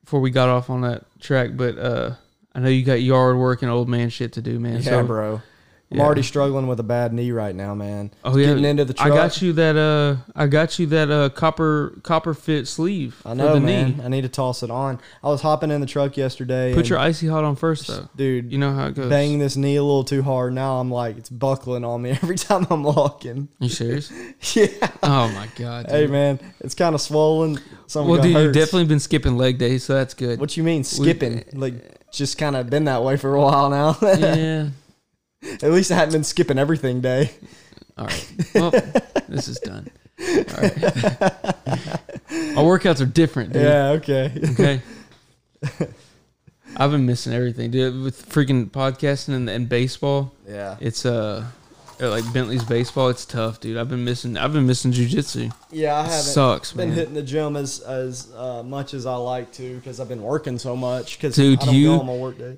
[0.03, 1.51] before we got off on that track.
[1.55, 2.11] But uh,
[2.53, 4.75] I know you got yard work and old man shit to do, man.
[4.75, 5.41] Yeah, so, bro.
[5.89, 6.03] I'm yeah.
[6.03, 8.11] already struggling with a bad knee right now, man.
[8.26, 9.07] Oh yeah, Getting into the truck.
[9.07, 9.77] I got you that.
[9.77, 13.22] Uh, I got you that uh copper copper fit sleeve.
[13.26, 13.97] I for know, the man.
[13.97, 14.03] Knee.
[14.03, 14.99] I need to toss it on.
[15.23, 16.73] I was hopping in the truck yesterday.
[16.73, 18.09] Put your icy hot on first, though.
[18.18, 18.51] dude.
[18.51, 19.09] You know how it goes.
[19.09, 20.53] banging this knee a little too hard.
[20.53, 23.47] Now I'm like it's buckling on me every time I'm walking.
[23.59, 24.11] You serious?
[24.55, 24.68] yeah.
[25.03, 25.85] oh my god.
[25.85, 25.95] Dude.
[25.95, 27.59] Hey man, it's kind of swollen.
[27.85, 28.43] Some well, dude, hurts.
[28.43, 30.41] you've definitely been skipping leg days, so that's good.
[30.41, 31.45] What you mean skipping?
[31.53, 33.97] like just kind of been that way for a while now.
[34.01, 34.69] yeah.
[35.61, 37.31] At least I hadn't been skipping everything day.
[37.97, 38.34] All right.
[38.55, 38.72] Well,
[39.27, 39.89] this is done.
[40.19, 40.84] All right.
[42.57, 43.61] Our workouts are different, dude.
[43.64, 43.89] Yeah.
[43.91, 44.31] Okay.
[44.51, 44.81] Okay.
[46.77, 48.03] I've been missing everything, dude.
[48.03, 50.77] With freaking podcasting and, and baseball, yeah.
[50.80, 51.43] it's uh,
[51.99, 53.09] like Bentley's baseball.
[53.09, 53.77] It's tough, dude.
[53.77, 54.38] I've been missing.
[54.38, 55.51] I've been missing jujitsu.
[55.72, 55.95] Yeah.
[55.95, 56.88] I It haven't sucks, man.
[56.88, 56.97] been man.
[56.99, 60.59] hitting the gym as as uh, much as I like to because I've been working
[60.59, 61.18] so much.
[61.18, 62.57] Because Dude, I don't you- go on my work day.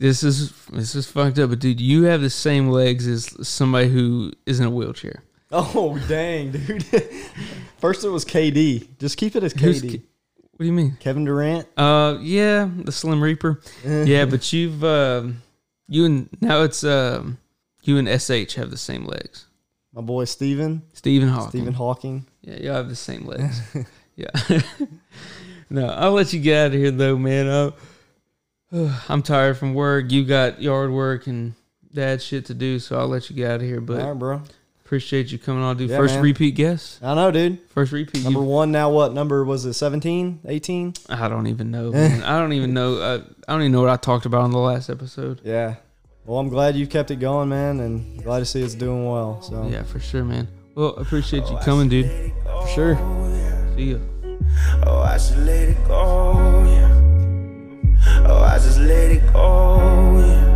[0.00, 3.90] This is this is fucked up, but dude, you have the same legs as somebody
[3.90, 5.22] who is in a wheelchair.
[5.52, 6.82] Oh dang, dude!
[7.76, 8.98] First it was KD.
[8.98, 9.90] Just keep it as KD.
[9.90, 10.02] K-
[10.52, 10.96] What do you mean?
[11.00, 11.68] Kevin Durant.
[11.76, 13.60] Uh, yeah, the Slim Reaper.
[13.84, 15.42] yeah, but you've um,
[15.86, 17.36] you and now it's um,
[17.82, 19.48] you and SH have the same legs.
[19.92, 20.80] My boy Steven.
[20.94, 21.50] Stephen Hawking.
[21.50, 22.26] Stephen Hawking.
[22.40, 23.60] Yeah, y'all have the same legs.
[24.16, 24.30] yeah.
[25.68, 27.48] no, I'll let you get out of here though, man.
[27.48, 27.72] Uh,
[29.08, 30.10] I'm tired from work.
[30.12, 31.54] You got yard work and
[31.92, 33.80] dad shit to do, so I'll let you get out of here.
[33.80, 34.42] But All right, bro.
[34.84, 35.90] appreciate you coming on, dude.
[35.90, 36.22] Yeah, First man.
[36.22, 37.02] repeat guest.
[37.02, 37.58] I know, dude.
[37.70, 38.22] First repeat.
[38.24, 38.90] Number You, one now.
[38.90, 39.74] What number was it?
[39.74, 40.40] 17?
[40.46, 40.94] 18?
[41.08, 41.90] I don't even know.
[41.92, 42.22] Man.
[42.22, 42.96] I don't even know.
[42.98, 45.40] Uh, I don't even know what I talked about on the last episode.
[45.44, 45.76] Yeah.
[46.24, 49.42] Well, I'm glad you kept it going, man, and glad to see it's doing well.
[49.42, 50.46] So Yeah, for sure, man.
[50.76, 52.32] Well, appreciate you coming, dude.
[52.44, 52.96] for sure.
[53.74, 54.00] See you.
[54.86, 56.99] Oh, I should let it go, yeah.
[58.06, 60.49] Oh, I just let it go, yeah.